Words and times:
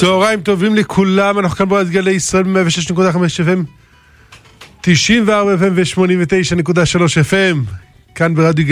צהריים 0.00 0.40
טובים 0.40 0.74
לכולם, 0.74 1.38
אנחנו 1.38 1.56
כאן 1.56 1.68
ברדיו 1.68 1.92
גלי 1.92 2.10
ישראל 2.10 2.42
ב-106.5 2.42 3.16
FM, 3.16 3.58
94 4.80 5.54
FM 5.54 5.72
ו-89.3 5.74 7.00
FM, 7.30 7.56
כאן 8.14 8.34
ברדיו 8.34 8.66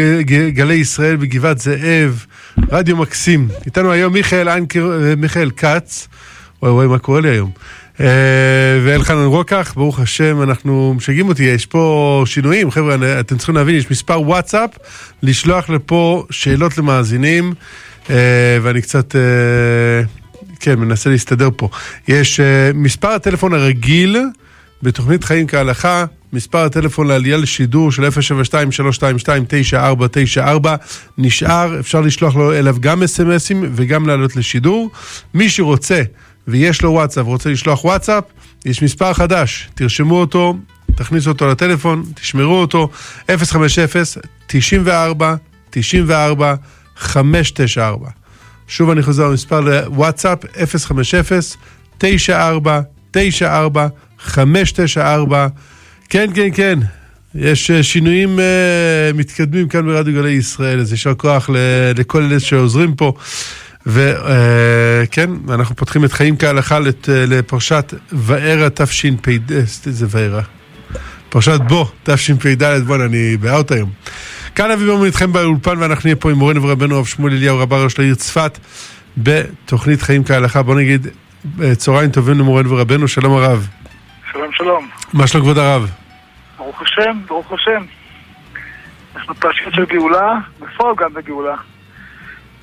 גלי 0.48 0.74
ישראל 0.74 1.16
בגבעת 1.16 1.58
זאב, 1.58 2.26
רדיו 2.70 2.96
מקסים. 2.96 3.48
איתנו 3.66 3.92
היום 3.92 4.12
מיכאל 4.12 4.48
אנקר, 4.48 4.90
מיכאל 5.16 5.50
כץ, 5.50 6.08
וואי 6.62 6.72
וואי 6.72 6.86
מה 6.86 6.98
קורה 6.98 7.20
לי 7.20 7.30
היום, 7.30 7.50
אה, 8.00 8.06
ואלחנן 8.84 9.24
רוקח, 9.24 9.72
ברוך 9.76 10.00
השם, 10.00 10.42
אנחנו 10.42 10.94
משגעים 10.96 11.28
אותי, 11.28 11.42
יש 11.42 11.66
פה 11.66 12.22
שינויים, 12.26 12.70
חבר'ה, 12.70 13.20
אתם 13.20 13.36
צריכים 13.36 13.54
להבין, 13.54 13.74
יש 13.74 13.90
מספר 13.90 14.20
וואטסאפ, 14.20 14.70
לשלוח 15.22 15.70
לפה 15.70 16.24
שאלות 16.30 16.78
למאזינים, 16.78 17.54
אה, 18.10 18.58
ואני 18.62 18.82
קצת... 18.82 19.14
כן, 20.60 20.78
מנסה 20.78 21.10
להסתדר 21.10 21.48
פה. 21.56 21.68
יש 22.08 22.40
uh, 22.40 22.42
מספר 22.74 23.08
הטלפון 23.08 23.54
הרגיל 23.54 24.16
בתוכנית 24.82 25.24
חיים 25.24 25.46
כהלכה, 25.46 26.04
מספר 26.32 26.58
הטלפון 26.58 27.06
לעלייה 27.06 27.36
לשידור 27.36 27.92
של 27.92 28.08
072-322-9494 28.08 30.66
נשאר, 31.18 31.80
אפשר 31.80 32.00
לשלוח 32.00 32.36
לו 32.36 32.52
אליו 32.52 32.76
גם 32.80 33.02
אס.אם.אסים 33.02 33.64
וגם 33.74 34.06
לעלות 34.06 34.36
לשידור. 34.36 34.90
מי 35.34 35.50
שרוצה 35.50 36.02
ויש 36.48 36.82
לו 36.82 36.90
וואטסאפ 36.90 37.26
ורוצה 37.26 37.50
לשלוח 37.50 37.84
וואטסאפ, 37.84 38.24
יש 38.64 38.82
מספר 38.82 39.12
חדש, 39.12 39.68
תרשמו 39.74 40.20
אותו, 40.20 40.58
תכניסו 40.94 41.30
אותו 41.30 41.48
לטלפון, 41.48 42.04
תשמרו 42.14 42.60
אותו, 42.60 42.88
050-94-94-594. 43.28 43.30
שוב 48.68 48.90
אני 48.90 49.02
חוזר 49.02 49.28
למספר 49.28 49.60
לוואטסאפ 49.60 50.38
050-94-94-594 52.02 52.06
כן, 56.08 56.30
כן, 56.34 56.48
כן, 56.54 56.78
יש 57.34 57.70
אה, 57.70 57.82
שינויים 57.82 58.38
uh, 58.38 59.16
מתקדמים 59.16 59.68
כאן 59.68 59.86
ברדיו 59.86 60.14
גלי 60.14 60.30
ישראל, 60.30 60.80
אז 60.80 60.92
יישר 60.92 61.14
כוח 61.14 61.50
לכל 61.96 62.22
אלה 62.22 62.40
שעוזרים 62.40 62.94
פה. 62.94 63.12
וכן, 63.86 65.30
uh, 65.48 65.52
אנחנו 65.54 65.76
פותחים 65.76 66.04
את 66.04 66.12
חיים 66.12 66.36
כהלכה 66.36 66.78
לת, 66.78 67.08
לפרשת 67.08 67.94
וערה 68.12 68.70
תשפ"ד, 68.70 69.52
איזה 69.86 70.06
וערה? 70.10 70.42
פרשת 71.28 71.60
בו, 71.68 71.90
תשפ"ד, 72.02 72.62
בוא'נה, 72.86 73.04
אני 73.04 73.36
באאוט 73.36 73.72
היום. 73.72 73.90
כאן 74.58 74.70
אבי 74.70 74.86
ברמן 74.86 75.04
איתכם 75.04 75.32
באולפן 75.32 75.78
ואנחנו 75.78 76.02
נהיה 76.04 76.16
פה 76.16 76.30
עם 76.30 76.36
מורנו 76.36 76.62
ורבנו 76.62 76.96
הרב 76.96 77.06
שמואל 77.06 77.32
אליהו 77.32 77.58
רבה 77.58 77.84
ראש 77.84 77.98
לעיר 77.98 78.14
צפת 78.14 78.58
בתוכנית 79.16 80.02
חיים 80.02 80.24
כהלכה. 80.24 80.62
בוא 80.62 80.74
נגיד 80.74 81.06
אה, 81.62 81.74
צהריים 81.74 82.10
טובים 82.10 82.38
למורנו 82.38 82.70
ורבנו, 82.70 83.08
שלום 83.08 83.32
הרב. 83.32 83.68
שלום 84.32 84.52
שלום. 84.52 84.88
מה 85.12 85.26
שלום 85.26 85.42
כבוד 85.42 85.58
הרב? 85.58 85.90
ברוך 86.56 86.82
השם, 86.82 87.18
ברוך 87.26 87.52
השם. 87.52 87.84
אנחנו 89.16 89.34
פרשת 89.34 89.72
של 89.72 89.84
גאולה, 89.84 90.38
בפועל 90.60 90.94
גם 90.98 91.14
בגאולה. 91.14 91.56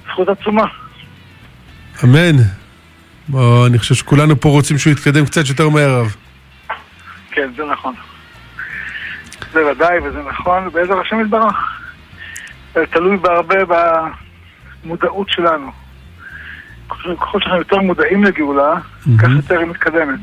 זכות 0.07 0.27
עצומה. 0.29 0.65
אמן. 2.03 2.35
בוא, 3.27 3.67
אני 3.67 3.79
חושב 3.79 3.95
שכולנו 3.95 4.39
פה 4.39 4.49
רוצים 4.49 4.77
שהוא 4.77 4.93
יתקדם 4.93 5.25
קצת 5.25 5.49
יותר 5.49 5.69
מהר 5.69 5.89
הרב. 5.89 6.15
כן, 7.31 7.49
זה 7.57 7.63
נכון. 7.71 7.93
זה 9.53 9.65
ודאי 9.65 9.99
וזה 9.99 10.19
נכון, 10.29 10.69
בעזר 10.73 10.99
השם 10.99 11.21
יתברך. 11.21 11.84
תלוי 12.91 13.17
בהרבה 13.17 13.55
במודעות 14.83 15.29
שלנו. 15.29 15.71
ככל 16.89 17.39
שאנחנו 17.39 17.57
יותר 17.57 17.77
מודעים 17.79 18.23
לגאולה, 18.23 18.73
מהמם. 19.05 19.17
כך 19.17 19.27
יותר 19.35 19.59
היא 19.59 19.67
מתקדמת. 19.67 20.19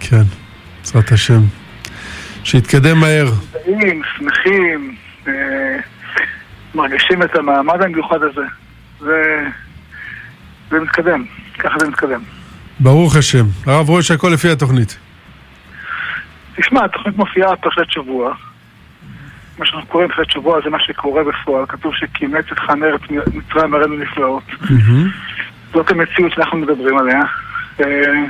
כן, 0.00 0.22
בעזרת 0.80 1.12
השם. 1.12 1.40
שיתקדם 2.44 3.00
מהר. 3.00 3.26
מודעים, 3.66 4.02
שמחים, 4.16 4.96
אה, 5.28 5.32
מרגישים 6.74 7.22
את 7.22 7.36
המעמד 7.36 7.82
המיוחד 7.82 8.22
הזה. 8.22 8.46
זה, 9.00 9.46
זה 10.70 10.80
מתקדם, 10.80 11.24
ככה 11.58 11.74
זה 11.80 11.88
מתקדם. 11.88 12.20
ברוך 12.80 13.16
השם. 13.16 13.44
הרב 13.66 13.88
רואה 13.88 14.02
שהכל 14.02 14.28
לפי 14.34 14.50
התוכנית. 14.50 14.98
תשמע, 16.56 16.84
התוכנית 16.84 17.16
מופיעה 17.16 17.56
פרשת 17.56 17.90
שבוע. 17.90 18.34
מה 19.58 19.66
שאנחנו 19.66 19.88
קוראים 19.88 20.08
פרשת 20.16 20.30
שבוע 20.30 20.60
זה 20.64 20.70
מה 20.70 20.78
שקורה 20.80 21.22
בפועל. 21.24 21.66
כתוב 21.68 21.92
שכימץ 21.94 22.44
את 22.52 22.58
חנה 22.58 22.86
ארץ 22.86 23.00
מצרים 23.10 23.74
הראינו 23.74 23.96
נפלאות. 23.96 24.42
זאת 25.72 25.90
המציאות 25.90 26.32
שאנחנו 26.32 26.58
מדברים 26.58 26.98
עליה. 26.98 27.22
אה, 27.80 28.24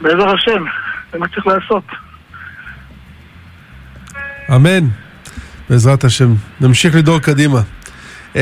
בעזר 0.00 0.28
השם, 0.34 0.64
זה 1.12 1.18
מה 1.18 1.28
שצריך 1.28 1.46
לעשות. 1.46 1.84
אמן, 4.54 4.86
בעזרת 5.70 6.04
השם. 6.04 6.34
נמשיך 6.60 6.94
לדור 6.94 7.18
קדימה. 7.18 7.60
אמ, 8.36 8.40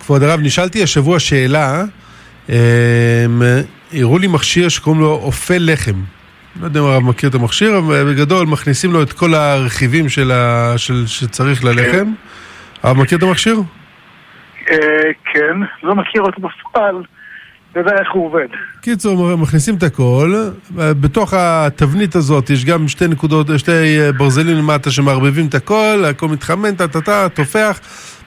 כבוד 0.00 0.22
הרב, 0.22 0.40
נשאלתי 0.40 0.82
השבוע 0.82 1.18
שאלה, 1.20 1.82
אמ, 2.48 2.54
הראו 3.92 4.18
לי 4.18 4.26
מכשיר 4.26 4.68
שקוראים 4.68 5.00
לו 5.00 5.12
אופה 5.12 5.54
לחם. 5.58 6.02
לא 6.60 6.64
יודע 6.64 6.80
אם 6.80 6.84
הרב 6.84 7.02
מכיר 7.02 7.28
את 7.30 7.34
המכשיר, 7.34 7.78
אבל 7.78 8.12
בגדול 8.12 8.46
מכניסים 8.46 8.92
לו 8.92 9.02
את 9.02 9.12
כל 9.12 9.34
הרכיבים 9.34 10.08
של 10.08 10.32
ה... 10.32 10.72
של... 10.76 11.06
שצריך 11.06 11.64
ללחם. 11.64 12.12
הרב 12.82 12.96
מכיר 12.96 13.18
את 13.18 13.22
המכשיר? 13.22 13.56
אה, 14.70 14.76
כן, 15.32 15.56
לא 15.82 15.94
מכיר 15.94 16.22
אותו 16.22 16.42
בפועל, 16.42 17.02
יודע 17.76 17.92
איך 17.92 18.08
הוא 18.12 18.26
עובד. 18.26 18.46
קיצור, 18.80 19.36
מכניסים 19.36 19.74
את 19.74 19.82
הכל, 19.82 20.34
בתוך 20.74 21.34
התבנית 21.34 22.14
הזאת 22.14 22.50
יש 22.50 22.64
גם 22.64 22.88
שתי 22.88 23.08
נקודות, 23.08 23.46
שתי 23.56 24.00
אה, 24.00 24.12
ברזלים 24.12 24.56
למטה 24.56 24.90
שמערבבים 24.90 25.46
את 25.46 25.54
הכל, 25.54 26.04
הכל 26.10 26.28
מתחמן, 26.28 26.74
טה-טה-טה, 26.74 27.28
תופח, 27.28 27.80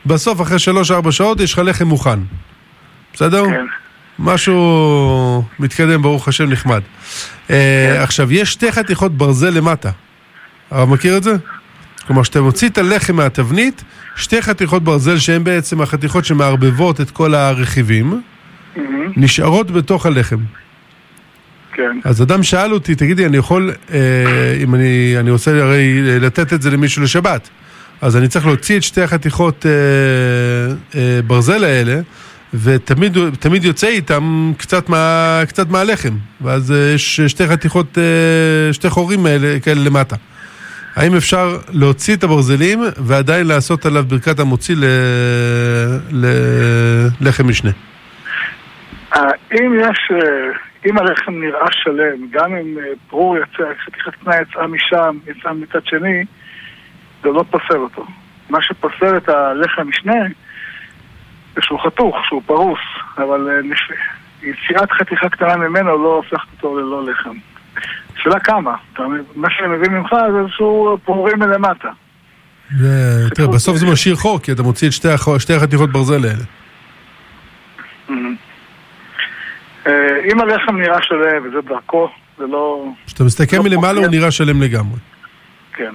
בסוף 0.06 0.42
אחרי 0.42 0.60
שלוש-ארבע 0.60 1.12
שעות 1.12 1.40
יש 1.40 1.54
לך 1.54 1.62
לחם 1.66 1.86
מוכן. 1.86 2.20
בסדר? 3.14 3.46
כן. 3.46 3.66
משהו 4.20 5.44
מתקדם, 5.60 6.02
ברוך 6.02 6.28
השם, 6.28 6.50
נחמד. 6.50 6.82
אה, 7.50 8.04
עכשיו, 8.04 8.34
יש 8.34 8.52
שתי 8.52 8.72
חתיכות 8.72 9.18
ברזל 9.18 9.50
למטה. 9.50 9.90
הרב 10.72 10.90
מכיר 10.90 11.18
את 11.18 11.24
זה? 11.24 11.36
כלומר, 12.08 12.24
כשאתה 12.24 12.42
מוציא 12.42 12.70
את 12.70 12.78
הלחם 12.78 13.16
מהתבנית, 13.16 13.84
שתי 14.16 14.42
חתיכות 14.42 14.84
ברזל 14.84 15.18
שהן 15.18 15.44
בעצם 15.44 15.82
החתיכות 15.82 16.26
שמערבבות 16.26 17.02
את 17.02 17.12
כל 17.12 17.36
הרכיבים, 17.36 18.22
נשארות 19.16 19.72
בתוך 19.72 20.06
הלחם. 20.06 20.38
כן, 21.74 22.00
אז 22.04 22.22
אדם 22.22 22.44
שאל 22.44 22.74
אותי, 22.74 22.96
תגידי, 22.96 23.26
אני 23.26 23.38
יכול, 23.38 23.72
אה, 23.92 23.98
אם 24.64 24.76
אני, 24.76 25.16
אני 25.20 25.32
רוצה 25.32 25.62
הרי 25.62 26.20
לתת 26.20 26.54
את 26.54 26.62
זה 26.62 26.72
למישהו 26.72 27.04
לשבת, 27.04 27.50
אז 28.02 28.18
אני 28.18 28.28
צריך 28.28 28.46
להוציא 28.46 28.78
את 28.78 28.84
שתי 28.84 29.02
החתיכות 29.02 29.66
אה, 29.66 29.72
אה, 31.00 31.22
ברזל 31.22 31.64
האלה, 31.64 32.00
ותמיד 32.54 33.18
תמיד 33.40 33.64
יוצא 33.66 33.88
איתם 33.88 34.52
קצת, 34.58 34.90
מה, 34.90 35.42
קצת 35.48 35.70
מהלחם, 35.70 36.14
ואז 36.42 36.72
אה, 36.72 36.94
יש 36.96 37.22
שתי 37.22 37.48
חתיכות, 37.48 37.98
אה, 37.98 38.74
שתי 38.74 38.90
חורים 38.90 39.20
כאלה 39.64 39.82
למטה. 39.86 40.16
האם 40.96 41.16
אפשר 41.16 41.58
להוציא 41.74 42.16
את 42.16 42.24
הברזלים 42.24 42.80
ועדיין 42.98 43.48
לעשות 43.48 43.86
עליו 43.86 44.04
ברכת 44.04 44.40
המוציא 44.40 44.76
ללחם 47.22 47.48
משנה? 47.48 47.72
אה, 49.16 49.22
אם 49.54 49.74
יש, 49.80 50.12
אם 50.86 50.98
הלחם 50.98 51.32
נראה 51.32 51.68
שלם, 51.72 52.28
גם 52.32 52.56
אם 52.56 52.78
ברור 53.10 53.38
יצא, 53.38 53.64
חתיכת 53.86 54.16
קנה 54.24 54.36
יצאה 54.42 54.68
משם, 54.68 55.18
יצאה 55.28 55.54
מצד 55.54 55.86
שני, 55.86 56.26
זה 57.24 57.30
לא 57.30 57.44
פוסל 57.52 57.78
אותו. 57.78 58.06
מה 58.50 58.62
שפוסל 58.62 59.18
את 59.18 59.30
הלחם 59.30 59.88
משנה, 59.90 60.14
שהוא 61.62 61.80
חתוך, 61.86 62.16
שהוא 62.28 62.42
פרוס, 62.46 62.80
אבל 63.18 63.48
אה, 63.50 63.78
יציאת 64.44 64.92
חתיכה 64.92 65.30
קטנה 65.30 65.56
ממנו 65.56 66.04
לא 66.04 66.16
הופכת 66.16 66.48
אותו 66.58 66.80
ללא 66.80 67.12
לחם. 67.12 67.36
שאלה 68.24 68.40
כמה? 68.40 68.76
מה 69.36 69.48
שאני 69.50 69.68
מבין 69.68 69.94
ממך 69.94 70.10
זה 70.34 70.40
איזשהו 70.40 70.98
פעורים 71.06 71.40
מלמטה. 71.40 71.90
ו- 72.80 73.30
תראה, 73.36 73.48
בסוף 73.48 73.78
זה 73.78 73.86
משאיר 73.86 74.16
חור, 74.16 74.40
כי 74.40 74.52
אתה 74.52 74.64
מוציא 74.64 74.88
את 74.88 74.94
שתי, 74.94 75.10
הח- 75.10 75.38
שתי 75.38 75.54
החתיכות 75.54 75.92
ברזל 75.92 76.26
האלה. 76.26 76.44
אה, 79.88 79.92
אם 80.32 80.42
הלחם 80.42 80.78
נראה 80.78 81.02
שלם 81.02 81.48
וזה 81.48 81.58
דרכו, 81.70 82.10
זה 82.38 82.44
לא... 82.48 82.86
כשאתה 83.06 83.24
מסתכל 83.24 83.58
לא 83.58 83.64
מלמעלה 83.64 84.00
הוא. 84.00 84.08
נראה 84.08 84.32
שלם 84.32 84.62
לגמרי. 84.62 85.00
כן. 85.74 85.94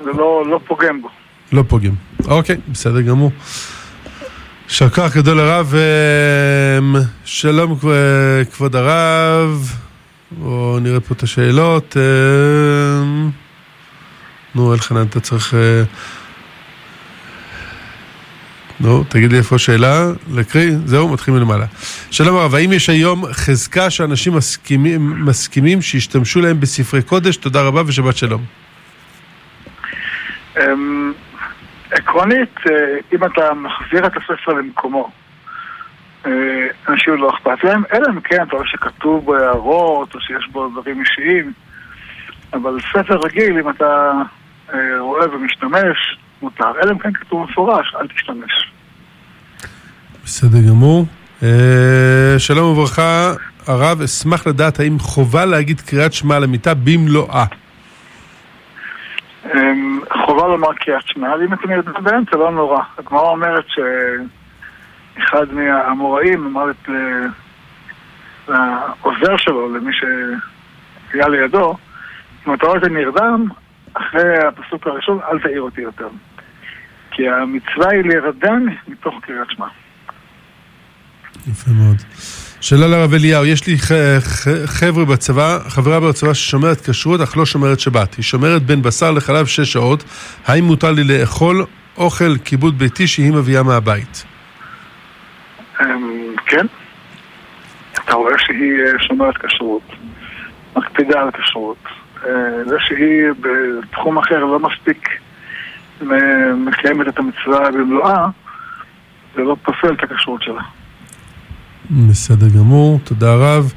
זה 0.00 0.10
לא, 0.12 0.44
לא 0.46 0.60
פוגם 0.66 1.02
בו. 1.02 1.08
לא 1.52 1.62
פוגם. 1.68 1.92
אוקיי, 2.24 2.56
בסדר 2.68 3.00
גמור. 3.00 3.32
יישר 4.68 4.88
כוח 4.88 5.16
גדול 5.16 5.40
הרב. 5.40 5.74
אמ, 6.78 6.94
שלום 7.24 7.78
כב- 7.78 8.44
כבוד 8.52 8.76
הרב. 8.76 9.72
בואו 10.30 10.78
נראה 10.80 11.00
פה 11.00 11.14
את 11.14 11.22
השאלות. 11.22 11.96
אמ, 11.96 13.30
נו, 14.54 14.74
אלחנן, 14.74 15.06
אתה 15.06 15.20
צריך... 15.20 15.54
אה, 15.54 15.82
נו, 18.80 19.04
תגיד 19.08 19.32
לי 19.32 19.38
איפה 19.38 19.56
השאלה, 19.56 20.06
לקריא, 20.32 20.70
זהו, 20.84 21.08
מתחילים 21.08 21.40
מלמעלה. 21.40 21.66
שלום 22.10 22.36
הרב, 22.36 22.54
האם 22.54 22.72
יש 22.72 22.88
היום 22.90 23.24
חזקה 23.32 23.90
שאנשים 23.90 24.34
מסכימים, 24.36 25.24
מסכימים 25.26 25.82
שישתמשו 25.82 26.40
להם 26.40 26.60
בספרי 26.60 27.02
קודש? 27.02 27.36
תודה 27.36 27.62
רבה 27.62 27.82
ושבת 27.86 28.16
שלום. 28.16 28.44
עקרונית, 31.94 32.54
אה, 32.70 32.96
אם 33.12 33.24
אתה 33.24 33.54
מחזיר 33.54 34.06
את 34.06 34.12
הספר 34.16 34.52
למקומו, 34.52 35.10
אה, 36.26 36.32
אנשים 36.88 37.14
לא 37.14 37.30
אכפת 37.30 37.64
להם, 37.64 37.82
אלא 37.92 38.06
אם 38.10 38.20
כן 38.20 38.42
אתה 38.42 38.56
רואה 38.56 38.66
שכתוב 38.66 39.24
בו 39.24 39.36
הערות 39.36 40.14
או 40.14 40.20
שיש 40.20 40.48
בו 40.52 40.68
דברים 40.68 41.00
אישיים, 41.00 41.52
אבל 42.52 42.78
ספר 42.92 43.18
רגיל, 43.24 43.58
אם 43.58 43.70
אתה 43.70 44.12
אה, 44.74 44.78
רואה 45.00 45.34
ומשתמש, 45.34 46.18
מותר, 46.42 46.72
אלא 46.82 46.92
אם 46.92 46.98
כן 46.98 47.12
כתוב 47.12 47.46
מפורש, 47.50 47.94
אל 48.00 48.06
תשתמש. 48.08 48.72
בסדר 50.24 50.58
גמור. 50.68 51.06
שלום 52.38 52.78
וברכה, 52.78 53.32
הרב, 53.66 54.02
אשמח 54.02 54.46
לדעת 54.46 54.80
האם 54.80 54.98
חובה 54.98 55.44
להגיד 55.44 55.80
קריאת 55.80 56.12
שמע 56.12 56.38
למיטה 56.38 56.74
במלואה. 56.74 57.44
אמ, 59.44 60.00
חובה 60.26 60.48
לומר 60.48 60.72
קריאת 60.72 61.06
שמע, 61.06 61.34
ואם 61.40 61.52
אתם 61.52 61.70
יודעים 61.70 62.04
באמצע, 62.04 62.36
לא 62.36 62.50
נורא. 62.50 62.82
הגמרא 62.98 63.28
אומרת 63.28 63.64
שאחד 63.68 65.52
מהאמוראים 65.52 66.46
אמר 66.46 66.70
את 66.70 66.88
לעוזר 68.48 69.36
שלו, 69.36 69.76
למי 69.76 69.92
שהיה 69.92 71.28
לידו, 71.28 71.76
אם 72.46 72.54
אתה 72.54 72.66
רואה 72.66 72.78
את 72.78 72.84
נרדם, 72.84 73.46
אחרי 73.94 74.38
הפסוק 74.38 74.86
הראשון, 74.86 75.20
אל 75.32 75.38
תעיר 75.38 75.60
אותי 75.60 75.80
יותר. 75.80 76.08
כי 77.10 77.28
המצווה 77.28 77.90
היא 77.90 78.02
להירדם 78.04 78.66
מתוך 78.88 79.14
קריאת 79.22 79.50
שמע. 79.50 79.66
יפה 81.46 81.70
מאוד. 81.70 81.96
שאלה 82.66 82.86
לרב 82.86 83.14
אליהו, 83.14 83.44
יש 83.44 83.66
לי 83.66 83.76
חבר'ה 84.66 85.04
בצבא, 85.04 85.58
חברה 85.68 86.00
בצבא 86.00 86.34
ששומרת 86.34 86.80
כשרות 86.90 87.20
אך 87.20 87.36
לא 87.36 87.46
שומרת 87.46 87.80
שבת. 87.80 88.14
היא 88.14 88.22
שומרת 88.22 88.62
בין 88.62 88.82
בשר 88.82 89.10
לחלב 89.10 89.46
שש 89.46 89.72
שעות, 89.72 90.04
האם 90.46 90.64
מותר 90.64 90.90
לי 90.90 91.04
לאכול 91.04 91.64
אוכל 91.96 92.36
כיבוד 92.44 92.78
ביתי 92.78 93.06
שהיא 93.06 93.32
מביאה 93.32 93.62
מהבית? 93.62 94.24
אמ, 95.80 96.34
כן. 96.46 96.66
אתה 98.04 98.14
רואה 98.14 98.38
שהיא 98.38 98.72
אה, 98.86 99.02
שומרת 99.02 99.36
כשרות, 99.38 99.92
מקפידה 100.76 101.20
על 101.20 101.30
כשרות. 101.30 101.84
אה, 102.26 102.30
זה 102.66 102.76
שהיא 102.80 103.22
בתחום 103.40 104.18
אחר 104.18 104.44
לא 104.44 104.58
מספיק 104.58 105.08
מ- 106.02 106.66
מקיימת 106.66 107.08
את 107.08 107.18
המצווה 107.18 107.70
במלואה, 107.70 108.26
זה 109.34 109.42
לא 109.42 109.56
פוסל 109.62 109.92
את 109.92 110.02
הכשרות 110.02 110.42
שלה. 110.42 110.62
בסדר 111.90 112.46
גמור, 112.58 113.00
תודה 113.04 113.34
רב. 113.34 113.72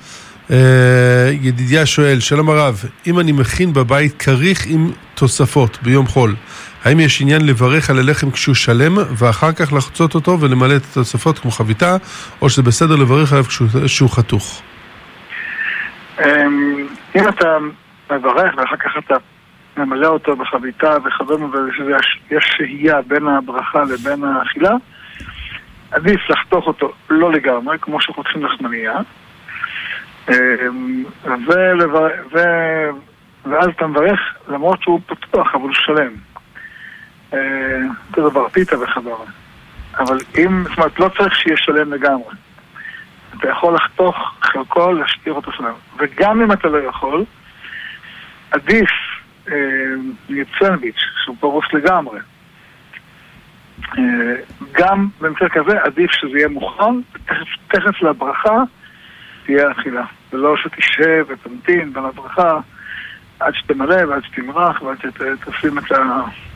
אה, 0.52 1.30
ידידיה 1.42 1.86
שואל, 1.86 2.20
שלום 2.20 2.50
הרב, 2.50 2.84
אם 3.08 3.20
אני 3.20 3.32
מכין 3.32 3.74
בבית 3.74 4.22
כריך 4.22 4.66
עם 4.66 4.92
תוספות 5.16 5.78
ביום 5.82 6.08
חול, 6.08 6.36
האם 6.86 7.00
יש 7.00 7.22
עניין 7.22 7.46
לברך 7.46 7.90
על 7.90 8.00
הלחם 8.00 8.32
כשהוא 8.32 8.56
שלם 8.56 8.98
ואחר 9.18 9.52
כך 9.52 9.74
לחצות 9.74 10.16
אותו 10.16 10.40
ולמלא 10.40 10.76
את 10.76 10.82
התוספות 10.92 11.40
כמו 11.40 11.52
חביתה, 11.52 11.98
או 12.42 12.50
שזה 12.50 12.64
בסדר 12.64 12.96
לברך 12.96 13.32
עליו 13.32 13.44
כשהוא 13.44 13.68
כשהוא 13.86 14.10
חתוך? 14.10 14.62
אמ, 16.20 16.88
אם 17.16 17.28
אתה 17.28 17.58
מברך 18.12 18.58
ואחר 18.58 18.78
כך 18.78 18.92
אתה 19.06 19.16
ממלא 19.78 20.08
אותו 20.08 20.36
בחביתה 20.36 20.98
וכדומה 21.06 21.48
ויש 22.30 22.46
שהייה 22.58 23.02
בין 23.08 23.28
הברכה 23.28 23.84
לבין 23.84 24.24
האכילה, 24.24 24.72
עדיף 25.92 26.30
לחתוך 26.30 26.68
אותו 26.68 26.92
לא 27.10 27.32
לגמרי, 27.32 27.78
כמו 27.80 28.02
שחותכים 28.02 28.46
לחמנייה. 28.46 29.00
אמ. 30.30 31.04
ואז 33.46 33.70
אתה 33.76 33.88
מברך 33.88 34.20
למרות 34.48 34.82
שהוא 34.82 35.02
פתוח 35.06 35.56
אבל 35.56 35.64
הוא 35.64 35.74
שלם. 35.74 36.12
אה, 37.34 37.40
אותו 38.10 38.30
דבר 38.30 38.50
פיתה 38.50 38.80
וכדומה. 38.80 39.26
אבל 40.00 40.18
אם, 40.38 40.64
זאת 40.64 40.78
אומרת, 40.78 41.00
לא 41.00 41.10
צריך 41.18 41.36
שיהיה 41.36 41.58
שלם 41.58 41.94
לגמרי. 41.94 42.36
אתה 43.38 43.50
יכול 43.50 43.76
לחתוך 43.76 44.16
חלקו, 44.42 44.92
להשאיר 44.92 45.34
אותו 45.34 45.52
שלם. 45.52 45.74
וגם 45.98 46.42
אם 46.42 46.52
אתה 46.52 46.68
לא 46.68 46.78
יכול, 46.78 47.26
עדיף 48.52 48.90
אה, 49.52 49.56
סנדוויץ', 50.60 51.02
שהוא 51.24 51.36
פרוס 51.40 51.66
לגמרי. 51.74 52.20
אה, 53.98 54.04
גם 54.72 55.08
במקרה 55.22 55.50
כזה 55.50 55.82
עדיף 55.84 56.12
שזה 56.12 56.38
יהיה 56.38 56.48
מוכן, 56.48 57.02
תכף, 57.68 58.02
לברכה 58.02 58.64
תהיה 59.46 59.72
אכילה. 59.72 60.04
ולא 60.34 60.56
שתשב 60.58 61.26
ותמתין 61.30 61.94
בין 61.94 62.04
הברכה 62.06 62.60
עד 63.40 63.54
שתמלא 63.56 64.06
ועד 64.10 64.24
שתמרח 64.24 64.82
ועד 64.82 64.98
שתשים 65.02 65.78
את 65.78 65.92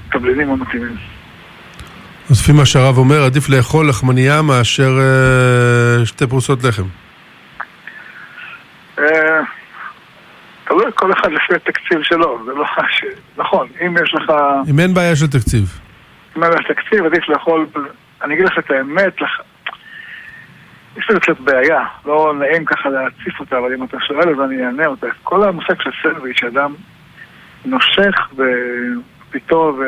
התבלינים 0.09 0.49
המתאימים. 0.49 0.95
אז 2.29 2.41
לפי 2.41 2.51
מה 2.51 2.65
שהרב 2.65 2.97
אומר, 2.97 3.23
עדיף 3.23 3.49
לאכול 3.49 3.89
לחמנייה 3.89 4.41
מאשר 4.41 4.99
אה, 4.99 6.05
שתי 6.05 6.27
פרוסות 6.27 6.63
לחם. 6.63 6.83
אה, 8.99 9.05
תלוי 10.67 10.85
כל 10.95 11.13
אחד 11.13 11.31
לפי 11.31 11.55
התקציב 11.55 11.99
שלו, 12.03 12.39
זה 12.45 12.51
לא. 12.51 12.65
נכון, 13.37 13.67
אם 13.85 13.95
יש 14.03 14.13
לך... 14.13 14.33
אם 14.69 14.79
אין 14.79 14.93
בעיה 14.93 15.15
של 15.15 15.27
תקציב. 15.27 15.79
אם 16.37 16.43
לך 16.43 16.71
תקציב, 16.71 17.05
עדיף 17.05 17.29
לאכול... 17.29 17.67
אני 18.23 18.33
אגיד 18.33 18.45
לך 18.45 18.59
את 18.59 18.71
האמת, 18.71 19.21
לח... 19.21 19.39
יש 20.97 21.09
לזה 21.09 21.19
קצת 21.19 21.39
בעיה, 21.39 21.85
לא 22.05 22.33
נעים 22.39 22.65
ככה 22.65 22.89
להציף 22.89 23.39
אותה, 23.39 23.57
אבל 23.57 23.73
אם 23.73 23.83
אתה 23.83 23.97
שואל 24.07 24.29
אז 24.29 24.49
אני 24.49 24.65
אענה 24.65 24.85
אותה. 24.85 25.07
כל 25.23 25.43
המושג 25.43 25.81
של 25.81 25.89
סנדוויץ', 26.03 26.39
שאדם 26.39 26.73
נושך 27.65 28.29
בפיתו 28.35 29.75
ו... 29.79 29.83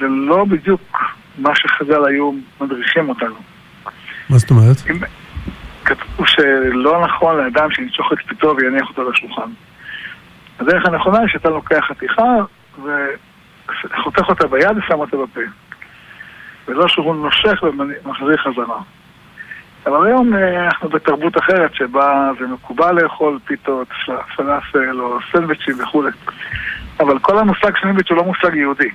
זה 0.00 0.06
לא 0.08 0.44
בדיוק 0.44 1.14
מה 1.38 1.54
שחז"ל 1.54 2.04
היו 2.04 2.32
מדריכים 2.60 3.08
אותנו. 3.08 3.34
מה 4.30 4.38
זאת 4.38 4.50
אומרת? 4.50 4.76
אם... 4.90 4.98
כתוב 5.84 6.26
שלא 6.26 7.02
נכון 7.04 7.36
לאדם 7.36 7.70
שינשוך 7.70 8.12
את 8.12 8.18
פיתו 8.26 8.54
ויניח 8.56 8.88
אותו 8.88 9.02
על 9.02 9.08
השולחן. 9.12 9.50
הדרך 10.60 10.86
הנכונה 10.86 11.18
היא 11.18 11.28
שאתה 11.28 11.48
לוקח 11.50 11.84
חתיכה 11.88 12.22
וחותך 13.84 14.28
אותה 14.28 14.46
ביד 14.46 14.78
ושם 14.78 15.00
אותה 15.00 15.16
בפה. 15.16 15.40
ולא 16.68 16.88
שהוא 16.88 17.16
נושך 17.16 17.62
ומחזיר 17.62 18.36
חזרה. 18.36 18.80
אבל 19.86 20.06
היום 20.06 20.36
אה, 20.36 20.64
אנחנו 20.64 20.88
בתרבות 20.88 21.38
אחרת 21.38 21.74
שבה 21.74 22.30
זה 22.40 22.46
מקובל 22.46 23.02
לאכול 23.02 23.38
פיתות, 23.44 23.88
פלאפל 24.36 25.00
או 25.00 25.18
סנדוויצ'ים 25.32 25.80
וכולי. 25.80 26.10
אבל 27.00 27.18
כל 27.18 27.38
המושג 27.38 27.72
סנדוויץ' 27.82 28.10
הוא 28.10 28.16
לא 28.16 28.24
מושג 28.24 28.54
יהודי. 28.54 28.90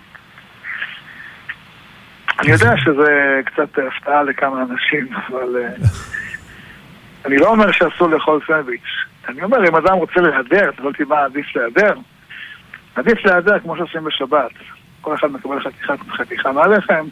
אני 2.39 2.51
יודע 2.51 2.77
שזה 2.77 3.41
קצת 3.45 3.79
הפתעה 3.87 4.23
לכמה 4.23 4.61
אנשים, 4.61 5.07
אבל 5.15 5.55
אה, 5.61 5.69
אני 7.25 7.37
לא 7.37 7.47
אומר 7.47 7.71
שאסור 7.71 8.09
לאכול 8.09 8.39
סנדוויץ'. 8.47 9.05
אני 9.27 9.43
אומר, 9.43 9.69
אם 9.69 9.75
אדם 9.75 9.93
רוצה 9.93 10.21
להיעדר, 10.21 10.69
אתה 10.69 10.83
אותי 10.83 11.03
מה 11.03 11.23
עדיף 11.23 11.55
להיעדר? 11.55 11.93
עדיף 12.95 13.25
להיעדר 13.25 13.59
כמו 13.59 13.77
שעושים 13.77 14.03
בשבת. 14.03 14.51
כל 15.01 15.15
אחד 15.15 15.27
מקבל 15.27 15.63
חתיכה, 15.63 15.93
חתיכה 16.17 16.51
מהלחם, 16.51 17.05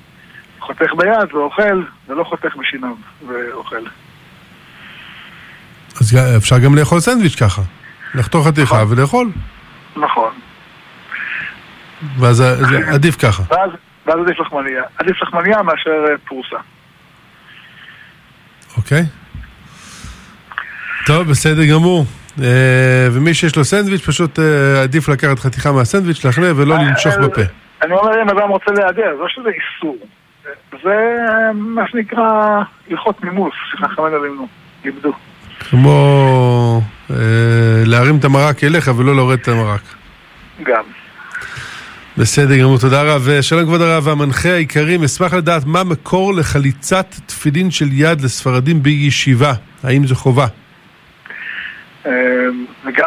חותך 0.59 0.93
ביד 0.97 1.33
ואוכל, 1.33 1.83
ולא 2.07 2.23
חותך 2.23 2.55
בשיניו 2.55 2.95
ואוכל. 3.27 3.85
אז 6.01 6.17
אפשר 6.37 6.59
גם 6.59 6.75
לאכול 6.75 6.99
סנדוויץ' 6.99 7.35
ככה. 7.35 7.61
לחתוך 8.15 8.47
חתיכה 8.47 8.83
ולאכול. 8.89 9.31
נכון. 9.95 10.33
ואז 12.19 12.35
זה 12.37 12.77
עדיף 12.93 13.15
ככה. 13.15 13.43
ואז, 13.49 13.69
ואז 14.05 14.15
עדיף 14.25 14.39
לחמניה. 14.39 14.83
עדיף 14.97 15.21
לחמניה 15.21 15.61
מאשר 15.61 16.05
אה, 16.11 16.17
פרוסה. 16.25 16.55
אוקיי. 18.77 19.03
טוב, 21.05 21.27
בסדר 21.29 21.65
גמור. 21.65 22.05
אה, 22.39 23.07
ומי 23.11 23.33
שיש 23.33 23.55
לו 23.55 23.63
סנדוויץ', 23.63 24.01
פשוט 24.05 24.39
אה, 24.39 24.83
עדיף 24.83 25.09
לקחת 25.09 25.39
חתיכה 25.39 25.71
מהסנדוויץ', 25.71 26.25
להכנע 26.25 26.51
ולא 26.55 26.75
לנשוך 26.75 27.13
בפה. 27.17 27.41
אני 27.83 27.93
אומר, 27.93 28.21
אם 28.23 28.29
אדם 28.29 28.49
רוצה 28.49 28.71
להיעדר, 28.71 29.15
לא 29.19 29.27
שזה 29.27 29.49
איסור. 29.49 29.97
זה 30.83 31.17
מה 31.53 31.81
שנקרא 31.87 32.61
הלכות 32.89 33.23
נימוס, 33.23 33.53
שחכמינו 33.71 34.23
לימדו, 34.23 34.47
לימדו. 34.85 35.13
כמו 35.59 36.81
אה, 37.11 37.15
להרים 37.85 38.17
את 38.17 38.25
המרק 38.25 38.63
אליך 38.63 38.91
ולא 38.97 39.15
להורד 39.15 39.39
את 39.39 39.47
המרק. 39.47 39.81
גם. 40.63 40.83
בסדר 42.17 42.57
גמור, 42.57 42.77
תודה 42.77 43.03
רב. 43.03 43.27
שלום 43.41 43.63
כבוד 43.63 43.81
הרב, 43.81 44.07
המנחה 44.07 44.49
העיקרי, 44.49 45.05
אשמח 45.05 45.33
לדעת 45.33 45.65
מה 45.65 45.83
מקור 45.83 46.33
לחליצת 46.33 47.15
תפילין 47.25 47.71
של 47.71 47.87
יד 47.91 48.21
לספרדים 48.21 48.83
בישיבה, 48.83 49.53
האם 49.83 50.07
זו 50.07 50.15
חובה? 50.15 50.47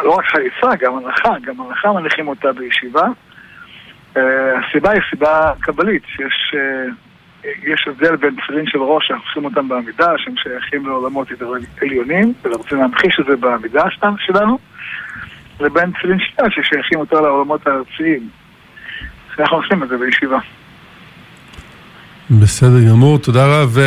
לא 0.03 0.11
רק 0.11 0.25
חליצה, 0.25 0.75
גם 0.79 0.97
הנחה, 0.97 1.29
גם 1.45 1.55
הנחה 1.61 1.91
מניחים 1.93 2.27
אותה 2.27 2.47
בישיבה. 2.53 3.07
הסיבה 4.15 4.91
היא 4.91 5.01
סיבה 5.09 5.51
קבלית, 5.59 6.03
שיש 6.05 6.55
יש 7.63 7.87
הבדל 7.87 8.15
בין 8.15 8.35
תפילין 8.35 8.65
של 8.67 8.77
ראש 8.77 9.07
שאנחנו 9.07 9.25
עושים 9.29 9.45
אותם 9.45 9.67
בעמידה, 9.67 10.07
שהם 10.17 10.33
שייכים 10.43 10.85
לעולמות 10.85 11.27
עליונים, 11.81 12.33
ורוצים 12.43 12.77
להמחיש 12.77 13.19
את 13.19 13.25
זה 13.25 13.35
בעמידה 13.35 13.83
שלנו, 14.17 14.59
לבין 15.59 15.91
תפילין 15.91 16.17
שנייה 16.19 16.51
ששייכים 16.51 16.99
יותר 16.99 17.21
לעולמות 17.21 17.67
הארציים. 17.67 18.29
אנחנו 19.39 19.57
עושים 19.57 19.83
את 19.83 19.89
זה 19.89 19.97
בישיבה. 19.97 20.37
בסדר 22.31 22.89
גמור, 22.89 23.19
תודה 23.19 23.45
רב. 23.45 23.77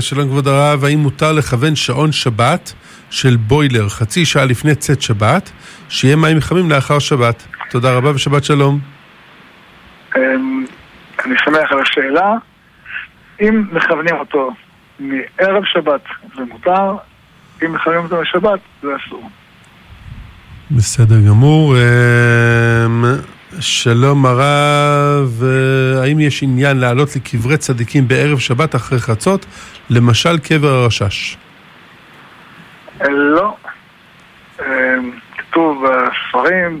שלום 0.00 0.28
כבוד 0.28 0.48
הרב, 0.48 0.84
האם 0.84 0.98
מותר 0.98 1.32
לכוון 1.32 1.76
שעון 1.76 2.12
שבת 2.12 2.72
של 3.12 3.36
בוילר 3.36 3.88
חצי 3.88 4.24
שעה 4.24 4.44
לפני 4.44 4.74
צאת 4.74 5.02
שבת, 5.02 5.50
שיהיה 5.88 6.16
מים 6.16 6.40
חמים 6.40 6.70
לאחר 6.70 6.98
שבת? 6.98 7.42
תודה 7.70 7.92
רבה 7.94 8.14
ושבת 8.14 8.44
שלום. 8.44 8.78
אמ, 10.16 10.64
אני 11.24 11.34
שמח 11.44 11.72
על 11.72 11.80
השאלה. 11.80 12.34
אם 13.40 13.64
מכוונים 13.72 14.14
אותו 14.14 14.50
מערב 15.00 15.64
שבת 15.64 16.00
זה 16.36 16.42
מותר, 16.50 16.96
אם 17.64 17.72
מכוונים 17.72 18.00
אותו 18.00 18.22
לשבת 18.22 18.60
זה 18.82 18.88
אסור. 18.96 19.30
בסדר 20.70 21.20
גמור. 21.28 21.76
אמ, 21.76 23.04
שלום 23.60 24.26
הרב, 24.26 25.42
האם 26.02 26.20
יש 26.20 26.42
עניין 26.42 26.76
לעלות 26.76 27.16
לקברי 27.16 27.56
צדיקים 27.56 28.08
בערב 28.08 28.38
שבת 28.38 28.74
אחרי 28.74 28.98
חצות, 28.98 29.46
למשל 29.90 30.38
קבר 30.38 30.68
הרשש? 30.68 31.36
לא. 33.10 33.56
אמ, 34.60 35.10
כתוב 35.38 35.84
בספרים, 35.84 36.80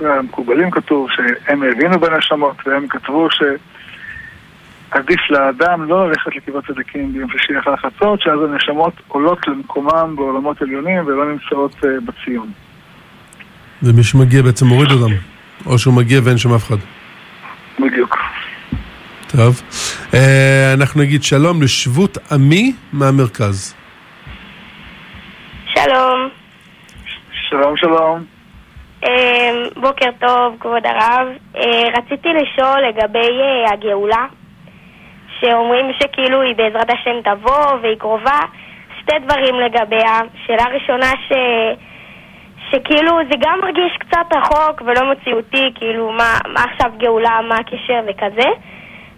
המקובלים 0.00 0.70
כתוב, 0.70 1.08
שהם 1.10 1.62
הבינו 1.62 2.00
בנשמות, 2.00 2.56
והם 2.66 2.88
כתבו 2.88 3.28
שעדיף 4.90 5.20
לאדם 5.30 5.88
לא 5.88 6.08
ללכת 6.08 6.36
לקברי 6.36 6.62
צדיקים 6.66 7.12
ביום 7.12 7.30
שישי 7.30 7.58
אחרי 7.58 7.76
חצות, 7.76 8.20
שאז 8.20 8.38
הנשמות 8.48 8.92
עולות 9.08 9.48
למקומם 9.48 10.16
בעולמות 10.16 10.62
עליונים 10.62 11.06
ולא 11.06 11.32
נמצאות 11.32 11.74
אה, 11.84 11.90
בציון. 12.04 12.50
ומי 13.82 14.02
שמגיע 14.02 14.42
בעצם 14.42 14.66
מוריד 14.66 14.90
אותם. 14.90 15.14
או 15.66 15.78
שהוא 15.78 15.94
מגיע 15.94 16.20
ואין 16.24 16.38
שם 16.38 16.54
אף 16.54 16.66
אחד. 16.66 16.76
בדיוק. 17.80 18.16
טוב. 19.26 19.62
אה, 20.14 20.74
אנחנו 20.74 21.00
נגיד 21.00 21.22
שלום 21.22 21.62
לשבות 21.62 22.18
עמי 22.30 22.72
מהמרכז. 22.92 23.74
שלום. 25.84 26.28
שלום, 27.50 27.76
שלום. 27.76 28.24
אה, 29.04 29.52
בוקר 29.76 30.10
טוב, 30.20 30.56
כבוד 30.60 30.86
הרב. 30.86 31.28
אה, 31.56 31.88
רציתי 31.98 32.28
לשאול 32.28 32.80
לגבי 32.88 33.40
אה, 33.40 33.72
הגאולה, 33.72 34.26
שאומרים 35.40 35.92
שכאילו 35.92 36.42
היא 36.42 36.56
בעזרת 36.56 36.90
השם 36.90 37.22
תבוא 37.24 37.72
והיא 37.82 37.98
קרובה. 37.98 38.40
שתי 39.00 39.18
דברים 39.18 39.54
לגביה. 39.60 40.18
שאלה 40.46 40.64
ראשונה 40.64 41.10
ש... 41.28 41.32
שכאילו 42.70 43.16
זה 43.30 43.36
גם 43.40 43.58
מרגיש 43.62 43.96
קצת 43.98 44.36
רחוק 44.36 44.82
ולא 44.86 45.12
מציאותי, 45.12 45.72
כאילו 45.74 46.12
מה, 46.12 46.38
מה 46.54 46.60
עכשיו 46.64 46.90
גאולה, 46.98 47.40
מה 47.48 47.56
הקשר 47.56 48.00
וכזה. 48.06 48.48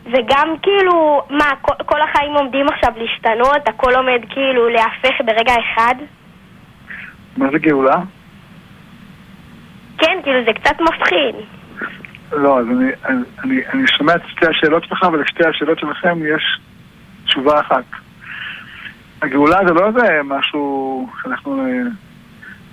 וגם 0.06 0.54
כאילו, 0.62 1.22
מה, 1.30 1.50
כל, 1.62 1.74
כל 1.86 2.00
החיים 2.02 2.32
עומדים 2.32 2.66
עכשיו 2.68 2.92
להשתנות, 2.96 3.68
הכל 3.68 3.94
עומד 3.94 4.20
כאילו 4.30 4.68
להפך 4.68 5.20
ברגע 5.24 5.52
אחד? 5.52 5.94
מה 7.36 7.50
זה 7.52 7.58
גאולה? 7.58 7.96
כן, 9.98 10.18
כאילו 10.22 10.44
זה 10.44 10.52
קצת 10.52 10.80
מפחיד. 10.80 11.34
לא, 12.32 12.58
אז 12.58 12.66
אני, 12.66 12.90
אני, 13.04 13.22
אני, 13.44 13.60
אני 13.72 13.86
שומע 13.86 14.16
את 14.16 14.22
שתי 14.26 14.46
השאלות 14.46 14.84
שלך, 14.84 15.02
ולשתי 15.12 15.44
השאלות 15.44 15.78
שלכם 15.78 16.18
יש 16.36 16.60
תשובה 17.26 17.60
אחת. 17.60 17.84
הגאולה 19.22 19.58
זה 19.66 19.72
לא 19.74 19.86
איזה 19.86 20.20
משהו 20.24 21.08
שאנחנו... 21.22 21.66
אה, 21.66 21.90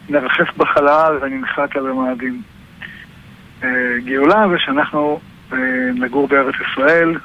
נרחף 0.10 0.58
בחלל 0.58 1.18
וננחת 1.22 1.76
על 1.76 1.88
המאדים. 1.88 2.42
אה, 3.64 3.70
גאולה 4.06 4.46
זה 4.52 4.60
שאנחנו 4.60 5.20
אה, 5.54 5.58
נגור 5.96 6.28
בארץ 6.28 6.56
ישראל, 6.72 7.16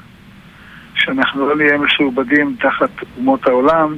שאנחנו 0.95 1.49
לא 1.49 1.55
נהיה 1.55 1.77
משועבדים 1.77 2.55
תחת 2.59 2.89
אומות 3.17 3.47
העולם. 3.47 3.95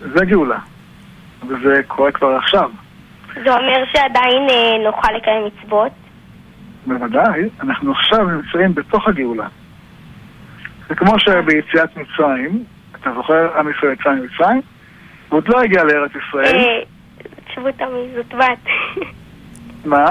זה 0.00 0.24
גאולה, 0.24 0.58
וזה 1.48 1.80
קורה 1.86 2.12
כבר 2.12 2.36
עכשיו. 2.36 2.70
זה 3.34 3.54
אומר 3.54 3.84
שעדיין 3.92 4.42
אה, 4.50 4.84
נוכל 4.84 5.12
לקיים 5.16 5.42
מצוות? 5.46 5.92
בוודאי, 6.86 7.42
אנחנו 7.60 7.92
עכשיו 7.92 8.26
נמצאים 8.28 8.74
בתוך 8.74 9.08
הגאולה. 9.08 9.46
זה 10.88 10.94
כמו 10.94 11.18
שביציאת 11.18 11.96
מצרים, 11.96 12.64
אתה 13.00 13.10
זוכר, 13.16 13.58
עם 13.58 13.70
ישראל 13.70 13.92
יצא 13.92 14.10
ממצרים? 14.10 14.60
הוא 15.28 15.36
עוד 15.38 15.48
לא 15.48 15.60
הגיע 15.60 15.84
לארץ 15.84 16.10
ישראל. 16.28 16.84
תחשבו 17.44 17.72
תמיד, 17.72 18.14
זאת 18.16 18.34
בת. 18.34 18.72
מה? 19.84 20.10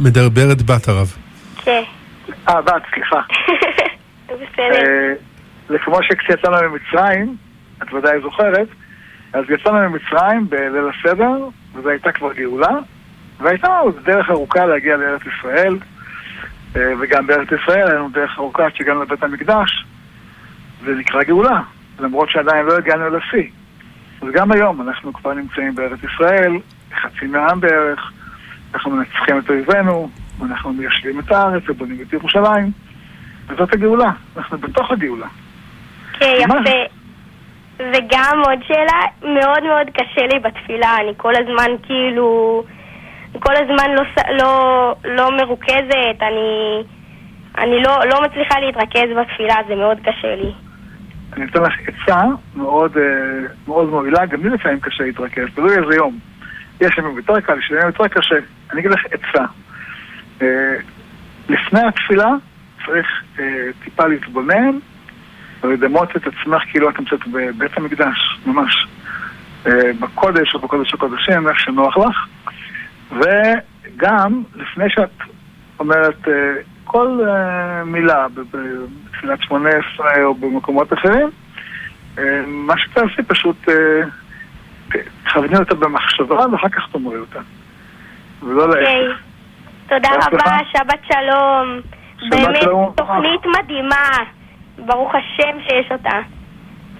מדברת 0.00 0.62
בת 0.62 0.88
הרב. 0.88 1.16
כן. 1.56 1.82
אה, 2.48 2.62
בת, 2.62 2.82
סליחה. 2.94 3.20
בסדר. 4.26 5.14
זה 5.68 5.78
כמו 5.78 5.98
שכשיצאנו 6.02 6.56
ממצרים, 6.68 7.36
את 7.82 7.92
ודאי 7.92 8.20
זוכרת, 8.22 8.68
אז 9.32 9.44
יצאנו 9.48 9.90
ממצרים 9.90 10.48
בליל 10.48 10.84
הסדר, 10.88 11.48
וזו 11.74 11.88
הייתה 11.88 12.12
כבר 12.12 12.32
גאולה, 12.32 12.78
והייתה 13.38 13.68
לנו 13.68 13.90
דרך 14.04 14.30
ארוכה 14.30 14.66
להגיע 14.66 14.96
לארץ 14.96 15.20
ישראל, 15.26 15.78
אה, 16.76 16.92
וגם 17.00 17.26
בארץ 17.26 17.48
ישראל 17.62 17.86
היה 17.86 17.94
לנו 17.94 18.08
דרך 18.08 18.38
ארוכה 18.38 18.66
עד 18.66 18.74
שהגענו 18.74 19.02
לבית 19.02 19.22
המקדש, 19.22 19.84
זה 20.84 20.94
נקרא 20.94 21.22
גאולה, 21.22 21.60
למרות 22.00 22.30
שעדיין 22.30 22.66
לא 22.66 22.76
הגענו 22.76 23.08
לשיא. 23.08 23.50
אז 24.22 24.28
גם 24.32 24.52
היום 24.52 24.82
אנחנו 24.82 25.12
כבר 25.12 25.34
נמצאים 25.34 25.74
בארץ 25.74 25.98
ישראל, 26.12 26.52
חצי 26.94 27.26
מהעם 27.26 27.60
בערך, 27.60 28.12
אנחנו 28.74 28.90
מנצחים 28.90 29.38
את 29.38 29.50
אויבינו, 29.50 30.10
אנחנו 30.42 30.72
מיישבים 30.72 31.20
את 31.20 31.32
הארץ 31.32 31.62
ובונים 31.68 31.98
את 32.02 32.12
ירושלים, 32.12 32.70
וזאת 33.46 33.72
הגאולה, 33.72 34.10
אנחנו 34.36 34.58
בתוך 34.58 34.90
הגאולה. 34.90 35.26
כן, 36.12 36.34
יפה. 36.40 37.01
וגם 37.92 38.42
עוד 38.46 38.58
שאלה, 38.68 39.00
מאוד 39.22 39.62
מאוד 39.62 39.90
קשה 39.92 40.26
לי 40.26 40.38
בתפילה, 40.38 40.96
אני 41.00 41.12
כל 41.16 41.32
הזמן 41.36 41.72
כאילו, 41.82 42.62
כל 43.40 43.52
הזמן 43.56 43.90
לא, 43.94 44.02
לא, 44.38 44.94
לא 45.04 45.36
מרוכזת, 45.36 46.16
אני, 46.22 46.82
אני 47.58 47.82
לא, 47.82 47.98
לא 48.04 48.22
מצליחה 48.22 48.60
להתרכז 48.60 49.16
בתפילה, 49.20 49.54
זה 49.68 49.74
מאוד 49.74 49.98
קשה 50.00 50.34
לי. 50.34 50.52
אני 51.32 51.44
אתן 51.44 51.62
לך 51.62 51.74
עצה 51.86 52.22
מאוד, 52.56 52.96
אה, 52.96 53.46
מאוד 53.66 53.88
מועילה, 53.88 54.26
גם 54.26 54.42
לי 54.42 54.50
לפעמים 54.50 54.80
קשה 54.80 55.04
להתרכז, 55.04 55.46
תלוי 55.54 55.78
איזה 55.78 55.94
יום. 55.96 56.18
יש 56.80 56.98
ימים 56.98 57.16
יותר 57.16 57.40
קל, 57.40 57.58
יש 57.58 57.70
ימים 57.70 57.86
יותר 57.86 58.08
קשה. 58.08 58.36
אני 58.72 58.80
אגיד 58.80 58.90
לך 58.90 59.00
עצה. 59.10 59.44
אה, 60.42 60.74
לפני 61.48 61.80
התפילה 61.88 62.28
צריך 62.86 63.22
אה, 63.38 63.44
טיפה 63.84 64.06
להתבונן 64.06 64.78
ולדמות 65.62 66.16
את 66.16 66.26
עצמך 66.26 66.62
כאילו 66.70 66.90
את 66.90 66.98
נמצאת 66.98 67.26
בבית 67.26 67.78
המקדש, 67.78 68.38
ממש. 68.46 68.86
בקודש 70.00 70.54
או 70.54 70.58
בקודש 70.58 70.94
הקודשים, 70.94 71.48
איך 71.48 71.60
שנוח 71.60 71.96
לך. 71.96 72.26
וגם, 73.10 74.42
לפני 74.54 74.84
שאת 74.90 75.10
אומרת 75.78 76.28
כל 76.84 77.20
uh, 77.20 77.84
מילה 77.84 78.26
בתפילת 78.28 79.42
שמונה 79.42 79.70
עשרה 79.70 80.22
או 80.24 80.34
במקומות 80.34 80.92
אחרים, 80.92 81.30
מה 82.46 82.74
שתעשי 82.78 83.22
פשוט 83.22 83.68
תכווני 85.24 85.56
אותה 85.56 85.74
במחשבה 85.74 86.46
ואחר 86.52 86.68
כך 86.68 86.82
תאמרי 86.92 87.18
אותה. 87.18 87.40
ולא 88.42 88.68
להפך. 88.68 88.80
אוקיי. 88.80 89.08
תודה 89.88 90.08
רבה, 90.26 90.58
שבת 90.72 91.00
שלום. 91.12 91.80
באמת 92.30 92.62
תוכנית 92.96 93.40
מדהימה. 93.46 94.08
ברוך 94.86 95.12
השם 95.14 95.58
שיש 95.68 95.92
אותה. 95.92 96.18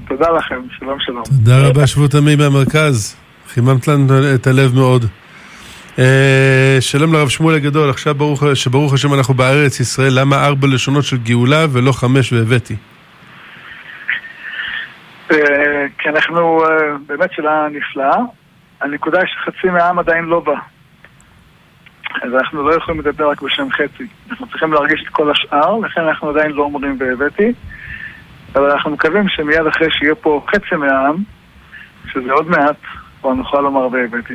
תודה 0.09 0.31
לכם, 0.31 0.61
שלום 0.79 1.01
שלום. 1.01 1.23
תודה 1.25 1.69
רבה, 1.69 1.87
שבות 1.87 2.15
עמי 2.15 2.37
מהמרכז. 2.37 3.17
חיממת 3.49 3.89
לנו 3.89 4.05
את 4.35 4.47
הלב 4.47 4.75
מאוד. 4.75 5.05
אה, 5.99 6.77
שלום 6.81 7.13
לרב 7.13 7.29
שמואל 7.29 7.55
הגדול, 7.55 7.91
עכשיו 7.91 8.15
ברוך, 8.15 8.43
שברוך 8.55 8.95
השם 8.95 9.15
אנחנו 9.15 9.35
בארץ 9.35 9.81
ישראל, 9.81 10.13
למה 10.21 10.47
ארבע 10.47 10.67
לשונות 10.67 11.05
של 11.05 11.17
גאולה 11.17 11.67
ולא 11.73 11.93
חמש 11.93 12.33
והבאתי? 12.33 12.77
אה, 15.31 15.37
כי 15.99 16.09
אנחנו, 16.09 16.65
אה, 16.65 16.69
באמת 17.07 17.33
שאלה 17.33 17.67
נפלאה. 17.71 18.17
הנקודה 18.81 19.19
היא 19.19 19.27
שחצי 19.27 19.67
מהעם 19.67 19.99
עדיין 19.99 20.25
לא 20.25 20.41
בא. 20.41 20.55
אז 22.23 22.35
אנחנו 22.35 22.69
לא 22.69 22.75
יכולים 22.75 23.01
לדבר 23.01 23.31
רק 23.31 23.43
בשם 23.43 23.71
חצי. 23.71 24.07
אנחנו 24.31 24.47
צריכים 24.47 24.73
להרגיש 24.73 25.03
את 25.03 25.09
כל 25.09 25.31
השאר, 25.31 25.79
לכן 25.79 26.01
אנחנו 26.01 26.31
עדיין 26.31 26.53
לא 26.53 26.63
אומרים 26.63 26.97
והבאתי. 27.01 27.53
אבל 28.55 28.71
אנחנו 28.71 28.91
מקווים 28.91 29.29
שמיד 29.29 29.67
אחרי 29.67 29.89
שיהיה 29.91 30.15
פה 30.15 30.45
חצי 30.49 30.77
מהעם, 30.77 31.17
שזה 32.13 32.33
עוד 32.33 32.51
מעט, 32.51 32.77
כבר 33.21 33.35
נוכל 33.35 33.61
לומר 33.61 33.89
והבאתי. 33.93 34.35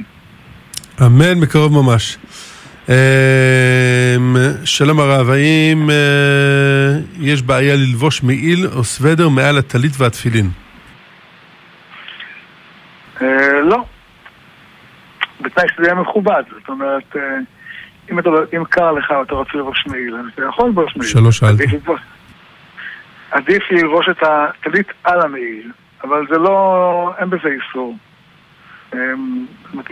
אמן, 1.02 1.42
בקרוב 1.42 1.74
ממש. 1.74 2.18
שלום 4.66 5.00
הרב, 5.00 5.30
האם 5.30 5.90
אה, 5.90 7.00
יש 7.20 7.42
בעיה 7.42 7.76
ללבוש 7.76 8.24
מעיל 8.24 8.68
או 8.76 8.84
סוודר 8.84 9.30
מעל 9.30 9.58
הטלית 9.58 9.92
והתפילין? 9.98 10.50
אה, 13.22 13.62
לא. 13.64 13.84
בתנאי 15.42 15.66
שזה 15.76 15.88
יהיה 15.88 15.96
מכובד. 15.96 16.44
זאת 16.60 16.70
אומרת, 16.70 17.16
אה, 17.16 17.22
אם 18.58 18.64
קר 18.70 18.92
לך 18.92 19.12
ואתה 19.12 19.36
רוצה 19.36 19.52
ללבוש 19.54 19.84
מעיל, 19.88 20.16
אז 20.16 20.26
אתה 20.34 20.42
יכול 20.50 20.66
ללבוש 20.66 20.96
מעיל. 20.96 21.10
שלא 21.10 21.32
שאלתי. 21.32 21.64
עדיף 23.32 23.64
ללבוש 23.72 24.10
את 24.10 24.24
הטלית 24.24 24.88
על 25.04 25.22
המעיל, 25.22 25.72
אבל 26.04 26.26
זה 26.30 26.38
לא, 26.38 27.14
אין 27.20 27.30
בזה 27.30 27.48
איסור. 27.48 27.98
אמ, 28.94 29.46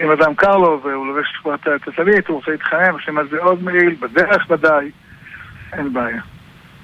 אם 0.04 0.12
אדם 0.12 0.36
קר 0.36 0.58
לו 0.58 0.82
והוא 0.84 1.08
לובש 1.08 1.28
את 1.56 1.88
הטלית, 1.88 2.28
הוא 2.28 2.36
רוצה 2.38 2.52
להתחמם, 2.52 2.94
עושים 2.94 3.18
על 3.18 3.28
זה 3.32 3.38
עוד 3.38 3.64
מעיל, 3.64 3.96
בדרך 4.00 4.50
ודאי, 4.50 4.92
אין 5.74 5.94
בעיה. 5.94 6.22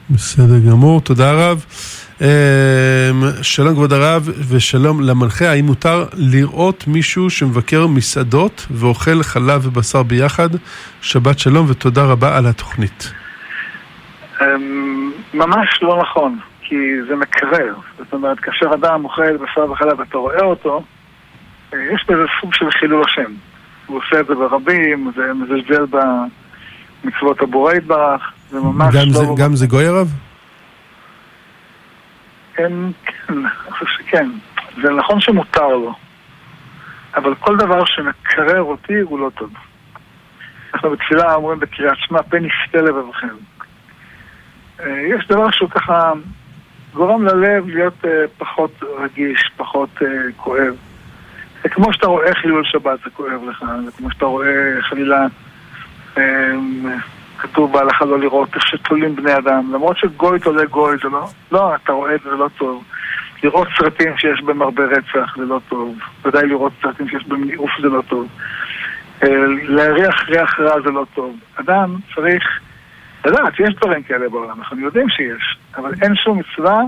בסדר 0.10 0.60
גמור, 0.70 1.02
תודה 1.02 1.32
רב. 1.32 1.66
אמ, 2.22 2.28
שלום 3.42 3.74
כבוד 3.74 3.94
הרב 3.94 4.30
ושלום 4.50 5.02
למנחה, 5.02 5.50
האם 5.50 5.66
מותר 5.66 6.06
לראות 6.14 6.84
מישהו 6.88 7.30
שמבקר 7.30 7.88
מסעדות 7.88 8.68
ואוכל 8.72 9.24
חלב 9.24 9.68
ובשר 9.68 10.04
ביחד? 10.04 10.50
שבת 11.02 11.40
שלום 11.40 11.66
ותודה 11.70 12.04
רבה 12.04 12.38
על 12.38 12.46
התוכנית. 12.46 13.12
ממש 15.34 15.80
לא 15.82 16.02
נכון, 16.02 16.40
כי 16.62 16.76
זה 17.08 17.16
מקרר. 17.16 17.76
זאת 17.98 18.14
אומרת, 18.14 18.40
כאשר 18.40 18.74
אדם 18.74 19.06
אוכל 19.06 19.38
בשר 19.38 19.72
וחלב 19.72 20.00
ואתה 20.00 20.18
רואה 20.18 20.44
אותו, 20.44 20.84
אה, 21.74 21.80
יש 21.94 22.06
בזה 22.08 22.24
סוג 22.42 22.54
של 22.54 22.72
חילול 22.72 23.04
השם. 23.06 23.32
הוא 23.86 23.98
עושה 23.98 24.20
את 24.20 24.28
זה 24.28 24.36
ברבים, 24.36 25.12
זה 25.16 25.34
מזלזל 25.34 25.86
במצוות 25.86 27.42
הבורא 27.42 27.74
יתברך, 27.74 28.32
זה 28.50 28.60
ממש 28.60 28.96
גם 28.96 29.08
לא... 29.08 29.14
זה, 29.14 29.26
גם 29.38 29.56
זה 29.56 29.68
גוי 29.68 29.88
הרב? 29.88 30.08
כן, 32.54 32.74
כן, 33.06 33.34
אני 33.34 33.72
חושב 33.72 33.86
שכן. 33.86 34.30
זה 34.82 34.90
נכון 34.90 35.22
שמותר 35.22 35.68
לו, 35.68 35.94
אבל 37.16 37.36
כל 37.36 37.58
דבר 37.58 37.86
שמקרר 37.86 38.62
אותי 38.62 39.00
הוא 39.00 39.20
לא 39.20 39.30
טוב. 39.36 39.50
אנחנו 40.74 40.90
בתפילה 40.90 41.34
אומרים 41.36 41.60
בקריאת 41.60 41.98
שמע, 41.98 42.24
פן 42.24 42.46
יפתה 42.46 42.78
לבבכם. 42.78 43.36
אה, 44.86 45.02
יש 45.02 45.28
דבר 45.28 45.52
שהוא 45.52 45.70
ככה 45.70 46.12
גורם 46.94 47.26
ללב 47.26 47.68
להיות 47.68 48.06
אה, 48.06 48.24
פחות 48.38 48.84
רגיש, 49.00 49.52
פחות 49.58 49.90
כואב. 50.38 50.76
זה 51.64 51.70
כמו 51.70 51.94
שאתה 51.94 52.08
רואה 52.08 52.36
חילול 52.36 52.64
שבת, 52.66 53.00
זה 53.04 53.10
כואב 53.10 53.44
לך, 53.50 53.66
זה 53.86 53.92
כמו 53.92 54.12
שאתה 54.12 54.26
רואה 54.26 54.82
חלילה, 54.82 55.28
כתוב 57.42 57.74
בהלכה 57.74 58.06
לא 58.06 58.20
לראות 58.20 58.56
איך 58.56 58.68
שתולים 58.68 59.16
בני 59.16 59.38
אדם, 59.38 59.74
למרות 59.74 59.98
שגוי 59.98 60.40
תולה 60.40 60.66
גוי 60.66 60.98
זה 61.04 61.10
לא, 61.10 61.28
לא, 61.52 61.76
אתה 61.76 61.92
רואה 61.92 62.16
את 62.16 62.22
זה, 62.24 62.30
לא 62.30 62.50
טוב. 62.58 62.84
לראות 63.44 63.68
סרטים 63.78 64.18
שיש 64.18 64.42
בהם 64.42 64.62
הרבה 64.62 64.84
רצח 64.84 65.36
זה 65.38 65.46
לא 65.46 65.60
טוב, 65.70 65.98
ודאי 66.26 66.48
לראות 66.48 66.74
סרטים 66.82 67.10
שיש 67.10 67.28
בהם 67.28 67.44
ניאוף 67.44 67.70
זה 67.82 67.88
לא 67.88 68.02
טוב. 68.08 68.28
אה, 69.24 69.30
להריח 69.64 70.30
ריח 70.30 70.60
רע 70.60 70.82
זה 70.82 70.92
לא 70.92 71.06
טוב. 71.14 71.36
אדם 71.56 71.96
צריך 72.16 72.44
לדעת 73.26 73.56
שיש 73.56 73.76
דברים 73.76 74.04
כאלה 74.04 74.30
בעולם, 74.30 74.60
אנחנו 74.60 74.80
יודעים 74.80 75.10
שיש, 75.10 75.58
אבל 75.76 75.94
אין 76.02 76.16
שום 76.16 76.40
מצווה 76.40 76.82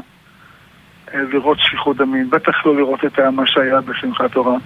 אה, 1.14 1.20
לראות 1.34 1.58
שפיכות 1.60 1.98
דמים, 1.98 2.30
בטח 2.30 2.66
לא 2.66 2.76
לראות 2.76 3.06
את 3.06 3.20
מה 3.20 3.48
שהיה 3.48 3.82
בשמחת 3.82 4.32
תורה. 4.32 4.58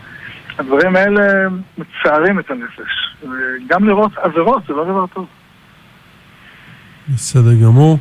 הדברים 0.59 0.95
האלה 0.95 1.47
מצערים 1.77 2.39
את 2.39 2.51
הנפש. 2.51 3.15
וגם 3.21 3.87
לראות 3.87 4.17
עבירות 4.17 4.63
זה 4.67 4.73
לא 4.73 4.83
דבר 4.83 5.05
טוב. 5.07 5.27
בסדר 7.09 7.53
גמור. 7.63 7.97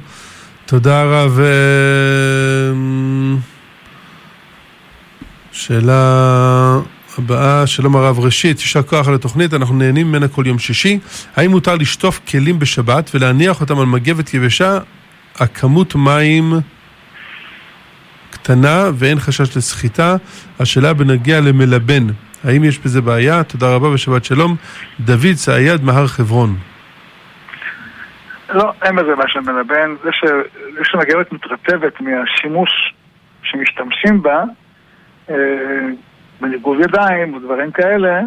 תודה 0.67 1.05
רב. 1.05 1.41
אה, 1.41 2.73
שאלה 5.53 6.79
הבאה, 7.19 7.67
שלום 7.67 7.97
הרב, 7.97 8.19
ראשית, 8.19 8.61
יישר 8.61 8.83
כוח 8.83 9.09
על 9.09 9.15
התוכנית, 9.15 9.55
אנחנו 9.55 9.75
נהנים 9.75 10.09
ממנה 10.09 10.29
כל 10.29 10.43
יום 10.47 10.59
שישי. 10.59 10.99
האם 11.37 11.51
מותר 11.51 11.75
לשטוף 11.75 12.21
כלים 12.31 12.59
בשבת 12.59 13.11
ולהניח 13.15 13.61
אותם 13.61 13.79
על 13.79 13.87
מגבת 13.87 14.35
יבשה? 14.35 14.79
הכמות 15.37 15.95
מים 15.95 16.53
קטנה 18.31 18.91
ואין 18.95 19.19
חשש 19.19 19.57
לסחיטה. 19.57 20.17
השאלה 20.61 20.95
בנגיע 20.95 21.41
למלבן, 21.41 22.07
האם 22.45 22.65
יש 22.65 22.79
בזה 22.79 23.01
בעיה? 23.01 23.45
תודה 23.45 23.75
רבה 23.75 23.89
ושבת 23.89 24.25
שלום. 24.25 24.57
דוד 25.01 25.35
צעיד 25.35 25.85
מהר 25.85 26.07
חברון. 26.07 26.57
לא, 28.51 28.73
אין 28.83 28.97
בזה 28.97 29.17
בעיה 29.17 29.29
של 29.29 29.41
מלבן. 29.41 29.95
זה 30.05 30.11
שמגבת 30.83 31.33
מתרטבת 31.33 32.01
מהשימוש 32.01 32.95
שמשתמשים 33.43 34.23
בה, 34.23 34.43
אה, 35.31 35.35
בניגוב 36.41 36.81
ידיים 36.81 37.35
או 37.35 37.39
דברים 37.39 37.71
כאלה, 37.71 38.21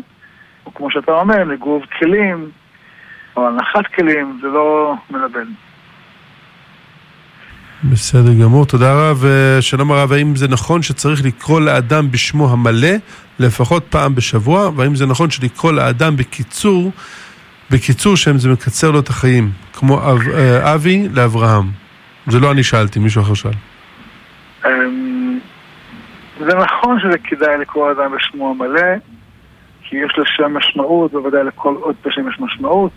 או 0.65 0.73
כמו 0.73 0.91
שאתה 0.91 1.11
אומר, 1.11 1.43
ניגוב 1.43 1.83
כלים 1.99 2.49
או 3.35 3.47
הנחת 3.47 3.87
כלים, 3.95 4.39
זה 4.41 4.47
לא 4.47 4.95
מלבן. 5.11 5.45
בסדר 7.83 8.33
גמור, 8.43 8.65
תודה 8.65 8.93
רב. 8.93 9.25
שלום 9.61 9.91
הרב, 9.91 10.11
האם 10.11 10.35
זה 10.35 10.47
נכון 10.47 10.81
שצריך 10.81 11.25
לקרוא 11.25 11.61
לאדם 11.61 12.11
בשמו 12.11 12.51
המלא 12.51 12.95
לפחות 13.39 13.85
פעם 13.89 14.15
בשבוע, 14.15 14.69
והאם 14.75 14.95
זה 14.95 15.05
נכון 15.05 15.29
שלקרוא 15.29 15.71
לאדם 15.71 16.15
בקיצור, 16.15 16.91
בקיצור 17.71 18.15
שם 18.15 18.37
זה 18.37 18.49
מקצר 18.49 18.91
לו 18.91 18.99
את 18.99 19.09
החיים, 19.09 19.51
כמו 19.73 20.11
אב, 20.11 20.29
אה, 20.29 20.73
אבי 20.73 21.07
לאברהם? 21.13 21.65
זה 22.27 22.39
לא 22.39 22.51
אני 22.51 22.63
שאלתי, 22.63 22.99
מישהו 22.99 23.21
אחר 23.21 23.33
שאל. 23.33 23.51
זה 26.39 26.55
נכון 26.55 26.99
שזה 26.99 27.17
כדאי 27.17 27.57
לקרוא 27.57 27.89
לאדם 27.89 28.11
בשמו 28.15 28.49
המלא, 28.49 28.95
כי 29.83 29.95
יש 29.95 30.13
לשם 30.17 30.57
משמעות, 30.57 31.11
בוודאי 31.11 31.43
לכל 31.43 31.75
עוד 31.75 31.95
בשם 32.05 32.29
יש 32.29 32.39
משמעות. 32.39 32.91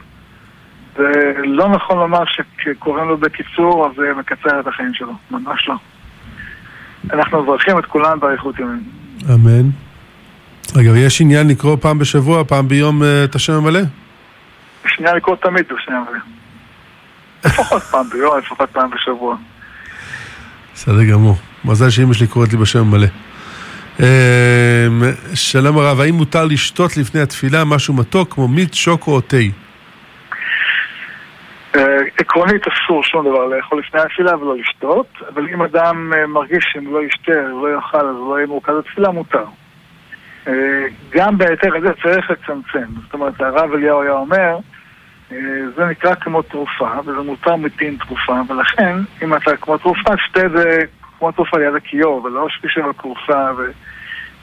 ולא 0.96 1.68
נכון 1.68 1.98
לומר 1.98 2.22
שקוראים 2.64 3.08
לו 3.08 3.18
בקיצור, 3.18 3.86
אז 3.86 3.96
זה 3.96 4.12
מקצר 4.18 4.60
את 4.60 4.66
החיים 4.66 4.94
שלו. 4.94 5.12
ממש 5.30 5.68
לא. 5.68 5.74
אנחנו 7.12 7.42
מברכים 7.42 7.78
את 7.78 7.86
כולם 7.86 8.20
באריכות 8.20 8.58
ימים. 8.58 8.82
אמן. 9.34 9.68
אגב, 10.80 10.96
יש 10.96 11.20
עניין 11.20 11.48
לקרוא 11.48 11.76
פעם 11.80 11.98
בשבוע, 11.98 12.44
פעם 12.44 12.68
ביום 12.68 13.02
אה, 13.02 13.24
את 13.24 13.34
השם 13.34 13.52
המלא? 13.52 13.80
יש 14.86 14.96
עניין 14.98 15.16
לקרוא 15.16 15.36
תמיד 15.36 15.64
את 15.66 15.72
השם 15.78 15.92
המלא. 15.92 16.18
לפחות 17.44 17.82
פעם 17.82 18.08
ביום, 18.08 18.38
לפחות 18.38 18.70
פעם 18.70 18.90
בשבוע. 18.90 19.36
בסדר 20.74 21.04
גמור. 21.04 21.36
מזל 21.64 21.90
שאמא 21.90 22.14
שלי 22.14 22.26
קוראת 22.26 22.52
לי 22.52 22.58
בשם 22.58 22.78
המלא. 22.78 23.06
אה, 24.00 24.86
שלום 25.34 25.78
הרב, 25.78 26.00
האם 26.00 26.14
מותר 26.14 26.44
לשתות 26.44 26.96
לפני 26.96 27.20
התפילה 27.20 27.64
משהו 27.64 27.94
מתוק 27.94 28.34
כמו 28.34 28.48
מיץ, 28.48 28.74
שוקו 28.74 29.10
או 29.10 29.20
תה? 29.20 29.36
אה, 31.76 31.98
עקרונית 32.18 32.62
אסור 32.66 33.04
שום 33.04 33.28
דבר 33.28 33.46
לאכול 33.46 33.78
לפני 33.78 34.00
התפילה 34.00 34.36
ולא 34.36 34.56
לשתות, 34.56 35.06
אבל 35.34 35.48
אם 35.48 35.62
אדם 35.62 36.12
אה, 36.16 36.26
מרגיש 36.26 36.64
שאם 36.72 36.94
לא 36.94 37.02
ישתה, 37.02 37.32
לא 37.62 37.74
יאכל, 37.74 38.08
אז 38.08 38.16
לא 38.28 38.36
יהיה 38.36 38.46
מורכז 38.46 38.74
בתפילה, 38.78 39.10
מותר. 39.10 39.44
אה, 40.48 40.84
גם 41.10 41.38
בהיתר 41.38 41.76
הזה 41.76 41.88
צריך 42.02 42.30
לצמצם. 42.30 42.92
זאת 43.04 43.14
אומרת, 43.14 43.40
הרב 43.40 43.72
אליהו 43.72 44.02
היה 44.02 44.12
אומר, 44.12 44.58
זה 45.76 45.84
נקרא 45.90 46.14
כמו 46.14 46.42
תרופה, 46.42 46.90
וזה 47.00 47.20
מותר 47.20 47.56
מתין 47.56 47.96
תרופה, 47.96 48.40
ולכן, 48.48 48.96
אם 49.22 49.34
אתה 49.34 49.56
כמו 49.56 49.78
תרופה, 49.78 50.10
שתה 50.26 50.46
את 50.46 50.50
זה 50.50 50.84
כמו 51.22 51.32
תרופה 51.32 51.58
ליד 51.58 51.74
הכיור, 51.74 52.24
ולא 52.24 52.46
שתשב 52.48 52.80
על 52.84 52.92
תרופה, 52.92 53.44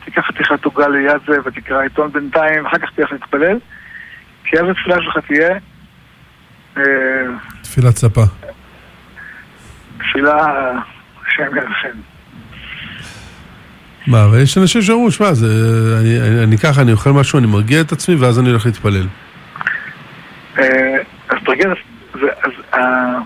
ותיקח 0.02 0.22
חתיכת 0.28 0.66
עוגה 0.66 0.88
ליד 0.88 1.22
זה, 1.28 1.38
ותקרא 1.46 1.82
עיתון 1.82 2.12
בינתיים, 2.12 2.66
ואחר 2.66 2.78
כך 2.78 2.90
תלך 2.96 3.12
להתפלל, 3.12 3.58
כי 4.44 4.60
אז 4.60 4.66
התפילה 4.70 4.96
שלך 5.02 5.18
תהיה 5.28 5.58
תפילת 7.62 7.96
ספה. 7.96 8.22
תפילה 9.98 10.36
השם 11.28 11.56
ירחם. 11.56 11.98
מה, 14.08 14.26
אבל 14.26 14.42
יש 14.42 14.58
אנשים 14.58 14.82
שאומרים, 14.82 15.12
שמע, 15.12 15.28
אני, 16.02 16.20
אני, 16.20 16.44
אני 16.44 16.58
ככה, 16.58 16.82
אני 16.82 16.92
אוכל 16.92 17.12
משהו, 17.12 17.40
אני 17.40 17.48
מרגיע 17.48 17.82
את 17.82 17.92
עצמי, 17.92 18.16
ואז 18.16 18.40
אני 18.40 18.50
הולך 18.50 18.66
להתפלל. 18.66 19.08
אה, 20.60 20.98
אז 21.30 21.38
תרגיע, 21.46 21.70
אז 22.14 22.52
אה, 22.74 23.20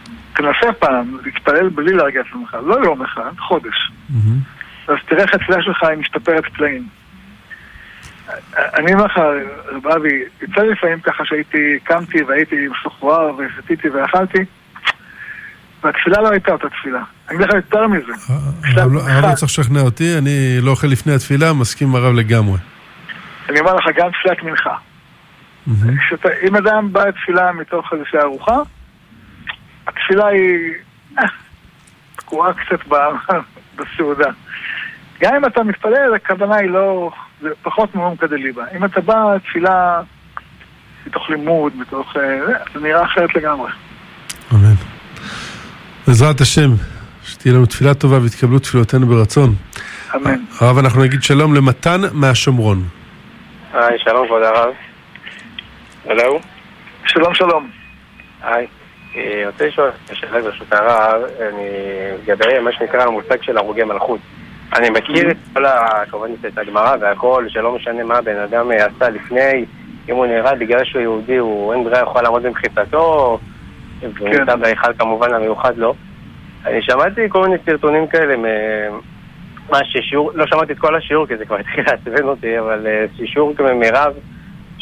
תנסה 0.43 0.73
פעם 0.73 1.17
להתפלל 1.25 1.69
בלי 1.69 1.93
להרגיע 1.93 2.21
את 2.21 2.25
עצמך, 2.29 2.57
לא 2.65 2.75
יום 2.83 3.01
אחד, 3.01 3.31
חודש. 3.39 3.91
אז 4.87 4.95
תראה 5.05 5.23
איך 5.23 5.33
התפילה 5.33 5.63
שלך 5.63 5.83
היא 5.83 5.97
משתפרת 5.97 6.43
פלאים. 6.53 6.87
אני 8.57 8.93
אומר 8.93 9.05
לך, 9.05 9.17
רב 9.67 9.87
אבי, 9.87 10.23
יצא 10.41 10.61
לי 10.61 10.71
לפעמים 10.71 10.99
ככה 10.99 11.25
שהייתי, 11.25 11.79
קמתי 11.83 12.23
והייתי 12.23 12.55
מסוחרר 12.67 13.31
ושתיתי 13.37 13.89
ואכלתי, 13.89 14.37
והתפילה 15.83 16.21
לא 16.21 16.29
הייתה 16.31 16.51
אותה 16.51 16.69
תפילה. 16.69 17.01
אני 17.29 17.37
אגיד 17.37 17.47
לך 17.47 17.53
יותר 17.53 17.87
מזה. 17.87 18.13
הרב 18.75 18.91
לא 18.91 19.35
צריך 19.35 19.51
לשכנע 19.51 19.81
אותי, 19.81 20.17
אני 20.17 20.57
לא 20.61 20.71
אוכל 20.71 20.87
לפני 20.87 21.13
התפילה, 21.13 21.53
מסכים 21.53 21.87
עם 21.87 21.95
הרב 21.95 22.13
לגמרי. 22.13 22.57
אני 23.49 23.59
אומר 23.59 23.75
לך, 23.75 23.85
גם 23.95 24.09
תפילת 24.11 24.43
מנחה. 24.43 24.75
אם 26.47 26.55
אדם 26.55 26.93
בא 26.93 27.05
לתפילה 27.05 27.51
מתוך 27.51 27.93
איזושהי 27.93 28.19
ארוחה, 28.19 28.57
התפילה 29.87 30.27
היא 30.27 30.73
אה, 31.19 31.23
תקועה 32.15 32.51
קצת 32.53 32.87
בסעודה. 33.77 34.29
גם 35.21 35.35
אם 35.35 35.45
אתה 35.45 35.63
מתפלל, 35.63 36.15
הכוונה 36.15 36.55
היא 36.55 36.69
לא... 36.69 37.11
זה 37.41 37.49
פחות 37.61 37.95
מעומקא 37.95 38.27
דליבה. 38.27 38.63
אם 38.77 38.85
אתה 38.85 39.01
בא 39.01 39.35
לתפילה 39.35 40.01
מתוך 41.07 41.29
לימוד, 41.29 41.73
מתוך... 41.75 42.17
אה, 42.17 42.39
זה 42.73 42.79
נראה 42.79 43.03
אחרת 43.03 43.35
לגמרי. 43.35 43.71
אמן. 44.53 44.73
בעזרת 46.07 46.41
השם, 46.41 46.69
שתהיה 47.23 47.53
לנו 47.53 47.65
תפילה 47.65 47.93
טובה 47.93 48.19
ויתקבלו 48.21 48.59
תפילותינו 48.59 49.07
ברצון. 49.07 49.55
אמן. 50.15 50.39
הרב, 50.59 50.77
אנחנו 50.77 51.03
נגיד 51.03 51.23
שלום 51.23 51.53
למתן 51.53 52.01
מהשומרון. 52.11 52.83
היי, 53.73 53.99
שלום 53.99 54.27
כבוד 54.27 54.43
הרב. 54.43 54.73
הלו? 56.05 56.39
שלום 57.05 57.33
שלום. 57.33 57.69
היי. 58.41 58.67
אני 59.15 59.43
אה, 59.43 59.47
רוצה 59.47 59.67
לשאול 59.67 59.89
שאלה 60.13 60.41
ברשות 60.41 60.73
הרב, 60.73 61.21
אני 61.41 61.69
לגבי 62.23 62.59
מה 62.59 62.71
שנקרא 62.71 63.03
המושג 63.03 63.43
של 63.43 63.57
הרוגי 63.57 63.83
מלכות. 63.83 64.19
אני 64.75 64.89
מכיר 64.89 65.31
את 65.31 65.37
כל 65.53 65.65
ה... 65.65 66.03
כמובן 66.11 66.29
את 66.47 66.57
הגמרא 66.57 66.95
והכל, 67.01 67.45
שלא 67.49 67.75
משנה 67.75 68.03
מה 68.03 68.17
הבן 68.17 68.37
אדם 68.37 68.71
עשה 68.71 69.09
לפני, 69.09 69.65
אם 70.09 70.15
הוא 70.15 70.25
נהרג 70.25 70.59
בגלל 70.59 70.83
שהוא 70.83 71.01
יהודי, 71.01 71.37
הוא 71.37 71.73
אין 71.73 71.83
ברירה 71.83 72.01
יכול 72.01 72.21
לעמוד 72.21 72.43
במחיצתו, 72.43 73.39
והוא 73.99 74.13
כן. 74.13 74.39
נמצא 74.39 74.55
בהיכל 74.55 74.93
כמובן 74.99 75.33
המיוחד 75.33 75.77
לו. 75.77 75.93
אני 76.65 76.81
שמעתי 76.81 77.21
כל 77.29 77.41
מיני 77.41 77.55
סרטונים 77.65 78.07
כאלה, 78.07 78.35
מה 79.69 79.79
ששיעור, 79.83 80.31
לא 80.35 80.45
שמעתי 80.47 80.73
את 80.73 80.79
כל 80.79 80.95
השיעור 80.95 81.27
כי 81.27 81.37
זה 81.37 81.45
כבר 81.45 81.57
התחיל 81.57 81.83
לעצבן 81.87 82.23
אותי, 82.23 82.59
אבל 82.59 82.87
אה, 82.87 83.05
שיעור 83.25 83.53
מרב 83.59 84.13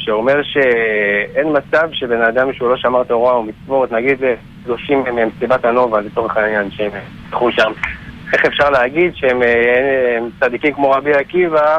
שאומר 0.06 0.44
שאין 0.44 1.48
מצב 1.58 1.88
שבן 1.92 2.22
אדם 2.22 2.54
שהוא 2.54 2.70
לא 2.70 2.78
שמר 2.78 3.04
תורה 3.04 3.34
או 3.34 3.44
מצוות, 3.44 3.92
נגיד 3.92 4.24
אה, 4.24 4.34
קדושים 4.64 5.04
ממסיבת 5.14 5.66
הנובה 5.66 6.02
לצורך 6.02 6.38
העניין, 6.38 6.72
שהם 6.72 6.92
ילכו 7.28 7.52
שם. 7.52 7.72
איך 8.34 8.46
אפשר 8.46 8.70
להגיד 8.70 9.16
שהם 9.16 9.44
אה, 9.44 10.18
הם 10.18 10.30
צדיקים 10.40 10.74
כמו 10.74 10.92
רבי 10.92 11.14
עקיבא 11.14 11.78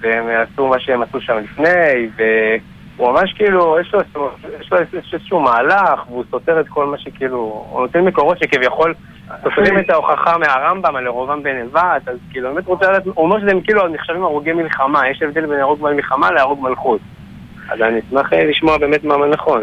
והם 0.00 0.24
עשו 0.28 0.66
מה 0.66 0.80
שהם 0.80 1.02
עשו 1.02 1.20
שם 1.20 1.36
לפני 1.38 2.08
והוא 2.16 3.12
ממש 3.12 3.32
כאילו, 3.32 3.76
יש 3.80 3.94
לו, 3.94 4.00
יש 4.60 4.72
לו 4.72 4.78
איזשהו 5.12 5.40
מהלך 5.40 6.08
והוא 6.08 6.24
סותר 6.30 6.60
את 6.60 6.68
כל 6.68 6.86
מה 6.86 6.98
שכאילו, 6.98 7.66
הוא 7.70 7.80
נותן 7.80 8.00
מקורות 8.00 8.38
שכביכול 8.38 8.94
סותרים 9.42 9.78
את 9.78 9.90
ההוכחה 9.90 10.38
מהרמב"ם 10.38 10.96
על 10.96 11.06
ירובעם 11.06 11.42
בן 11.42 11.56
נבט, 11.56 12.08
אז 12.08 12.16
כאילו, 12.30 12.54
באמת 12.54 12.66
רוצה 12.66 12.90
לדעת, 12.90 13.06
הוא 13.06 13.14
אומר 13.16 13.40
שהם 13.40 13.60
כאילו 13.60 13.88
נחשבים 13.88 14.22
הרוגי 14.22 14.52
מלחמה, 14.52 15.08
יש 15.08 15.22
הבדל 15.22 15.46
בין 15.46 15.60
הרוג 15.60 15.82
מלחמה 15.82 16.30
להרוג 16.30 16.62
מלכות. 16.62 17.00
אז 17.68 17.80
אני 17.80 18.00
אשמח 18.00 18.32
אה, 18.32 18.44
לשמוע 18.44 18.78
באמת 18.78 19.04
מה 19.04 19.14
נכון. 19.26 19.62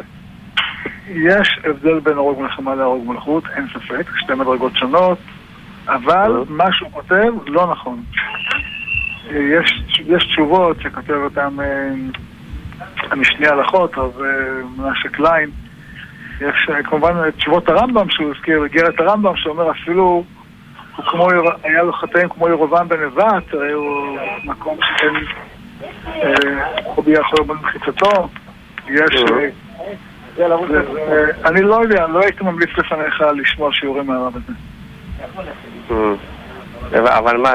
יש 1.09 1.59
הבדל 1.63 1.99
בין 1.99 2.17
הרוג 2.17 2.41
מלחמה 2.41 2.75
להרוג 2.75 3.07
מלכות, 3.07 3.43
אין 3.55 3.67
ספק, 3.73 4.09
שתי 4.15 4.33
מדרגות 4.33 4.75
שונות, 4.75 5.17
אבל 5.87 6.43
מה 6.49 6.73
שהוא 6.73 6.91
כותב 6.91 7.33
לא 7.47 7.67
נכון. 7.71 8.03
יש, 9.31 9.83
יש 10.05 10.23
תשובות 10.25 10.81
שכותב 10.81 11.13
אותן 11.13 11.59
אה, 11.59 11.89
המשנה 13.11 13.49
הלכות, 13.49 13.97
רב 13.97 14.21
אה, 14.21 14.27
מנשה 14.77 15.09
קליין. 15.09 15.49
יש 16.41 16.69
אה, 16.69 16.83
כמובן 16.83 17.31
תשובות 17.31 17.69
הרמב"ם 17.69 18.09
שהוא 18.09 18.33
הזכיר, 18.35 18.63
איגרת 18.63 18.99
הרמב"ם 18.99 19.35
שאומר 19.35 19.71
אפילו 19.71 20.23
הוא 20.95 21.05
כמו, 21.05 21.29
היה 21.63 21.83
לו 21.83 21.93
חטאים 21.93 22.29
כמו 22.29 22.49
ירובעם 22.49 22.87
בן 22.87 23.03
נבט, 23.05 23.53
הרי 23.53 23.71
הוא 23.71 24.17
מקום 24.43 24.77
שכן 24.81 25.13
יכול 27.07 27.39
לבוא 27.41 27.55
במחיצתו. 27.55 28.27
יש... 28.89 29.23
אה, 29.31 29.47
זה- 30.67 30.83
זה- 30.93 31.47
אני 31.47 31.61
לא 31.61 31.75
יודע, 31.75 32.07
לא 32.07 32.19
הייתי 32.19 32.43
ממליץ 32.43 32.69
לפניך 32.77 33.21
לשמוע 33.35 33.69
שיעורים 33.73 34.07
מהרב 34.07 34.33
הזה. 34.35 34.53
אבל 37.17 37.37
מה, 37.37 37.51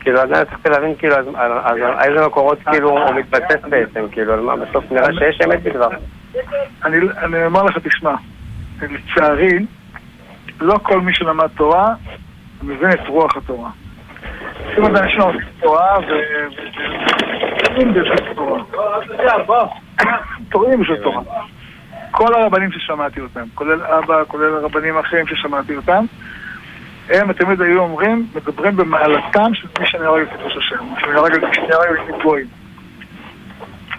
כאילו 0.00 0.20
עדיין 0.20 0.44
צריך 0.44 0.66
להבין 0.66 0.94
כאילו 0.98 1.14
אז- 1.16 1.26
איזה 2.04 2.26
מקורות 2.26 2.58
כאילו 2.70 2.90
הוא 2.90 3.14
מתבסס 3.14 3.64
בעצם, 3.70 4.04
כאילו 4.12 4.32
על 4.32 4.40
מה 4.40 4.56
בסוף 4.56 4.84
נראה 4.90 5.08
שיש 5.18 5.40
אמת 5.46 5.62
בדבר. 5.62 5.88
אני 6.84 6.96
אומר 7.46 7.62
לך, 7.62 7.78
תשמע, 7.78 8.14
לצערי, 8.82 9.58
לא 10.60 10.78
כל 10.82 11.00
מי 11.00 11.14
שלמד 11.14 11.46
תורה 11.56 11.94
מבין 12.62 12.90
את 12.92 13.08
רוח 13.08 13.36
התורה. 13.36 13.70
אנשים 14.96 15.20
לומדים 20.54 20.84
תורה. 21.02 21.22
כל 22.10 22.34
הרבנים 22.34 22.72
ששמעתי 22.72 23.20
אותם, 23.20 23.44
כולל 23.54 23.82
אבא, 23.82 24.24
כולל 24.24 24.54
הרבנים 24.54 24.96
האחרים 24.96 25.26
ששמעתי 25.26 25.76
אותם, 25.76 26.04
הם 27.10 27.32
תמיד 27.32 27.60
היו 27.62 27.80
אומרים, 27.80 28.26
מדברים 28.34 28.76
במעלתם 28.76 29.54
של 29.54 29.68
מי 29.80 29.86
שנהרג 29.86 30.22
את 30.22 30.28
קדוש 30.32 30.56
השם, 30.56 30.84
שנהרג 31.00 31.34
את 31.34 32.22
גויים. 32.22 32.46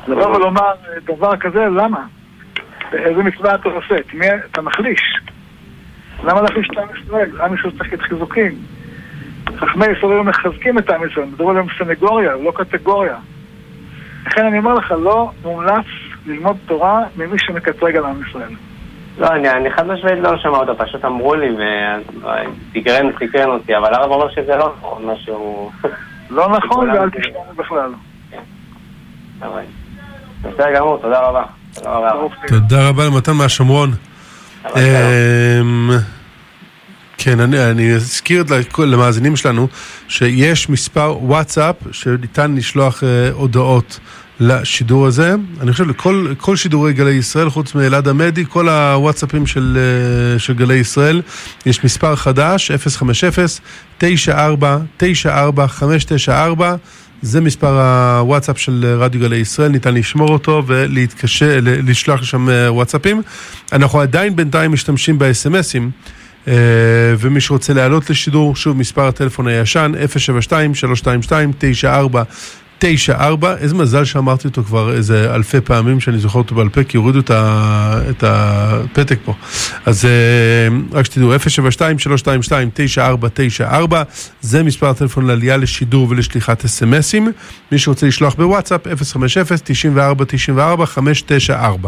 לבוא 0.07 0.35
ולומר 0.35 0.61
אה, 0.61 0.99
דבר 1.15 1.37
כזה, 1.37 1.65
למה? 1.65 2.05
איזה 2.93 3.23
מצווה 3.23 3.55
אתה 3.55 3.69
עושה? 3.69 3.95
אתה 4.51 4.61
מחליש? 4.61 5.01
למה 6.23 6.41
להחליש 6.41 6.67
את 6.71 6.77
עם 6.77 6.87
ישראל? 7.01 7.41
עם 7.41 7.53
ישראל 7.53 7.71
צריך 7.77 8.01
חיזוקים. 8.01 8.51
חכמי 9.59 9.85
ישראל 9.85 10.11
היו 10.11 10.23
מחזקים 10.23 10.77
את 10.77 10.89
עם 10.89 11.01
ישראל, 11.11 11.25
מדברים 11.25 11.49
עליהם 11.49 11.65
סנגוריה, 11.77 12.31
לא 12.43 12.51
קטגוריה. 12.55 13.15
לכן 14.25 14.45
אני 14.45 14.59
אומר 14.59 14.73
לך, 14.73 14.91
לא 14.91 15.31
מומלץ 15.43 15.85
ללמוד 16.25 16.57
תורה 16.65 17.03
ממי 17.17 17.39
שמקטרג 17.39 17.95
על 17.95 18.05
עם 18.05 18.21
ישראל. 18.29 18.53
לא, 19.17 19.27
אני, 19.27 19.49
אני 19.49 19.71
חד 19.71 19.87
משמעית 19.87 20.19
לא 20.19 20.37
שומע 20.37 20.57
אותו, 20.57 20.77
פשוט 20.77 21.05
אמרו 21.05 21.35
לי 21.35 21.49
וסקרן, 21.49 23.11
סקרן 23.15 23.49
אותי, 23.49 23.77
אבל 23.77 23.93
הרב 23.93 24.11
אומר 24.11 24.29
שזה 24.29 24.55
לא 24.55 24.73
נכון, 24.77 25.05
מה 25.05 25.13
שהוא... 25.15 25.71
לא 26.29 26.49
נכון 26.49 26.89
ואל 26.89 27.09
תשמעו 27.09 27.53
בכלל. 27.55 27.91
בסדר 30.41 30.75
גמור, 30.75 30.97
תודה 31.01 31.19
רבה. 31.19 31.43
תודה 32.47 32.89
רבה 32.89 33.05
למתן 33.05 33.31
מהשומרון. 33.31 33.89
כן, 37.21 37.39
אני, 37.39 37.69
אני 37.71 37.95
אזכיר 37.95 38.43
למאזינים 38.79 39.35
שלנו 39.35 39.67
שיש 40.07 40.69
מספר 40.69 41.17
וואטסאפ 41.21 41.75
שניתן 41.91 42.55
לשלוח 42.55 43.03
אה, 43.03 43.07
הודעות 43.31 43.99
לשידור 44.39 45.07
הזה. 45.07 45.35
אני 45.61 45.71
חושב 45.71 45.87
לכל 45.89 46.27
כל 46.37 46.55
שידורי 46.55 46.93
גלי 46.93 47.11
ישראל, 47.11 47.49
חוץ 47.49 47.75
מאלעד 47.75 48.07
עמדי, 48.07 48.43
כל 48.49 48.69
הוואטסאפים 48.69 49.47
של, 49.47 49.77
אה, 50.33 50.39
של 50.39 50.53
גלי 50.53 50.75
ישראל, 50.75 51.21
יש 51.65 51.83
מספר 51.83 52.15
חדש, 52.15 52.71
050-94-94-594. 54.01 56.61
זה 57.21 57.41
מספר 57.41 57.79
הוואטסאפ 58.19 58.57
של 58.59 58.95
רדיו 58.99 59.21
גלי 59.21 59.37
ישראל, 59.37 59.71
ניתן 59.71 59.93
לשמור 59.93 60.29
אותו 60.29 60.63
ולהתקשר, 60.67 61.59
ל- 61.61 61.89
לשלוח 61.91 62.21
לשם 62.21 62.49
אה, 62.49 62.73
וואטסאפים. 62.73 63.21
אנחנו 63.71 63.99
עדיין 64.01 64.35
בינתיים 64.35 64.71
משתמשים 64.71 65.19
ב-SMSים. 65.19 66.09
אה, 66.47 66.53
ומי 67.19 67.41
שרוצה 67.41 67.73
לעלות 67.73 68.09
לשידור, 68.09 68.55
שוב 68.55 68.77
מספר 68.77 69.07
הטלפון 69.07 69.47
הישן, 69.47 69.91
072-322-9494. 72.79 72.83
איזה 73.59 73.75
מזל 73.75 74.05
שאמרתי 74.05 74.47
אותו 74.47 74.63
כבר 74.63 74.93
איזה 74.93 75.35
אלפי 75.35 75.61
פעמים 75.61 75.99
שאני 75.99 76.17
זוכר 76.17 76.39
אותו 76.39 76.55
בעל 76.55 76.69
פה, 76.69 76.83
כי 76.83 76.97
הורידו 76.97 77.19
את, 77.19 77.31
הפתק 78.23 79.19
פה. 79.25 79.33
אז 79.85 80.05
אה, 80.05 80.09
רק 80.91 81.05
שתדעו, 81.05 81.35
072-322-9494, 81.35 83.93
זה 84.41 84.63
מספר 84.63 84.89
הטלפון 84.89 85.25
לעלייה 85.25 85.57
לשידור 85.57 86.07
ולשליחת 86.09 86.65
אס.אם.אסים. 86.65 87.31
מי 87.71 87.79
שרוצה 87.79 88.07
לשלוח 88.07 88.35
בוואטסאפ, 88.35 88.87
050-94-94-594. 88.87 91.87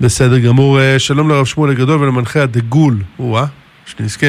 בסדר 0.00 0.38
גמור, 0.38 0.80
אה, 0.80 0.98
שלום 0.98 1.28
לרב 1.28 1.46
שמואל 1.46 1.70
הגדול 1.70 2.02
ולמנחה 2.02 2.42
הדגול, 2.42 2.96
או-אה. 3.18 3.63
שנזכה. 3.86 4.26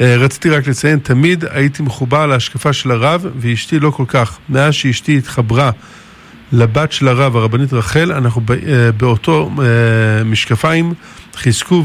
אה, 0.00 0.16
רציתי 0.16 0.50
רק 0.50 0.68
לציין, 0.68 0.98
תמיד 0.98 1.44
הייתי 1.50 1.82
מחובר 1.82 2.26
להשקפה 2.26 2.72
של 2.72 2.90
הרב, 2.90 3.26
ואשתי 3.36 3.78
לא 3.78 3.90
כל 3.90 4.04
כך. 4.08 4.38
מאז 4.48 4.74
שאשתי 4.74 5.18
התחברה 5.18 5.70
לבת 6.52 6.92
של 6.92 7.08
הרב, 7.08 7.36
הרבנית 7.36 7.72
רחל, 7.72 8.12
אנחנו 8.12 8.42
אה, 8.50 8.92
באותו 8.92 9.50
אה, 9.58 10.24
משקפיים, 10.24 10.94
חיזקו 11.34 11.84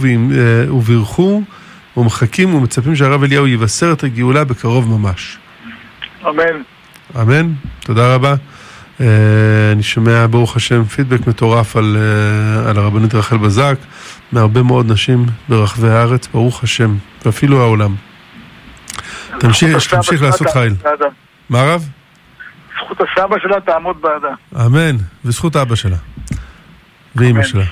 וברכו, 0.69 1.43
ומחכים 1.97 2.56
ומצפים 2.56 2.95
שהרב 2.95 3.24
אליהו 3.24 3.47
יבשר 3.47 3.91
את 3.91 4.04
הגאולה 4.04 4.43
בקרוב 4.43 4.89
ממש. 4.89 5.38
אמן. 6.30 6.62
אמן, 7.21 7.52
תודה 7.80 8.15
רבה. 8.15 8.36
אני 9.71 9.84
שומע, 9.84 10.28
ברוך 10.30 10.56
השם, 10.56 10.84
פידבק 10.84 11.28
מטורף 11.28 11.76
על, 11.76 11.97
על 12.67 12.78
הרבנית 12.78 13.15
רחל 13.15 13.38
בזק, 13.38 13.76
מהרבה 14.32 14.63
מאוד 14.63 14.91
נשים 14.91 15.26
ברחבי 15.50 15.89
הארץ, 15.89 16.28
ברוך 16.28 16.63
השם, 16.63 16.96
ואפילו 17.26 17.62
העולם. 17.62 17.96
תמשיך, 19.39 19.82
שלה 19.82 20.02
לעשות 20.22 20.48
חיל. 20.48 20.74
מה 21.50 21.63
רב? 21.63 21.89
זכות 22.76 22.98
הסבא 23.02 23.36
שלה 23.39 23.62
תעמוד 23.62 24.02
בעדה. 24.02 24.65
אמן, 24.65 24.96
וזכות 25.26 25.56
אבא 25.56 25.76
שלה. 25.76 25.98
ואימא. 27.15 27.44
שלה. 27.44 27.63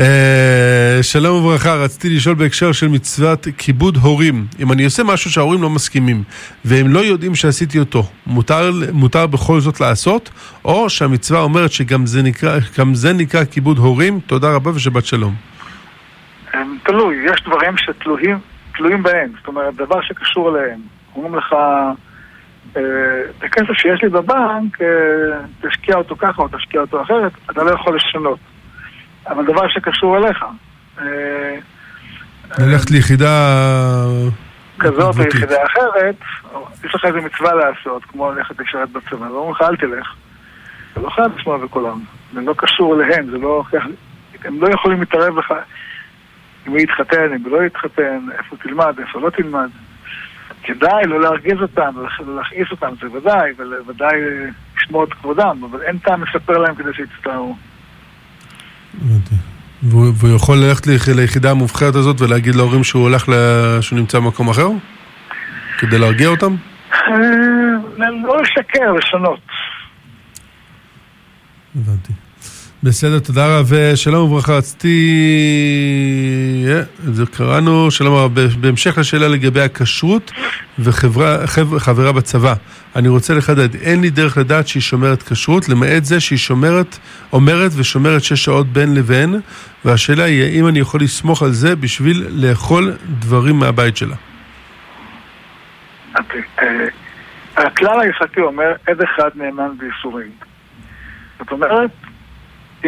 אה, 0.00 0.98
שלום 1.02 1.44
וברכה, 1.44 1.74
רציתי 1.74 2.10
לשאול 2.10 2.34
בהקשר 2.34 2.72
של 2.72 2.88
מצוות 2.88 3.46
כיבוד 3.58 3.96
הורים. 3.96 4.46
אם 4.60 4.72
אני 4.72 4.84
עושה 4.84 5.02
משהו 5.02 5.30
שההורים 5.30 5.62
לא 5.62 5.70
מסכימים, 5.70 6.22
והם 6.64 6.88
לא 6.88 6.98
יודעים 6.98 7.34
שעשיתי 7.34 7.78
אותו, 7.78 8.08
מותר, 8.26 8.70
מותר 8.92 9.26
בכל 9.26 9.60
זאת 9.60 9.80
לעשות? 9.80 10.30
או 10.64 10.90
שהמצווה 10.90 11.40
אומרת 11.40 11.72
שגם 11.72 12.06
זה 12.06 12.22
נקרא, 12.22 12.58
זה 12.92 13.12
נקרא 13.12 13.44
כיבוד 13.44 13.78
הורים? 13.78 14.20
תודה 14.26 14.50
רבה 14.50 14.70
ושבת 14.74 15.06
שלום. 15.06 15.34
הם 16.56 16.78
תלוי, 16.84 17.16
יש 17.24 17.42
דברים 17.42 17.76
שתלויים 17.76 18.38
תלויים 18.76 19.02
בהם, 19.02 19.30
זאת 19.38 19.46
אומרת, 19.46 19.74
דבר 19.74 20.02
שקשור 20.02 20.58
אליהם. 20.58 20.80
אומרים 21.16 21.34
לך, 21.34 21.52
אה, 22.76 22.82
את 23.38 23.44
הכסף 23.44 23.72
שיש 23.72 24.02
לי 24.02 24.08
בבנק, 24.08 24.82
אה, 24.82 24.86
תשקיע 25.60 25.96
אותו 25.96 26.16
ככה 26.16 26.42
או 26.42 26.48
תשקיע 26.48 26.80
אותו 26.80 27.02
אחרת, 27.02 27.32
אתה 27.50 27.62
לא 27.62 27.70
יכול 27.70 27.96
לשנות. 27.96 28.38
אבל 29.28 29.44
דבר 29.44 29.68
שקשור 29.68 30.16
אליך, 30.16 30.44
אה, 31.00 31.56
ללכת 32.58 32.90
ליחידה... 32.90 33.66
כזאת 34.78 35.16
או. 35.18 35.22
יחידה 35.22 35.56
אחרת, 35.66 36.16
יש 36.84 36.94
לך 36.94 37.04
איזה 37.04 37.20
מצווה 37.20 37.54
לעשות, 37.54 38.04
כמו 38.04 38.32
ללכת 38.32 38.60
לשרת 38.60 38.90
בצבא, 38.90 39.26
ואומרים 39.26 39.52
לך 39.52 39.62
אל 39.62 39.76
תלך. 39.76 40.14
אתה 40.92 41.00
לא 41.00 41.10
חייב 41.10 41.32
לשמוע 41.36 41.58
בקולם, 41.58 42.00
זה 42.34 42.40
לא 42.40 42.54
קשור 42.56 42.94
אליהם, 42.94 43.30
זה 43.30 43.38
לא... 43.38 43.64
הם 44.44 44.62
לא 44.62 44.68
יכולים 44.68 45.00
להתערב 45.00 45.38
לך 45.38 45.54
אם 46.66 46.72
הוא 46.72 46.78
יתחתן, 46.78 47.32
אם 47.36 47.42
הוא 47.44 47.52
לא 47.58 47.66
יתחתן, 47.66 48.18
איפה 48.38 48.56
תלמד, 48.56 48.94
איפה 48.98 49.20
לא 49.20 49.30
תלמד. 49.30 49.68
כדאי 50.62 51.06
לא 51.06 51.20
להרגיז 51.20 51.62
אותם, 51.62 51.94
לא 51.96 52.36
להכעיס 52.36 52.68
אותם, 52.70 52.92
זה 53.00 53.10
ודאי, 53.18 53.52
וודאי 53.86 54.16
לשמור 54.76 55.04
את 55.04 55.12
כבודם, 55.12 55.64
אבל 55.70 55.82
אין 55.82 55.98
טעם 55.98 56.22
לספר 56.22 56.58
להם 56.58 56.74
כדי 56.74 56.90
שיצטערו. 56.96 57.56
והוא 59.82 60.12
והוא 60.14 60.36
יכול 60.36 60.56
ללכת 60.58 60.86
ליח- 60.86 61.08
ליחידה 61.16 61.50
המובחרת 61.50 61.94
הזאת 61.94 62.20
ולהגיד 62.20 62.54
להורים 62.54 62.84
שהוא 62.84 63.02
הולך, 63.02 63.24
שהוא 63.80 63.98
נמצא 63.98 64.18
במקום 64.18 64.48
אחר? 64.50 64.68
כדי 65.78 65.98
להרגיע 65.98 66.28
אותם? 66.28 66.54
אה, 66.92 67.16
לא 68.24 68.42
לשקר, 68.42 68.92
לשנות. 68.92 69.40
הבנתי. 71.76 72.12
בסדר, 72.82 73.18
תודה 73.18 73.58
רב, 73.58 73.70
שלום 73.94 74.32
וברכה, 74.32 74.52
רציתי... 74.52 74.96
אה, 76.68 76.82
זה 77.04 77.26
קראנו, 77.26 77.90
שלום 77.90 78.14
הרב, 78.14 78.34
בהמשך 78.60 78.98
לשאלה 78.98 79.28
לגבי 79.28 79.60
הכשרות 79.60 80.32
וחברה 80.78 82.12
בצבא, 82.12 82.54
אני 82.96 83.08
רוצה 83.08 83.34
לחדד, 83.34 83.74
אין 83.74 84.00
לי 84.00 84.10
דרך 84.10 84.38
לדעת 84.38 84.68
שהיא 84.68 84.82
שומרת 84.82 85.22
כשרות, 85.22 85.68
למעט 85.68 86.04
זה 86.04 86.20
שהיא 86.20 86.38
שומרת, 86.38 86.98
אומרת 87.32 87.70
ושומרת 87.76 88.22
שש 88.22 88.44
שעות 88.44 88.66
בין 88.66 88.94
לבין, 88.94 89.40
והשאלה 89.84 90.24
היא, 90.24 90.42
האם 90.44 90.68
אני 90.68 90.78
יכול 90.78 91.00
לסמוך 91.00 91.42
על 91.42 91.50
זה 91.50 91.76
בשביל 91.76 92.26
לאכול 92.30 92.92
דברים 93.08 93.56
מהבית 93.58 93.96
שלה? 93.96 94.16
אוקיי, 96.18 96.42
אה, 96.62 96.86
הכלל 97.56 98.00
ההלכתי 98.00 98.40
אומר, 98.40 98.72
עד 98.86 99.02
אחד 99.02 99.30
נאמן 99.34 99.70
בייסורים. 99.78 100.30
זאת 101.38 101.50
אומרת, 101.50 101.90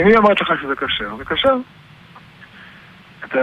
אם 0.03 0.07
היא 0.07 0.17
אומרת 0.17 0.41
לך 0.41 0.53
שזה 0.63 0.75
כשר, 0.77 1.17
זה 1.17 1.25
כשר. 1.25 1.57
אתה... 3.25 3.41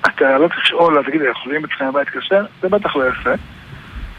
אתה 0.00 0.38
לא 0.38 0.48
צריך 0.48 0.60
לשאול, 0.64 0.94
לה, 0.94 1.02
תגיד, 1.02 1.20
יכולים 1.30 1.64
אצלכם 1.64 1.88
בבית 1.88 2.08
כשר? 2.08 2.44
זה 2.60 2.68
בטח 2.68 2.96
לא 2.96 3.08
יפה. 3.08 3.30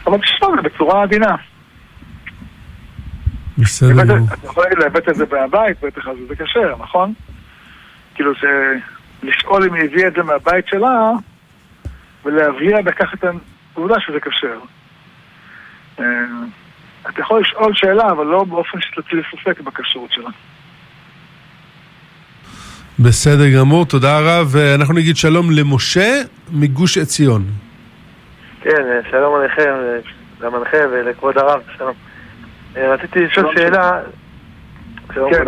אבל 0.06 0.18
תשאול 0.18 0.58
את 0.58 0.62
זה 0.62 0.68
בצורה 0.68 1.02
עדינה. 1.02 1.36
בסדר. 3.58 4.16
אתה 4.32 4.46
יכול 4.46 4.64
להגיד 4.64 4.78
לה, 4.78 4.86
הבאת 4.86 5.08
את 5.08 5.14
זה 5.14 5.24
מהבית, 5.32 5.80
בטח 5.82 6.08
אז 6.08 6.16
זה 6.28 6.36
כשר, 6.36 6.74
נכון? 6.78 7.12
כאילו 8.14 8.32
זה... 8.42 8.72
לשאול 9.22 9.64
אם 9.64 9.74
היא 9.74 9.84
הביאה 9.84 10.08
את 10.08 10.12
זה 10.12 10.22
מהבית 10.22 10.68
שלה, 10.68 11.10
ולהבליע 12.24 12.82
בכך 12.82 13.14
את 13.14 13.24
העובדה 13.74 14.00
שזה 14.00 14.18
כשר. 14.20 14.58
אה, 17.06 17.10
אתה 17.10 17.20
יכול 17.20 17.40
לשאול 17.40 17.74
שאלה, 17.74 18.10
אבל 18.10 18.26
לא 18.26 18.44
באופן 18.44 18.80
שתטיל 18.80 19.22
ספק 19.32 19.60
בכשרות 19.60 20.12
שלה. 20.12 20.30
בסדר 22.98 23.48
גמור, 23.58 23.86
תודה 23.86 24.18
רב, 24.20 24.56
אנחנו 24.74 24.94
נגיד 24.94 25.16
שלום 25.16 25.50
למשה 25.50 26.22
מגוש 26.52 26.98
עציון. 26.98 27.42
כן, 28.60 28.82
אה, 28.90 29.10
שלום 29.10 29.34
עליכם, 29.34 29.70
אה, 29.70 29.98
למנחה 30.40 30.76
ולכבוד 30.92 31.38
הרב, 31.38 31.60
שלום. 31.76 31.94
אה, 32.76 32.94
רציתי 32.94 33.20
לשאול 33.20 33.56
שאלה, 33.56 34.00
שלום 35.14 35.30
כן. 35.30 35.44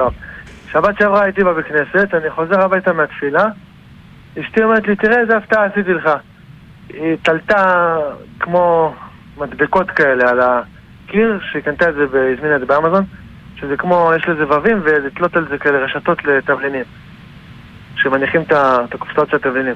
שבת 0.72 0.98
שעברה 0.98 1.22
הייתי 1.22 1.44
בבית 1.44 1.66
כנסת, 1.66 2.14
אני 2.14 2.30
חוזר 2.30 2.60
הביתה 2.60 2.92
מהתפילה, 2.92 3.46
אשתי 4.40 4.62
אומרת 4.62 4.86
לי, 4.86 4.96
תראה 4.96 5.20
איזה 5.20 5.36
הפתעה 5.36 5.64
עשיתי 5.64 5.92
לך. 5.92 6.10
היא 6.88 7.16
תלתה 7.22 7.96
כמו 8.40 8.94
מדבקות 9.38 9.90
כאלה 9.90 10.30
על 10.30 10.40
הקיר, 10.40 10.73
שהיא 11.50 11.62
קנתה 11.62 11.88
את 11.88 11.94
זה, 11.94 12.06
ב- 12.06 12.32
הזמינה 12.32 12.54
את 12.56 12.60
זה 12.60 12.66
באמזון, 12.66 13.04
שזה 13.56 13.76
כמו, 13.76 14.10
יש 14.16 14.28
לזה 14.28 14.46
ווים 14.46 14.80
ולתלות 14.84 15.36
על 15.36 15.46
זה 15.48 15.58
כאלה 15.58 15.78
רשתות 15.78 16.24
לתבלינים, 16.24 16.84
שמניחים 17.96 18.42
את 18.42 18.94
הקופסאות 18.94 19.30
של 19.30 19.36
התבלינים, 19.36 19.74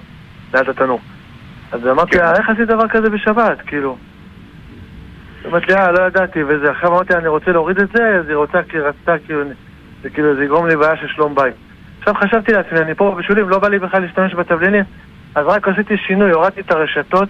ליד 0.54 0.68
התנור. 0.68 1.00
אז 1.72 1.86
אמרתי 1.86 2.10
כן. 2.10 2.18
לה, 2.18 2.32
איך 2.32 2.50
עשית 2.50 2.68
דבר 2.68 2.88
כזה 2.88 3.10
בשבת? 3.10 3.60
כאילו. 3.66 3.96
לי, 5.44 5.74
אה, 5.74 5.92
לא 5.92 6.06
ידעתי, 6.06 6.42
וזה. 6.42 6.70
עכשיו 6.70 6.90
אמרתי 6.90 7.12
לה, 7.12 7.18
אני 7.18 7.28
רוצה 7.28 7.52
להוריד 7.52 7.78
את 7.78 7.88
זה, 7.94 8.18
אז 8.20 8.28
היא 8.28 8.36
רוצה, 8.36 8.62
כי 8.68 8.76
היא 8.76 8.84
רצתה, 8.84 9.14
כאילו, 9.26 9.42
זה 10.02 10.10
כאילו, 10.10 10.36
זה 10.36 10.44
יגרום 10.44 10.66
לי 10.66 10.76
בעיה 10.76 10.96
של 10.96 11.06
שלום 11.08 11.34
בית. 11.34 11.54
עכשיו 11.98 12.14
חשבתי 12.14 12.52
לעצמי, 12.52 12.78
אני 12.78 12.94
פה 12.94 13.12
בבישולים, 13.14 13.48
לא 13.48 13.58
בא 13.58 13.68
לי 13.68 13.78
בכלל 13.78 14.02
להשתמש 14.02 14.34
בתבלינים, 14.34 14.84
אז 15.34 15.46
רק 15.46 15.68
עשיתי 15.68 15.96
שינוי, 15.96 16.30
הורדתי 16.30 16.60
את 16.60 16.70
הרשתות 16.70 17.28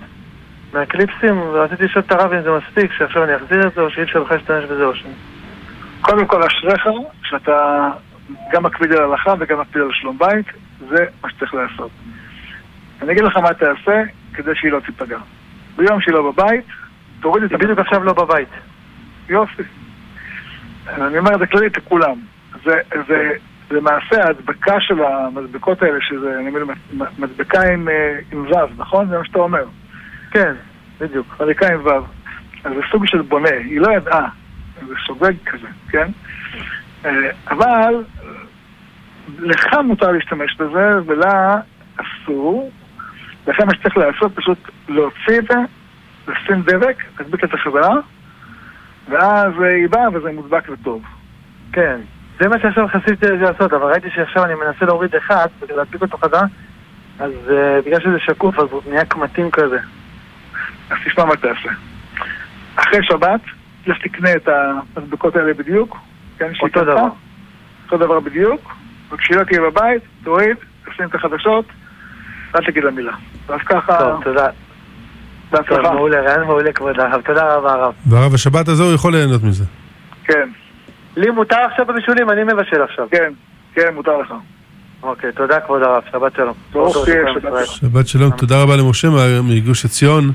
מהקליפסים, 0.73 1.39
ורציתי 1.39 1.85
לשאול 1.85 2.05
את 2.07 2.13
הרב 2.13 2.33
אם 2.33 2.43
זה 2.43 2.51
מספיק, 2.51 2.93
שעכשיו 2.93 3.25
אני 3.25 3.37
אחזיר 3.37 3.67
את 3.67 3.75
זה, 3.75 3.81
או 3.81 3.91
שאי 3.91 4.03
אפשר 4.03 4.25
בכלל 4.25 4.37
להשתמש 4.37 4.65
בזה 4.65 4.85
או 4.85 4.95
שאני... 4.95 5.15
קודם 6.01 6.27
כל, 6.27 6.43
אשריך 6.43 6.87
שאתה 7.23 7.89
גם 8.53 8.63
מקפיד 8.63 8.93
על 8.93 9.03
הלכה 9.03 9.35
וגם 9.39 9.61
מקפיד 9.61 9.83
על 9.83 9.89
שלום 9.93 10.19
בית, 10.19 10.47
זה 10.89 11.05
מה 11.23 11.31
שצריך 11.31 11.55
לעשות. 11.55 11.91
אני 13.03 13.13
אגיד 13.13 13.25
לך 13.25 13.37
מה 13.37 13.55
תעשה 13.55 14.03
כדי 14.35 14.51
שהיא 14.55 14.73
לא 14.73 14.81
תיפגע. 14.81 15.19
ביום 15.77 16.01
שהיא 16.01 16.15
לא 16.15 16.33
בבית, 16.33 16.65
תוריד 17.21 17.45
את 17.45 17.51
היא 17.51 17.59
בדיוק 17.59 17.79
עכשיו 17.79 18.05
לא 18.05 18.13
בבית. 18.13 18.49
יופי. 19.29 19.63
אני 20.89 21.19
אומר 21.19 21.35
את 21.35 21.39
זה 21.39 21.47
כללית 21.47 21.77
לכולם. 21.77 22.15
זה, 22.65 22.81
זה 23.09 23.31
למעשה 23.71 24.25
ההדבקה 24.25 24.81
של 24.81 25.05
המדבקות 25.05 25.83
האלה, 25.83 25.99
שזה 26.01 26.39
אני 26.39 26.51
מבין, 26.51 26.63
מדבקה 27.19 27.63
עם, 27.63 27.89
אה, 27.89 28.19
עם 28.33 28.47
ו', 28.47 28.81
נכון? 28.81 29.09
זה 29.09 29.19
מה 29.19 29.25
שאתה 29.25 29.39
אומר. 29.39 29.65
כן, 30.31 30.53
בדיוק. 31.01 31.41
מדבקה 31.41 31.73
עם 31.73 31.87
ו'. 31.87 31.89
אז 32.65 32.73
זה 32.75 32.81
סוג 32.91 33.07
של 33.07 33.23
בונה, 33.23 33.51
היא 33.51 33.81
לא 33.81 33.93
ידעה. 33.93 34.29
זה 34.87 34.95
שוגג 35.07 35.33
כזה, 35.47 35.69
כן? 35.89 36.09
אה, 37.05 37.31
אבל 37.51 38.05
לך 39.39 39.75
מותר 39.85 40.13
להשתמש 40.13 40.57
בזה, 40.57 41.03
ולה 41.07 41.57
אסור. 41.97 42.71
לכן 43.47 43.67
מה 43.67 43.75
שצריך 43.75 43.97
לעשות, 43.97 44.33
פשוט 44.35 44.59
להוציא 44.89 45.39
את 45.39 45.45
זה, 45.51 45.59
לשים 46.29 46.63
דבק, 46.63 47.03
להדביק 47.19 47.45
את 47.45 47.55
החברה, 47.55 47.95
ואז 49.09 49.53
היא 49.61 49.89
באה 49.89 50.09
וזה 50.13 50.33
מודבק 50.33 50.69
וטוב. 50.73 51.03
כן. 51.73 52.01
זה 52.41 52.49
מה 52.49 52.59
שעכשיו 52.59 52.89
חסיתי 52.89 53.27
לעשות, 53.27 53.73
אבל 53.73 53.91
ראיתי 53.93 54.11
שעכשיו 54.11 54.45
אני 54.45 54.55
מנסה 54.55 54.85
להוריד 54.85 55.15
אחד, 55.15 55.47
כדי 55.61 55.77
להדביק 55.77 56.03
אותו 56.03 56.19
חזרה, 56.19 56.43
אז 57.19 57.33
uh, 57.47 57.53
בגלל 57.87 58.01
שזה 58.01 58.19
שקוף, 58.19 58.59
אז 58.59 58.67
הוא 58.71 58.83
נהיה 58.89 59.05
קמטים 59.05 59.51
כזה. 59.51 59.79
אז 60.91 60.97
תשמע 61.07 61.25
מה 61.25 61.37
תעשה. 61.37 61.71
אחרי 62.77 62.99
שבת, 63.03 63.41
לך 63.87 63.97
תקנה 64.03 64.33
את 64.33 64.49
המדבקות 64.97 65.37
האלה 65.37 65.55
בדיוק. 65.55 65.97
כן, 66.39 66.51
אותו. 66.63 66.85
דבר. 66.85 67.09
אותו 67.85 67.99
דבר 67.99 68.21
בדיוק. 68.21 68.75
וכשהיא 69.13 69.37
לא 69.37 69.45
תהיה 69.45 69.61
בבית, 69.61 70.03
תוריד, 70.25 70.57
תשים 70.91 71.07
את 71.07 71.15
החדשות, 71.15 71.65
אל 72.57 72.65
תגיד 72.65 72.85
לה 72.85 72.91
מילה. 72.91 73.13
ואז 73.47 73.61
ככה, 73.67 73.99
טוב, 73.99 74.25
תודה. 74.25 74.49
טוב. 75.51 75.81
מעולה, 75.81 76.21
רעיון 76.21 76.47
מעולה 76.47 76.73
כבוד 76.73 77.01
הרב. 77.01 77.21
תודה 77.21 77.55
רבה 77.55 77.73
הרב. 77.73 77.95
והרב 78.07 78.35
השבת 78.35 78.69
הזו 78.69 78.85
הוא 78.85 78.95
יכול 78.95 79.13
ליהנות 79.13 79.43
מזה. 79.43 79.65
כן, 80.25 80.49
לי 81.17 81.31
מותר 81.31 81.57
עכשיו 81.73 81.87
בבישולים, 81.87 82.31
אני 82.31 82.45
מבשל 82.45 82.83
עכשיו. 82.83 83.07
כן, 83.11 83.33
כן, 83.75 83.95
מותר 83.95 84.17
לך. 84.19 84.35
אוקיי, 85.03 85.33
תודה 85.33 85.61
כבוד 85.61 85.83
הרב, 85.83 86.03
שבת 86.13 86.33
שלום. 86.37 86.55
שבת. 86.73 87.03
שלום. 87.05 87.65
שבת 87.65 88.09
שלום, 88.09 88.31
תודה 88.31 88.63
רבה 88.63 88.77
למשה 88.77 89.09
מגוש 89.43 89.85
עציון. 89.85 90.33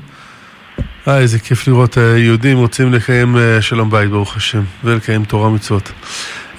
אה, 1.08 1.18
איזה 1.18 1.38
כיף 1.38 1.68
לראות 1.68 1.98
אה, 1.98 2.18
יהודים 2.18 2.58
רוצים 2.58 2.92
לקיים 2.92 3.36
אה, 3.36 3.62
שלום 3.62 3.90
בית, 3.90 4.10
ברוך 4.10 4.36
השם, 4.36 4.62
ולקיים 4.84 5.24
תורה 5.24 5.48
ומצוות. 5.48 5.92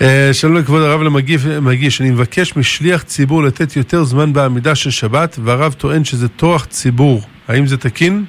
אה, 0.01 0.29
שלום 0.34 0.55
לכבוד 0.55 0.81
הרב 0.81 1.01
למגיש, 1.01 1.45
מגיש, 1.45 2.01
אני 2.01 2.12
מבקש 2.12 2.55
משליח 2.55 3.01
ציבור 3.03 3.43
לתת 3.43 3.75
יותר 3.75 4.03
זמן 4.03 4.34
בעמידה 4.34 4.75
של 4.75 4.91
שבת, 4.91 5.39
והרב 5.43 5.73
טוען 5.73 6.03
שזה 6.03 6.27
טורח 6.27 6.65
ציבור. 6.65 7.21
האם 7.47 7.67
זה 7.67 7.77
תקין? 7.77 8.25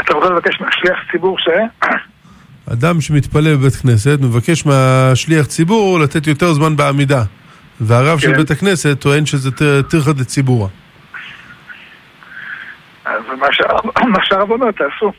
אתה 0.00 0.14
רוצה 0.14 0.30
לבקש 0.30 0.54
מהשליח 0.60 0.98
ציבור 1.12 1.36
ש... 1.38 1.48
אדם 2.72 3.00
שמתפלל 3.00 3.56
בבית 3.56 3.76
כנסת 3.76 4.18
מבקש 4.22 4.66
מהשליח 4.66 5.46
ציבור 5.46 6.00
לתת 6.00 6.26
יותר 6.26 6.52
זמן 6.52 6.76
בעמידה. 6.76 7.22
והרב 7.80 8.18
של 8.18 8.30
כן. 8.32 8.36
בית 8.36 8.50
הכנסת 8.50 8.96
טוען 9.00 9.26
שזה 9.26 9.50
טר- 9.50 9.82
טרחא 9.82 10.12
דציבורא. 10.12 10.68
אז 13.06 13.22
מה 13.38 13.52
שה- 13.52 14.06
מה 14.14 14.24
שהרב 14.24 14.50
אומר, 14.50 14.70
תעשו. 14.70 15.12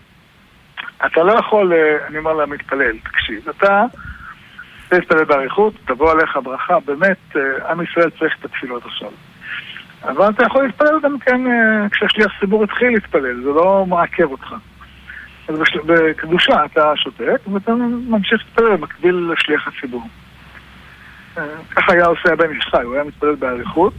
אתה 1.05 1.23
לא 1.23 1.33
יכול, 1.33 1.73
אה, 1.73 2.07
אני 2.07 2.17
אומר 2.17 2.33
למתפלל, 2.33 2.97
תקשיב, 3.03 3.49
אתה 3.49 3.83
תתפלל 4.89 5.23
באריכות, 5.23 5.73
תבוא 5.85 6.11
עליך 6.11 6.39
ברכה, 6.43 6.79
באמת, 6.85 7.17
אה, 7.35 7.71
עם 7.71 7.81
ישראל 7.83 8.09
צריך 8.19 8.35
את 8.39 8.45
התפילות 8.45 8.85
עכשיו. 8.85 9.09
אבל 10.03 10.29
אתה 10.29 10.43
יכול 10.45 10.63
להתפלל 10.65 10.99
גם 11.03 11.19
כן 11.19 11.47
אה, 11.47 11.89
כשהשליח 11.91 12.31
ציבור 12.39 12.63
התחיל 12.63 12.87
להתפלל, 12.89 13.43
זה 13.43 13.49
לא 13.49 13.85
מעכב 13.87 14.31
אותך. 14.31 14.55
אז 15.47 15.55
בקדושה 15.85 16.65
אתה 16.65 16.91
שותק 16.95 17.41
ואתה 17.53 17.71
ממשיך 18.07 18.41
להתפלל 18.45 18.75
במקביל 18.75 19.29
לשליח 19.33 19.67
הציבור. 19.67 20.07
ככה 21.71 21.93
היה 21.93 22.05
עושה 22.05 22.33
הבן 22.33 22.49
איש 22.49 22.65
חי, 22.71 22.83
הוא 22.83 22.93
היה 22.95 23.03
מתפלל 23.03 23.35
באריכות, 23.35 23.93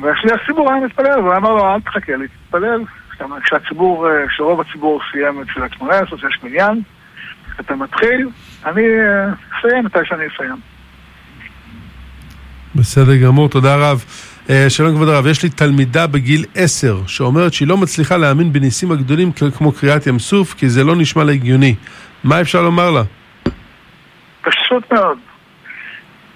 והשליח 0.00 0.46
ציבור 0.46 0.72
היה 0.72 0.80
מתפלל, 0.86 1.20
והוא 1.20 1.36
אמר 1.36 1.50
לו, 1.50 1.74
אל 1.74 1.80
תחכה 1.80 2.16
לי, 2.16 2.28
תתפלל. 2.28 2.80
כלומר, 3.18 3.40
כשהציבור, 3.40 4.08
אה, 4.08 4.28
כשרוב 4.28 4.60
הציבור 4.60 5.00
סיים 5.12 5.42
את 5.42 5.46
תפילת 5.46 5.72
שמונה 5.72 5.94
עשרה, 5.94 6.18
שיש 6.18 6.38
מניין, 6.42 6.82
אתה 7.60 7.76
מתחיל, 7.76 8.28
אני 8.66 8.82
אה, 8.82 9.32
אסיים 9.58 9.84
מתי 9.84 9.98
שאני 10.04 10.24
אסיים. 10.34 10.56
בסדר 12.74 13.16
גמור, 13.16 13.48
תודה 13.48 13.76
רב. 13.76 14.04
אה, 14.50 14.66
שלום 14.68 14.94
כבוד 14.94 15.08
הרב, 15.08 15.26
יש 15.26 15.42
לי 15.42 15.50
תלמידה 15.50 16.06
בגיל 16.06 16.44
עשר 16.54 16.96
שאומרת 17.06 17.52
שהיא 17.52 17.68
לא 17.68 17.76
מצליחה 17.76 18.16
להאמין 18.16 18.52
בניסים 18.52 18.92
הגדולים 18.92 19.32
כמו 19.58 19.72
קריעת 19.72 20.06
ים 20.06 20.18
סוף 20.18 20.54
כי 20.54 20.68
זה 20.68 20.84
לא 20.84 20.96
נשמע 20.96 21.24
לה 21.24 21.32
הגיוני. 21.32 21.74
מה 22.24 22.40
אפשר 22.40 22.62
לומר 22.62 22.90
לה? 22.90 23.02
פשוט 24.42 24.92
מאוד. 24.92 25.18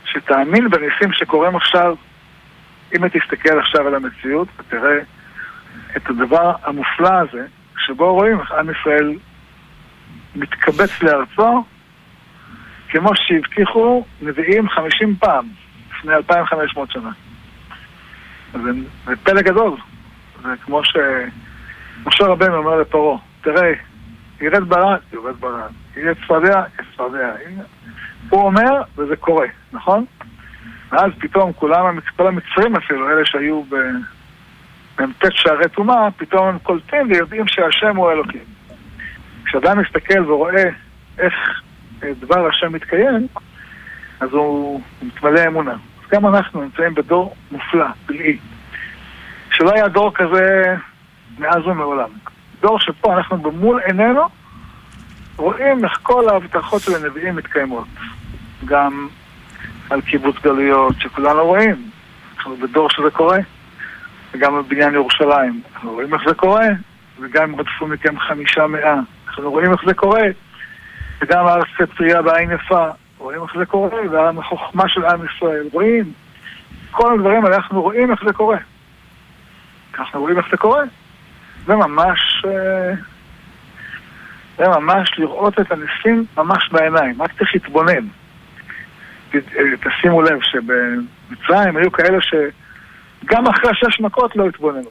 שתאמין 0.04 0.70
בניסים 0.70 1.12
שקורים 1.12 1.56
עכשיו, 1.56 1.94
אם 2.96 3.08
תסתכל 3.08 3.58
עכשיו 3.58 3.86
על 3.86 3.94
המציאות 3.94 4.48
ותראה 4.58 4.98
את 5.96 6.10
הדבר 6.10 6.52
המופלא 6.64 7.10
הזה, 7.12 7.46
שבו 7.78 8.14
רואים 8.14 8.40
איך 8.40 8.52
עם 8.52 8.70
ישראל 8.70 9.14
מתקבץ 10.36 11.02
לארצו, 11.02 11.64
כמו 12.88 13.10
שהבטיחו 13.14 14.04
נביאים 14.22 14.68
חמישים 14.68 15.16
פעם, 15.16 15.48
לפני 15.90 16.14
2,500 16.14 16.90
שנה. 16.90 17.10
זה, 18.52 18.70
זה 19.06 19.16
פלא 19.16 19.42
גדול. 19.42 19.76
זה 20.42 20.48
כמו 20.64 20.80
שמשה 20.84 22.24
רבנו 22.24 22.56
אומר 22.56 22.76
לפרעה, 22.80 23.18
תראה, 23.40 23.72
ירד 24.40 24.68
ברד, 24.68 24.98
יורד 25.12 25.40
ברד, 25.40 25.70
יהיה 25.96 26.14
צפרדע, 26.14 26.62
יש 26.80 26.86
צפרדע. 26.94 27.32
הוא 28.28 28.42
אומר, 28.42 28.82
וזה 28.96 29.16
קורה, 29.16 29.46
נכון? 29.72 30.04
ואז 30.90 31.10
פתאום 31.18 31.52
כולם, 31.52 31.98
כל 32.16 32.26
המצרים 32.26 32.76
אפילו, 32.76 33.10
אלה 33.10 33.26
שהיו. 33.26 33.62
במ"ט 34.98 35.24
שערי 35.30 35.68
טומאה, 35.68 36.08
פתאום 36.16 36.48
הם 36.48 36.58
קולטים 36.58 37.10
ויודעים 37.10 37.48
שהשם 37.48 37.96
הוא 37.96 38.10
אלוקים. 38.10 38.44
כשאדם 39.44 39.78
מסתכל 39.78 40.30
ורואה 40.30 40.64
איך 41.18 41.34
אה, 42.02 42.08
דבר 42.20 42.48
השם 42.48 42.72
מתקיים, 42.72 43.26
אז 44.20 44.32
הוא 44.32 44.80
מתמלא 45.02 45.46
אמונה. 45.46 45.72
אז 45.72 46.10
גם 46.10 46.26
אנחנו 46.26 46.62
נמצאים 46.62 46.94
בדור 46.94 47.34
מופלא, 47.50 47.86
פלאי, 48.06 48.38
שלא 49.50 49.70
היה 49.74 49.88
דור 49.88 50.14
כזה 50.14 50.74
מאז 51.38 51.66
ומעולם. 51.66 52.10
דור 52.60 52.80
שפה 52.80 53.16
אנחנו 53.16 53.36
במול 53.36 53.80
עינינו 53.84 54.22
רואים 55.36 55.84
איך 55.84 55.98
כל 56.02 56.28
ההבטחות 56.28 56.82
של 56.82 56.94
הנביאים 56.94 57.36
מתקיימות. 57.36 57.88
גם 58.64 59.08
על 59.90 60.00
קיבוץ 60.00 60.36
גלויות, 60.42 60.94
שכולנו 61.00 61.44
רואים. 61.44 61.90
אנחנו 62.36 62.56
בדור 62.56 62.90
שזה 62.90 63.10
קורה. 63.10 63.38
וגם 64.32 64.62
בבניין 64.62 64.94
ירושלים. 64.94 65.60
אנחנו 65.74 65.92
רואים 65.92 66.14
איך 66.14 66.22
זה 66.28 66.34
קורה, 66.34 66.66
וגם 67.20 67.42
אם 67.42 67.60
רדפו 67.60 67.86
מכם 67.86 68.18
חמישה 68.18 68.66
מאה. 68.66 68.96
אנחנו 69.28 69.50
רואים 69.50 69.72
איך 69.72 69.80
זה 69.86 69.94
קורה. 69.94 70.22
וגם 71.20 71.46
הר 71.46 71.62
פטריה 71.64 72.22
בעין 72.22 72.50
יפה. 72.50 72.88
רואים 73.18 73.42
איך 73.42 73.50
זה 73.58 73.66
קורה, 73.66 73.98
והחוכמה 74.10 74.88
של 74.88 75.04
עם 75.04 75.20
ישראל. 75.24 75.66
רואים. 75.72 76.12
כל 76.90 77.14
הדברים 77.14 77.44
האלה, 77.44 77.56
אנחנו 77.56 77.82
רואים 77.82 78.10
איך 78.10 78.24
זה 78.26 78.32
קורה. 78.32 78.58
אנחנו 79.98 80.20
רואים 80.20 80.38
איך 80.38 80.46
זה 80.50 80.56
קורה. 80.56 80.82
זה 81.66 81.76
ממש... 81.76 82.44
אה, 82.48 82.92
זה 84.58 84.68
ממש 84.68 85.10
לראות 85.18 85.60
את 85.60 85.72
הניסים 85.72 86.24
ממש 86.36 86.68
בעיניים, 86.72 87.22
רק 87.22 87.32
צריך 87.38 87.54
להתבונן. 87.54 88.06
אה, 89.56 89.90
תשימו 89.90 90.22
לב 90.22 90.38
שבמצרים 90.42 91.76
היו 91.76 91.92
כאלה 91.92 92.18
שגם 92.20 93.46
אחרי 93.46 93.70
שש 93.74 94.00
מכות 94.00 94.36
לא 94.36 94.48
התבוננו. 94.48 94.90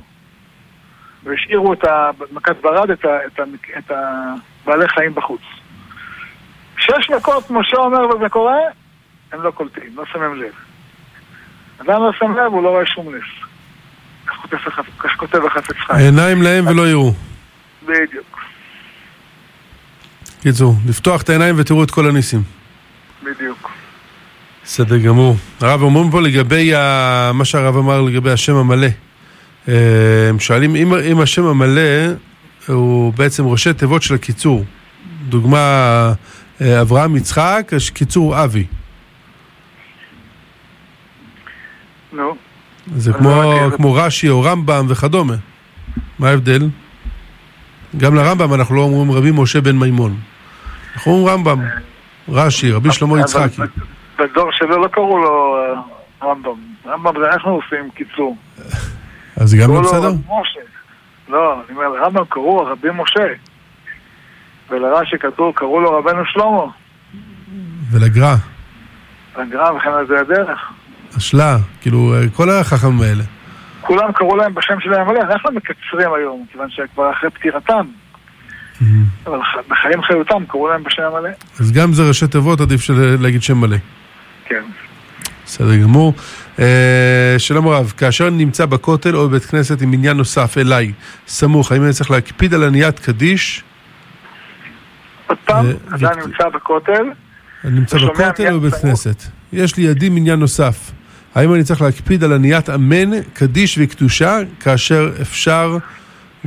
והשאירו 1.23 1.73
את 1.73 1.83
מכת 2.31 2.55
ברד, 2.61 2.89
את, 2.89 3.05
ה, 3.05 3.25
את, 3.27 3.39
ה, 3.39 3.43
את 3.77 3.91
הבעלי 3.91 4.87
חיים 4.87 5.15
בחוץ. 5.15 5.41
שש 6.77 7.09
מכות, 7.09 7.51
משה 7.51 7.77
אומר 7.77 8.07
וזה 8.07 8.29
קורה, 8.29 8.57
הם 9.31 9.41
לא 9.41 9.51
קולטים, 9.51 9.89
לא 9.95 10.03
שמים 10.05 10.35
לב. 10.35 10.53
אדם 11.81 12.01
לא 12.01 12.11
שם 12.19 12.31
לב, 12.31 12.53
הוא 12.53 12.63
לא 12.63 12.69
רואה 12.69 12.85
שום 12.85 13.15
נס. 13.15 13.45
כך 14.99 15.15
כותב 15.17 15.45
החפץ 15.45 15.75
חיים. 15.75 15.99
עיניים 15.99 16.41
להם 16.41 16.67
ולא 16.67 16.87
יראו. 16.87 17.13
בדיוק, 17.83 18.45
קיצור, 20.41 20.73
לפתוח 20.89 21.21
את 21.21 21.29
העיניים 21.29 21.55
ותראו 21.57 21.83
את 21.83 21.91
כל 21.91 22.09
הניסים. 22.09 22.41
בדיוק. 23.23 23.71
בסדר 24.65 24.97
גמור. 24.97 25.35
הרב, 25.61 25.81
אומרים 25.81 26.11
פה 26.11 26.21
לגבי 26.21 26.75
ה... 26.75 27.31
מה 27.33 27.45
שהרב 27.45 27.77
אמר 27.77 28.01
לגבי 28.01 28.31
השם 28.31 28.55
המלא. 28.55 28.87
אה, 29.67 29.73
הם 30.29 30.39
שואלים 30.39 30.75
אם, 30.75 30.93
אם 30.93 31.19
השם 31.19 31.45
המלא 31.45 31.81
הוא 32.67 33.13
בעצם 33.13 33.45
ראשי 33.45 33.73
תיבות 33.73 34.03
של 34.03 34.13
הקיצור. 34.13 34.65
דוגמה, 35.29 36.13
אה, 36.61 36.81
אברהם 36.81 37.15
יצחק, 37.15 37.71
קיצור 37.93 38.43
אבי. 38.43 38.65
נו. 42.13 42.35
זה 42.95 43.13
כמו, 43.13 43.29
לא 43.29 43.77
כמו 43.77 43.93
רש"י 43.93 44.29
או 44.29 44.41
רמב"ם 44.41 44.85
וכדומה. 44.89 45.35
מה 46.19 46.29
ההבדל? 46.29 46.69
גם 47.97 48.15
לרמב"ם 48.15 48.53
אנחנו 48.53 48.75
לא 48.75 48.81
אומרים 48.81 49.11
רבי 49.11 49.31
משה 49.33 49.61
בן 49.61 49.77
מימון. 49.77 50.17
אנחנו 50.95 51.11
אומרים 51.11 51.33
רמב"ם, 51.33 51.65
רש"י, 52.29 52.71
רבי 52.71 52.91
שלמה 52.91 53.19
יצחקי. 53.19 53.61
בדור 54.19 54.49
שלו 54.51 54.81
לא 54.83 54.87
קראו 54.87 55.17
לו 55.17 55.57
אה, 55.57 55.81
רמב"ם. 56.29 56.51
רמב"ם 56.87 57.13
זה 57.19 57.29
אנחנו 57.33 57.51
עושים 57.51 57.89
קיצור. 57.95 58.37
אז 59.37 59.49
זה 59.49 59.57
גם 59.57 59.73
לא 59.73 59.81
בסדר? 59.81 60.09
לא, 61.29 61.53
אני 61.69 61.77
אומר, 61.77 61.87
לרמב"ם 61.89 62.23
קראו 62.29 62.65
רבי 62.65 62.87
משה. 62.93 63.27
ולרש"י 64.69 65.17
כתוב, 65.19 65.55
קראו 65.55 65.79
לו 65.79 65.97
רבנו 65.97 66.25
שלמה. 66.25 66.65
ולגר"א, 67.91 68.35
לגרם 69.41 69.75
וכן 69.77 69.89
על 69.89 70.07
זה 70.07 70.19
הדרך. 70.19 70.59
אשלה, 71.17 71.57
כאילו 71.81 71.99
כל 72.33 72.49
החכמים 72.49 73.01
האלה. 73.01 73.23
כולם 73.81 74.11
קראו 74.11 74.35
להם 74.35 74.53
בשם 74.53 74.79
שלהם 74.79 75.07
מלא, 75.07 75.19
אנחנו 75.21 75.49
מקצרים 75.51 76.13
היום, 76.13 76.45
כיוון 76.51 76.67
שכבר 76.69 77.11
אחרי 77.11 77.29
פטירתם. 77.29 77.85
אבל 79.27 79.39
ח- 79.43 79.69
בחיים 79.69 80.01
חיותם 80.03 80.43
קראו 80.47 80.67
להם 80.67 80.83
בשם 80.83 81.03
המלא. 81.03 81.29
אז 81.59 81.71
גם 81.71 81.93
זה 81.93 82.07
ראשי 82.07 82.27
תיבות, 82.27 82.61
עדיף 82.61 82.81
של- 82.81 83.17
להגיד 83.19 83.43
שם 83.43 83.57
מלא. 83.57 83.77
כן. 84.45 84.63
בסדר 85.45 85.75
גמור. 85.75 86.13
אה, 86.59 86.65
שלום 87.37 87.67
רב, 87.67 87.93
כאשר 87.97 88.27
אני 88.27 88.45
נמצא 88.45 88.65
בכותל 88.65 89.15
או 89.15 89.29
בבית 89.29 89.45
כנסת 89.45 89.81
עם 89.81 89.93
עניין 89.93 90.17
נוסף 90.17 90.57
אליי, 90.57 90.91
סמוך, 91.27 91.71
האם 91.71 91.83
אני 91.83 91.93
צריך 91.93 92.11
להקפיד 92.11 92.53
על 92.53 92.63
עניית 92.63 92.99
קדיש? 92.99 93.63
עוד 95.27 95.37
פעם, 95.45 95.65
אה, 95.65 95.71
אדם 95.95 96.19
ות- 96.19 96.27
נמצא 96.27 96.49
בכותל, 96.49 97.03
אני 97.63 97.79
נמצא 97.79 97.97
בכותל 97.97 98.53
או 98.53 98.59
בבית. 98.59 98.73
כנסת? 98.81 99.23
יש 99.53 99.77
לידי 99.77 100.09
מניין 100.09 100.39
נוסף. 100.39 100.91
האם 101.35 101.53
אני 101.53 101.63
צריך 101.63 101.81
להקפיד 101.81 102.23
על 102.23 102.33
עניית 102.33 102.69
אמן, 102.69 103.21
קדיש 103.33 103.79
וקדושה, 103.81 104.37
כאשר 104.59 105.11
אפשר, 105.21 105.77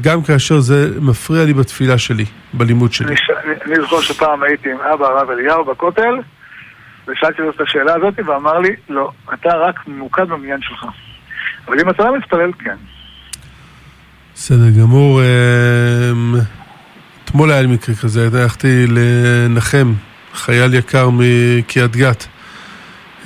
גם 0.00 0.22
כאשר 0.22 0.60
זה 0.60 0.90
מפריע 1.00 1.44
לי 1.44 1.52
בתפילה 1.54 1.98
שלי, 1.98 2.24
בלימוד 2.54 2.92
שלי? 2.92 3.06
אני- 3.44 3.54
אני 3.66 3.80
זוכר 3.80 4.00
שפעם 4.00 4.42
הייתי 4.42 4.70
עם 4.70 4.76
אבא 4.94 5.06
הרב 5.06 5.30
אליהו 5.30 5.64
בכותל, 5.64 6.14
ושאלתי 7.08 7.42
לו 7.42 7.50
את 7.50 7.60
השאלה 7.60 7.94
הזאת, 7.94 8.14
ואמר 8.26 8.58
לי, 8.58 8.70
לא, 8.88 9.10
אתה 9.34 9.48
רק 9.48 9.86
ממוקד 9.86 10.28
במניין 10.28 10.60
שלך. 10.62 10.86
אבל 11.68 11.80
אם 11.80 11.90
אתה 11.90 12.04
לא 12.04 12.16
מתפלל, 12.16 12.52
כן. 12.58 12.76
בסדר 14.34 14.70
גמור. 14.80 15.20
אמ, 15.22 16.34
אתמול 17.24 17.50
היה 17.50 17.62
לי 17.62 17.68
מקרה 17.68 17.94
כזה, 17.94 18.28
הלכתי 18.32 18.86
לנחם 18.88 19.92
חייל 20.34 20.74
יקר 20.74 21.08
מקריית 21.12 21.96
גת. 21.96 22.26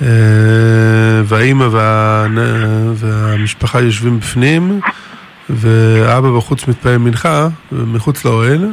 אה, 0.01 0.07
והאימא 1.25 1.67
וה... 1.71 2.27
והמשפחה 2.95 3.81
יושבים 3.81 4.19
בפנים, 4.19 4.79
ואבא 5.49 6.37
בחוץ 6.37 6.67
מתפעל 6.67 6.97
מנחה, 6.97 7.47
מחוץ 7.71 8.25
לאוהל, 8.25 8.65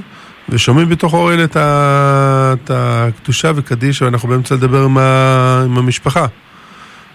ושומעים 0.51 0.89
בתוך 0.89 1.15
האוהל 1.15 1.45
את, 1.45 1.57
ה... 1.57 2.55
את 2.65 2.71
הקדושה 2.75 3.53
וקדיש, 3.55 4.03
ואנחנו 4.03 4.29
באמצע 4.29 4.55
לדבר 4.55 4.85
עם, 4.85 4.99
ה, 4.99 5.63
עם 5.65 5.79
המשפחה. 5.79 6.27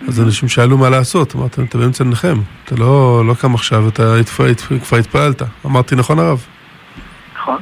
אז 0.08 0.22
אנשים 0.22 0.50
שאלו 0.50 0.78
מה 0.78 0.90
לעשות, 0.90 1.36
אמרתי 1.36 1.56
להם, 1.58 1.68
אתה 1.68 1.78
באמצע 1.78 2.04
לנחם, 2.04 2.42
אתה 2.66 2.76
לא, 2.76 3.24
לא 3.28 3.34
קם 3.34 3.56
עכשיו, 3.56 3.88
אתה 3.88 4.16
התפ... 4.16 4.42
כבר 4.88 4.98
התפללת. 4.98 5.42
אמרתי, 5.66 5.96
נכון 5.96 6.20
הרב? 6.20 6.46
נכון. 7.36 7.58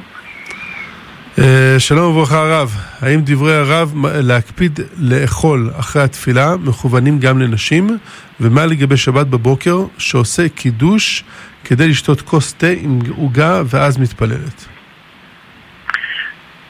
אה, 1.38 1.76
שלום 1.78 2.16
וברכה 2.16 2.38
הרב, 2.38 2.76
האם 3.00 3.20
דברי 3.24 3.56
הרב 3.56 3.94
להקפיד 4.04 4.80
לאכול 4.96 5.70
אחרי 5.76 6.02
התפילה 6.02 6.56
מכוונים 6.56 7.18
גם 7.18 7.38
לנשים? 7.38 7.98
ומה 8.40 8.66
לגבי 8.66 8.96
שבת 8.96 9.26
בבוקר 9.26 9.84
שעושה 9.98 10.48
קידוש 10.48 11.24
כדי 11.64 11.88
לשתות 11.88 12.20
כוס 12.20 12.52
תה 12.52 12.66
עם 12.80 12.98
עוגה 13.16 13.62
ואז 13.66 13.98
מתפללת? 13.98 14.73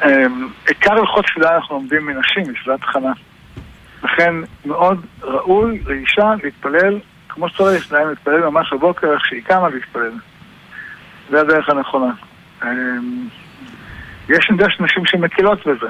אמ, 0.05 0.49
עיקר 0.69 0.93
הלכות 0.93 1.25
תפילה 1.25 1.57
אנחנו 1.57 1.75
לומדים 1.75 2.07
מנשים, 2.07 2.43
מתפילת 2.53 2.85
חנה. 2.85 3.13
לכן 4.03 4.35
מאוד 4.65 5.07
ראוי 5.23 5.83
לאישה 5.87 6.35
להתפלל 6.43 6.99
כמו 7.29 7.49
שצריך, 7.49 7.93
להם 7.93 8.09
להתפלל 8.09 8.49
ממש 8.49 8.73
בבוקר, 8.73 9.13
איך 9.13 9.27
שהיא 9.27 9.43
קמה 9.43 9.69
להתפלל. 9.69 10.13
זה 11.31 11.41
הדרך 11.41 11.69
הנכונה. 11.69 12.13
אמ, 12.63 13.29
יש 14.29 14.51
נדש 14.51 14.81
נשים 14.81 15.07
שמקילות 15.07 15.67
בזה, 15.67 15.87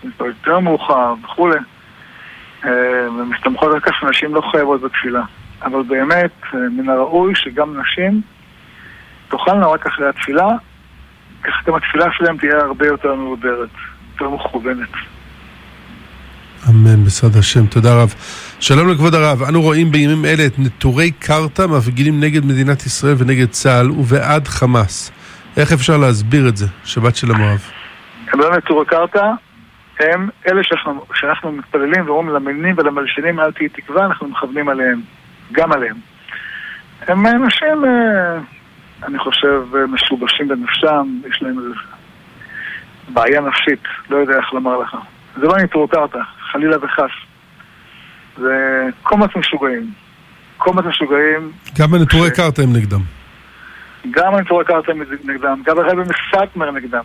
שמתפלל 0.00 0.26
יותר 0.26 0.58
מאוחר 0.58 1.14
וכולי, 1.24 1.58
אמ, 2.64 2.70
ומסתמכות 3.18 3.72
על 3.74 3.80
כך 3.80 3.92
שנשים 4.00 4.34
לא 4.34 4.42
חייבות 4.50 4.80
בתפילה. 4.80 5.22
אבל 5.64 5.82
באמת, 5.82 6.32
אה, 6.54 6.58
מן 6.58 6.88
הראוי 6.88 7.34
שגם 7.34 7.80
נשים 7.80 8.20
תאכלנה 9.28 9.66
רק 9.66 9.86
אחרי 9.86 10.08
התפילה, 10.08 10.48
ככה 11.42 11.56
גם 11.66 11.74
התפילה 11.74 12.06
שלהם 12.12 12.36
תהיה 12.36 12.56
הרבה 12.56 12.86
יותר 12.86 13.14
מעודרת, 13.14 13.68
יותר 14.12 14.28
מכוונת. 14.30 14.88
אמן, 16.68 17.04
בסעד 17.04 17.36
השם, 17.36 17.66
תודה 17.66 18.02
רב. 18.02 18.14
שלום 18.60 18.88
לכבוד 18.88 19.14
הרב, 19.14 19.42
אנו 19.42 19.62
רואים 19.62 19.92
בימים 19.92 20.24
אלה 20.24 20.46
את 20.46 20.58
נטורי 20.58 21.10
קרתא 21.10 21.62
מפגינים 21.62 22.20
נגד 22.20 22.44
מדינת 22.44 22.86
ישראל 22.86 23.14
ונגד 23.18 23.50
צה"ל 23.50 23.90
ובעד 23.90 24.48
חמאס. 24.48 25.12
איך 25.56 25.72
אפשר 25.72 25.96
להסביר 25.96 26.48
את 26.48 26.56
זה? 26.56 26.66
שבת 26.84 27.14
הרב. 27.28 27.60
הם 28.32 28.40
לא 28.40 28.56
נטורי 28.56 28.86
קרתא, 28.86 29.26
הם 30.00 30.28
אלה 30.48 30.62
שאנחנו, 30.64 31.04
שאנחנו 31.14 31.52
מתפללים 31.52 32.06
ואומרים 32.06 32.36
למלינים 32.36 32.74
ולמלשינים 32.78 33.40
אל 33.40 33.52
תהי 33.52 33.68
תקווה, 33.68 34.04
אנחנו 34.06 34.28
מכוונים 34.28 34.68
עליהם, 34.68 35.00
גם 35.52 35.72
עליהם. 35.72 35.96
הם 37.08 37.26
אנשים, 37.26 37.84
אה, 37.84 38.38
אני 39.06 39.18
חושב, 39.18 39.62
משובשים 39.88 40.48
בנפשם, 40.48 41.20
יש 41.30 41.42
להם 41.42 41.58
איזו 41.58 41.74
בעיה 43.08 43.40
נפשית, 43.40 43.82
לא 44.10 44.16
יודע 44.16 44.36
איך 44.36 44.52
לומר 44.52 44.78
לך. 44.78 44.96
זה 45.36 45.46
לא 45.46 45.56
נטורי 45.58 45.88
קרתא, 45.88 46.18
חלילה 46.52 46.76
וחס. 46.82 47.10
זה 48.36 48.86
קומץ 49.02 49.30
משוגעים. 49.36 49.90
קומץ 50.56 50.84
משוגעים. 50.84 51.52
גם 51.78 51.90
בנטורי 51.90 52.28
ש... 52.28 52.32
קרתא 52.32 52.62
הם 52.62 52.72
נגדם. 52.72 53.00
גם 54.10 54.32
בנטורי 54.32 54.64
קרתא 54.64 54.90
הם 54.90 55.02
נגדם, 55.24 55.62
גם 55.64 55.78
הרבי 55.78 56.02
מסטמר 56.02 56.70
נגדם. 56.70 57.04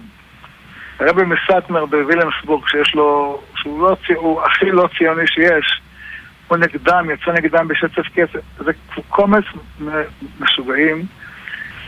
הרבי 0.99 1.21
מסטמר 1.25 1.85
בווילמסבורג, 1.85 2.67
שיש 2.67 2.95
לו, 2.95 3.41
שהוא 3.55 3.81
לא, 3.81 3.97
הוא 4.15 4.41
הכי 4.41 4.71
לא 4.71 4.89
ציוני 4.97 5.27
שיש, 5.27 5.81
הוא 6.47 6.57
נגדם, 6.57 7.09
יצא 7.13 7.31
נגדם 7.31 7.67
בשצף 7.67 8.07
כסף. 8.13 8.39
זה 8.57 8.71
קומץ 9.09 9.43
משוגעים. 10.39 11.05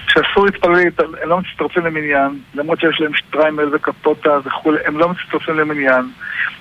שאסור 0.09 0.45
להתפלל, 0.45 1.15
הם 1.21 1.29
לא 1.29 1.39
מצטרפים 1.39 1.85
למניין, 1.85 2.39
למרות 2.55 2.79
שיש 2.79 3.01
להם 3.01 3.13
שטריימל 3.13 3.75
וקפוטה 3.75 4.39
וכולי, 4.45 4.79
הם 4.85 4.97
לא 4.97 5.09
מצטרפים 5.09 5.57
למניין, 5.57 6.11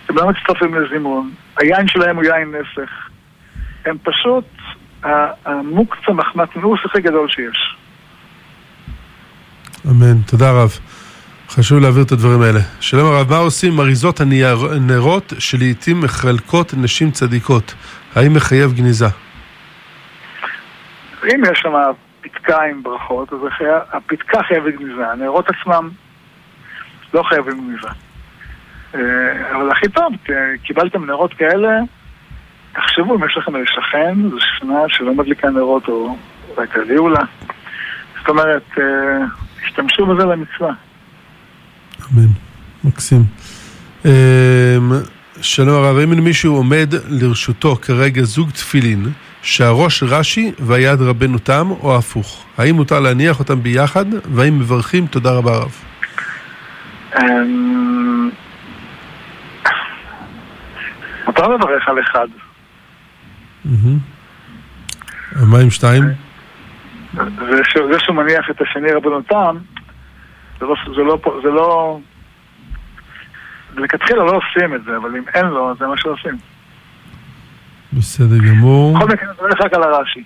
הם 0.08 0.16
לא 0.16 0.28
מצטרפים 0.28 0.74
לזימון, 0.74 1.30
היין 1.56 1.88
שלהם 1.88 2.16
הוא 2.16 2.24
יין 2.24 2.54
נסך. 2.54 2.90
הם 3.84 3.96
פשוט 4.02 4.44
המוקצה 5.44 6.12
מחמטנוס 6.12 6.80
הכי 6.84 7.00
גדול 7.00 7.28
שיש. 7.28 7.76
אמן, 9.86 10.22
תודה 10.26 10.50
רב. 10.50 10.78
חשוב 11.48 11.78
להעביר 11.78 12.02
את 12.02 12.12
הדברים 12.12 12.42
האלה. 12.42 12.60
שלום 12.80 13.06
הרב, 13.12 13.30
מה 13.30 13.36
עושים 13.36 13.72
עם 13.72 13.80
אריזות 13.80 14.20
הנרות 14.20 15.32
שלעיתים 15.38 16.00
מחלקות 16.00 16.74
נשים 16.76 17.10
צדיקות? 17.10 17.74
האם 18.14 18.34
מחייב 18.34 18.72
גניזה? 18.72 19.06
אם 21.24 21.42
יש 21.52 21.58
שם 21.62 21.72
פתקה 22.32 22.62
עם 22.62 22.82
ברכות, 22.82 23.32
אז 23.32 23.38
הפתקה 23.92 24.42
חייבת 24.42 24.74
גניזה, 24.74 25.08
הנרות 25.12 25.46
עצמם 25.48 25.88
לא 27.14 27.22
חייבים 27.22 27.60
גניזה. 27.60 27.88
אה, 28.94 29.56
אבל 29.56 29.70
הכי 29.70 29.88
טוב, 29.88 30.12
קיבלתם 30.62 31.04
נרות 31.06 31.34
כאלה, 31.34 31.80
תחשבו 32.72 33.14
אם 33.14 33.24
יש 33.24 33.36
לכם 33.36 33.56
איזה 33.56 33.66
שכן, 33.66 34.30
זו 34.30 34.36
שכנה 34.40 34.78
שלא 34.88 35.14
מדליקה 35.14 35.50
נרות 35.50 35.88
או 35.88 36.16
אולי 36.56 36.66
תביאו 36.66 37.08
לה. 37.08 37.22
זאת 38.18 38.28
אומרת, 38.28 38.64
אה, 38.78 39.24
השתמשו 39.64 40.06
בזה 40.06 40.26
למצווה. 40.26 40.72
אמן, 42.12 42.28
מקסים. 42.84 43.22
שלום 45.42 45.84
הרב, 45.84 45.98
האם 45.98 46.24
מישהו 46.24 46.56
עומד 46.56 46.88
לרשותו 47.08 47.76
כרגע 47.76 48.22
זוג 48.22 48.50
תפילין 48.50 49.02
שהראש 49.42 50.02
רש"י 50.02 50.52
והיד 50.58 51.00
רבנו 51.00 51.38
תם, 51.38 51.70
או 51.70 51.96
הפוך? 51.96 52.44
האם 52.58 52.74
מותר 52.74 53.00
להניח 53.00 53.38
אותם 53.38 53.62
ביחד, 53.62 54.04
והאם 54.34 54.58
מברכים 54.58 55.06
תודה 55.06 55.32
רבה 55.32 55.56
רב? 55.56 55.84
אמ, 57.16 58.30
מותר 61.26 61.48
לברך 61.48 61.88
על 61.88 62.00
אחד. 62.00 62.28
ומה 65.36 65.58
עם 65.58 65.70
שתיים? 65.70 66.04
זה 67.90 67.98
שהוא 67.98 68.16
מניח 68.16 68.50
את 68.50 68.60
השני 68.60 68.92
רבנו 68.92 69.22
תם, 69.22 69.56
זה 70.60 70.66
לא, 70.66 70.74
זה 70.96 71.02
לא, 71.02 71.18
זה 71.42 71.48
לא, 71.48 71.98
לכתחילה 73.76 74.24
לא 74.24 74.32
עושים 74.36 74.74
את 74.74 74.84
זה, 74.84 74.96
אבל 74.96 75.16
אם 75.16 75.22
אין 75.34 75.46
לו, 75.46 75.74
זה 75.78 75.86
מה 75.86 75.96
שעושים. 75.96 76.38
בסדר 77.92 78.38
גמור. 78.48 78.96
בכל 78.96 79.06
מקרה, 79.06 79.32
מברך 79.32 79.60
רק 79.60 79.74
על 79.74 79.82
הרש"י. 79.82 80.22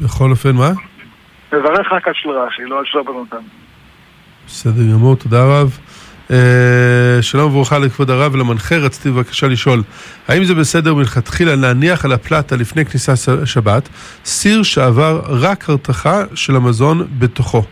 בכל 0.00 0.30
אופן, 0.30 0.56
מה? 0.56 0.70
מברך 1.52 1.92
רק 1.92 2.08
על 2.08 2.14
של 2.14 2.30
רש"י, 2.30 2.62
לא 2.64 2.78
על 2.78 2.84
של 2.84 2.98
רבנותם. 2.98 3.42
בסדר 4.46 4.82
גמור, 4.92 5.16
תודה 5.16 5.44
רב. 5.44 5.78
Uh, 6.28 6.34
שלום 7.20 7.56
וברכה 7.56 7.78
לכבוד 7.78 8.10
הרב 8.10 8.34
ולמנחה, 8.34 8.76
רציתי 8.76 9.10
בבקשה 9.10 9.46
לשאול, 9.46 9.82
האם 10.28 10.44
זה 10.44 10.54
בסדר 10.54 10.94
מלכתחילה 10.94 11.56
להניח 11.56 12.04
על 12.04 12.12
הפלטה 12.12 12.56
לפני 12.56 12.84
כניסה 12.86 13.12
שבת 13.44 13.88
סיר 14.24 14.62
שעבר 14.62 15.22
רק 15.28 15.68
הרתחה 15.70 16.22
של 16.34 16.56
המזון 16.56 17.06
בתוכו, 17.18 17.64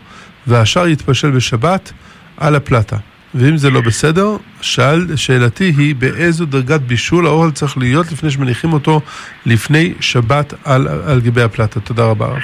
והשאר 0.47 0.89
יתבשל 0.89 1.31
בשבת 1.31 1.93
על 2.41 2.55
הפלטה? 2.55 2.97
ואם 3.35 3.57
זה 3.57 3.71
לא 3.71 3.81
בסדר, 3.81 4.27
שאל, 4.61 5.17
שאלתי 5.17 5.65
היא 5.65 5.95
באיזו 5.95 6.47
דרגת 6.47 6.81
בישול 6.81 7.27
האוכל 7.27 7.51
צריך 7.51 7.79
להיות 7.79 8.13
לפני 8.13 8.31
שמניחים 8.31 8.73
אותו 8.73 9.01
לפני 9.47 9.95
שבת 10.01 10.55
על, 10.65 10.89
על 10.89 11.21
גבי 11.21 11.43
הפלטה. 11.43 11.81
תודה 11.81 12.05
רבה 12.05 12.27
רב. 12.27 12.39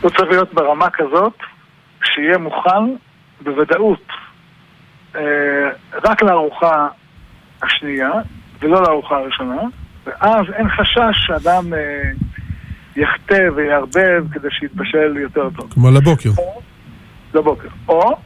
הוא 0.00 0.10
צריך 0.10 0.30
להיות 0.30 0.54
ברמה 0.54 0.90
כזאת 0.90 1.34
שיהיה 2.04 2.38
מוכן 2.38 2.94
בוודאות 3.40 4.06
אה, 5.16 5.22
רק 6.04 6.22
לארוחה 6.22 6.88
השנייה 7.62 8.10
ולא 8.60 8.82
לארוחה 8.82 9.16
הראשונה, 9.16 9.62
ואז 10.06 10.44
אין 10.54 10.68
חשש 10.68 11.26
שאדם 11.26 11.74
אה, 11.74 12.10
יחטא 12.96 13.48
ויערבב 13.56 14.24
כדי 14.32 14.48
שיתבשל 14.50 15.16
יותר 15.16 15.50
טוב. 15.56 15.72
כמו 15.72 15.90
לבוקר. 15.90 16.30
או, 16.38 16.60
לבוקר. 17.34 17.68
או 17.88 18.16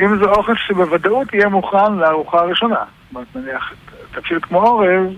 אם 0.00 0.18
זה 0.18 0.24
אוכל 0.24 0.56
שבוודאות 0.56 1.34
יהיה 1.34 1.48
מוכן 1.48 1.94
לארוחה 1.94 2.38
הראשונה. 2.38 2.76
זאת 2.76 3.14
אומרת, 3.14 3.26
נניח, 3.36 3.72
תפשיל 4.14 4.38
כמו 4.42 4.62
אורז, 4.62 5.14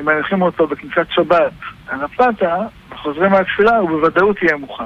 אם 0.00 0.04
מניחים 0.04 0.42
אותו 0.42 0.66
בכניסת 0.66 1.06
שבת 1.10 1.52
על 1.88 2.04
הפלטה, 2.04 2.56
וחוזרים 2.90 3.30
מהתפילה, 3.30 3.78
הוא 3.78 3.90
בוודאות 3.90 4.42
יהיה 4.42 4.56
מוכן. 4.56 4.84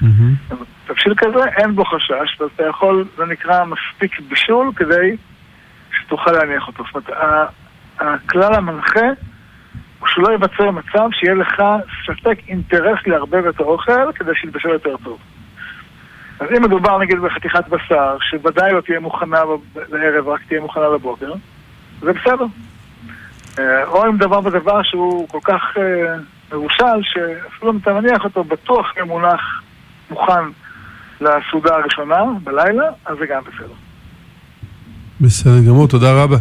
Mm-hmm. 0.00 0.54
תבשיל 0.86 1.14
כזה, 1.16 1.44
אין 1.56 1.74
בו 1.74 1.84
חשש, 1.84 2.40
ואתה 2.40 2.66
יכול, 2.66 3.04
זה 3.16 3.24
נקרא 3.24 3.64
מספיק 3.64 4.20
בישול 4.20 4.72
כדי 4.76 5.16
שתוכל 5.92 6.32
להניח 6.32 6.68
אותו. 6.68 6.84
זאת 6.94 7.10
אומרת, 7.10 7.50
הכלל 7.98 8.54
המנחה 8.54 9.06
הוא 9.98 10.08
שלא 10.08 10.28
ייווצר 10.28 10.70
מצב 10.70 11.08
שיהיה 11.12 11.34
לך 11.34 11.62
ספק 12.06 12.38
אינטרס 12.48 12.98
לערבב 13.06 13.46
את 13.46 13.60
האוכל 13.60 14.12
כדי 14.14 14.30
שיתבשל 14.34 14.68
יותר 14.68 14.96
טוב. 15.04 15.18
אז 16.40 16.46
אם 16.56 16.62
מדובר 16.62 16.98
נגיד 16.98 17.18
בחתיכת 17.20 17.68
בשר, 17.68 18.16
שוודאי 18.20 18.72
לא 18.72 18.80
תהיה 18.80 19.00
מוכנה 19.00 19.42
לערב, 19.88 20.28
רק 20.28 20.40
תהיה 20.48 20.60
מוכנה 20.60 20.88
לבוקר, 20.88 21.32
זה 22.00 22.12
בסדר. 22.12 22.44
אה, 23.58 23.84
או 23.84 24.06
אם 24.06 24.16
דבר 24.16 24.40
בדבר 24.40 24.82
שהוא 24.82 25.28
כל 25.28 25.38
כך 25.44 25.62
אה, 25.76 26.14
מרושל, 26.52 27.02
שאפילו 27.02 27.72
אם 27.72 27.78
אתה 27.82 27.92
מניח 27.92 28.24
אותו, 28.24 28.44
בטוח 28.44 28.96
יהיה 28.96 29.04
מונח 29.04 29.40
מוכן 30.10 30.44
לסעודה 31.20 31.74
הראשונה 31.74 32.24
בלילה, 32.44 32.84
אז 33.06 33.16
זה 33.18 33.26
גם 33.26 33.42
בסדר. 33.42 33.74
בסדר 35.20 35.60
גמור, 35.68 35.88
תודה 35.88 36.22
רבה. 36.22 36.36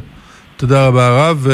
תודה 0.57 0.87
רבה 0.87 1.07
הרב, 1.07 1.47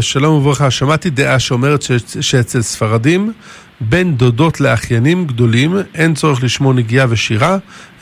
שלום 0.00 0.34
וברכה. 0.34 0.70
שמעתי 0.70 1.10
דעה 1.10 1.38
שאומרת 1.38 1.82
ש... 1.82 1.92
שאצל 2.20 2.62
ספרדים, 2.62 3.32
בין 3.80 4.14
דודות 4.14 4.60
לאחיינים 4.60 5.26
גדולים, 5.26 5.70
אין 5.94 6.14
צורך 6.14 6.44
לשמוע 6.44 6.74
נגיעה 6.74 7.06
ושירה. 7.10 7.56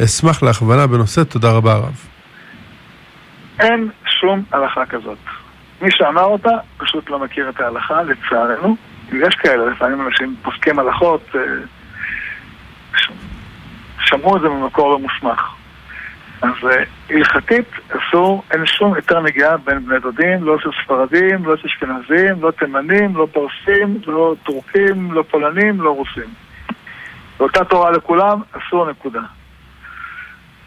אשמח 0.04 0.42
להכוונה 0.42 0.86
בנושא, 0.86 1.22
תודה 1.24 1.52
רבה 1.52 1.72
הרב. 1.72 2.06
אין 3.60 3.88
שום 4.20 4.42
הלכה 4.52 4.86
כזאת. 4.86 5.18
מי 5.82 5.88
שאמר 5.90 6.24
אותה 6.24 6.50
פשוט 6.76 7.10
לא 7.10 7.18
מכיר 7.18 7.48
את 7.48 7.60
ההלכה, 7.60 8.02
לצערנו. 8.02 8.76
יש 9.12 9.34
כאלה, 9.34 9.66
לפעמים 9.66 10.06
אנשים 10.06 10.36
פוסקים 10.42 10.78
הלכות, 10.78 11.22
אה, 11.34 11.40
שמעו 14.04 14.36
את 14.36 14.42
זה 14.42 14.48
ממקור 14.48 14.90
לא 14.90 14.98
מוסמך. 14.98 15.61
אז 16.42 16.50
אה, 16.64 16.84
הלכתית 17.10 17.66
אסור, 17.88 18.42
אין 18.50 18.66
שום 18.66 18.96
יותר 18.96 19.20
נגיעה 19.20 19.56
בין 19.56 19.86
בני 19.86 19.98
דודים, 20.00 20.44
לא 20.44 20.56
אצל 20.56 20.70
ספרדים, 20.84 21.44
לא 21.44 21.54
אצל 21.54 21.62
אשכנזים, 21.66 22.42
לא 22.42 22.50
תימנים, 22.50 23.16
לא 23.16 23.26
פרסים, 23.32 23.98
לא 24.06 24.34
טורקים, 24.42 25.12
לא 25.12 25.22
פולנים, 25.30 25.80
לא 25.80 25.90
רוסים. 25.90 26.34
באותה 27.38 27.64
תורה 27.64 27.90
לכולם, 27.90 28.40
אסור 28.52 28.90
נקודה. 28.90 29.20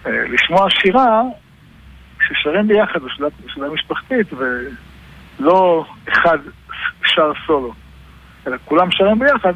אה, 0.05 0.11
לשמוע 0.27 0.69
שירה, 0.69 1.21
כששרים 2.19 2.67
ביחד 2.67 2.99
בשבילה 3.45 3.69
משפחתית, 3.69 4.27
ולא 4.33 5.85
אחד 6.09 6.37
שר 7.05 7.31
סולו, 7.47 7.73
אלא 8.47 8.57
כולם 8.65 8.91
שרים 8.91 9.19
ביחד, 9.19 9.53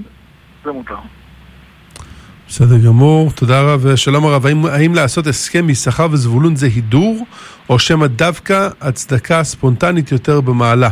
זה 0.63 0.71
מותר. 0.71 0.95
בסדר 2.61 2.77
גמור, 2.87 3.31
תודה 3.35 3.61
רב. 3.61 3.95
שלום 3.95 4.25
הרב, 4.25 4.45
האם, 4.45 4.65
האם 4.65 4.95
לעשות 4.95 5.27
הסכם 5.27 5.67
משכר 5.67 6.07
וזבולון 6.11 6.55
זה 6.55 6.65
הידור, 6.65 7.25
או 7.69 7.79
שמא 7.79 8.07
דווקא 8.07 8.67
הצדקה 8.81 9.43
ספונטנית 9.43 10.11
יותר 10.11 10.41
במעלה? 10.41 10.89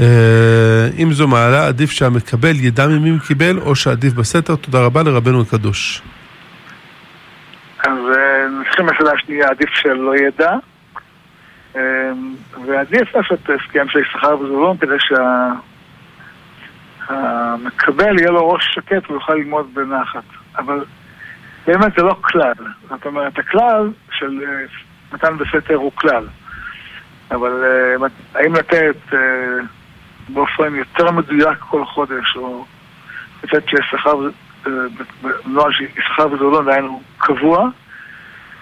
אה, 0.00 0.88
אם 1.02 1.12
זו 1.12 1.28
מעלה, 1.28 1.66
עדיף 1.66 1.90
שהמקבל 1.90 2.56
ידע 2.56 2.86
ממי 2.86 3.18
קיבל, 3.26 3.58
או 3.58 3.76
שעדיף 3.76 4.12
בסתר. 4.12 4.56
תודה 4.56 4.80
רבה 4.84 5.02
לרבנו 5.02 5.40
הקדוש. 5.40 6.02
אז 7.78 7.98
אה, 8.16 8.46
נתחיל 8.60 8.84
מהשאלה 8.84 9.12
השנייה, 9.12 9.48
עדיף 9.48 9.70
שלא 9.70 10.16
ידע. 10.16 10.52
אה, 11.76 11.82
ועדיף 12.66 13.14
לעשות 13.14 13.40
הסכם 13.40 13.88
של 13.88 14.00
שכר 14.12 14.40
וזבולון 14.40 14.76
כדי 14.76 14.96
שהמקבל 17.08 18.18
יהיה 18.18 18.30
לו 18.30 18.48
ראש 18.48 18.74
שקט 18.74 19.10
ויוכל 19.10 19.34
ללמוד 19.34 19.66
בנחת. 19.74 20.35
אבל 20.58 20.84
באמת 21.66 21.92
זה 21.96 22.02
לא 22.02 22.16
כלל. 22.20 22.52
זאת 22.88 23.06
אומרת, 23.06 23.38
הכלל 23.38 23.90
של 24.12 24.40
אה, 24.46 24.64
מתן 25.12 25.36
בסתר 25.38 25.74
הוא 25.74 25.92
כלל. 25.94 26.26
אבל 27.30 27.64
אה, 27.64 28.08
האם 28.34 28.54
לתת 28.54 28.96
אה, 29.12 29.18
באופן 30.28 30.74
יותר 30.74 31.10
מדויק 31.10 31.58
כל 31.58 31.84
חודש, 31.84 32.36
או 32.36 32.64
לתת 33.44 33.62
שכר, 33.90 34.18
נוהל 35.46 35.72
שכר 36.08 36.32
וזולון, 36.32 36.64
דהיינו 36.64 37.02
קבוע, 37.18 37.68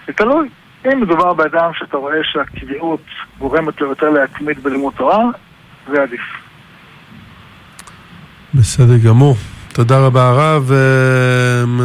זה 0.07 0.13
תלוי. 0.13 0.49
אם 0.85 1.01
מדובר 1.01 1.33
באדם 1.33 1.71
שאתה 1.73 1.97
רואה 1.97 2.23
שהקביעות 2.23 3.01
גורמת 3.37 3.81
לו 3.81 3.89
יותר 3.89 4.09
להתמיד 4.09 4.63
בלימוד 4.63 4.93
תורה, 4.97 5.23
זה 5.87 6.03
עדיף. 6.03 6.21
בסדר 8.53 8.97
גמור. 9.09 9.35
תודה 9.75 9.99
רבה 10.05 10.29
הרב. 10.29 10.71
אמ, 10.71 11.79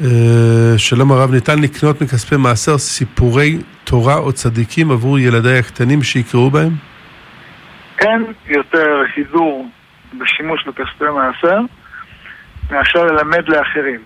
אה, 0.00 0.78
שלום 0.78 1.12
הרב, 1.12 1.30
ניתן 1.30 1.58
לקנות 1.58 2.02
מכספי 2.02 2.36
מעשר 2.36 2.78
סיפורי 2.78 3.58
תורה 3.84 4.14
או 4.14 4.32
צדיקים 4.32 4.90
עבור 4.90 5.18
ילדיי 5.18 5.58
הקטנים 5.58 6.02
שיקראו 6.02 6.50
בהם? 6.50 6.70
אין 8.00 8.24
יותר 8.46 9.02
הידור 9.16 9.68
בשימוש 10.18 10.66
בכספי 10.66 11.04
מעשר 11.04 11.60
מאשר 12.70 13.04
ללמד 13.04 13.48
לאחרים. 13.48 14.00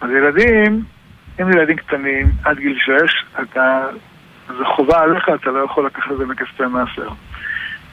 אז 0.00 0.10
ילדים, 0.10 0.82
אם 1.40 1.52
ילדים 1.52 1.76
קטנים 1.76 2.26
עד 2.44 2.58
גיל 2.58 2.78
6, 2.78 2.92
אתה, 3.42 3.86
זה 4.48 4.64
חובה 4.76 5.00
עליך, 5.00 5.24
אתה 5.34 5.50
לא 5.50 5.64
יכול 5.64 5.86
לקחת 5.86 6.10
את 6.12 6.18
זה 6.18 6.26
מכספי 6.26 6.66
מעשר. 6.66 7.08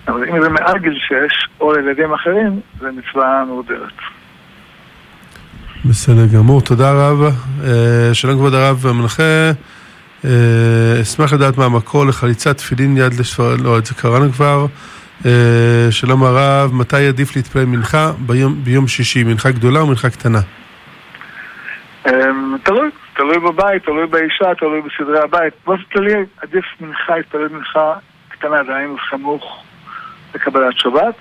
אבל 0.08 0.30
אם 0.30 0.42
זה 0.42 0.50
מעל 0.50 0.78
גיל 0.78 1.00
6, 1.00 1.45
או 1.60 1.74
לילדים 1.74 2.14
אחרים, 2.14 2.60
זה 2.80 2.90
מצווה 2.92 3.44
מאודרת. 3.48 3.94
בסדר 5.86 6.26
גמור, 6.34 6.62
תודה 6.62 6.92
רב. 6.92 7.22
אה, 7.64 8.14
שלום 8.14 8.36
כבוד 8.36 8.54
הרב 8.54 8.86
המנחה. 8.86 9.52
אה, 10.26 11.02
אשמח 11.02 11.34
לדעת 11.34 11.58
מה 11.58 11.66
המקור 11.66 12.06
לחליצת 12.06 12.58
תפילין 12.58 12.98
יד 12.98 13.14
לשפר... 13.20 13.56
לא, 13.64 13.78
את 13.78 13.86
זה 13.86 13.96
קראנו 13.96 14.32
כבר. 14.32 14.66
אה, 15.26 15.88
שלום 15.92 16.24
הרב, 16.24 16.74
מתי 16.74 17.08
עדיף 17.08 17.36
להתפלל 17.36 17.66
מנחה? 17.66 18.12
ביום, 18.26 18.56
ביום 18.64 18.88
שישי, 18.88 19.24
מנחה 19.24 19.52
גדולה 19.52 19.80
או 19.80 19.88
מנחה 19.88 20.10
קטנה? 20.10 20.40
תלוי, 22.64 22.90
תלוי 23.14 23.40
בבית, 23.40 23.86
תלוי 23.86 24.08
באישה, 24.08 24.56
תלוי 24.60 24.82
בסדרי 24.82 25.20
הבית. 25.20 25.54
באופן 25.68 25.84
כללי 25.94 26.14
עדיף 26.42 26.66
מנחה, 26.82 27.18
להתפלל 27.18 27.48
מנחה 27.48 27.94
קטנה, 28.30 28.64
דהיינו 28.64 28.96
סמוך 29.10 29.64
לקבלת 30.36 30.78
שבת, 30.78 31.16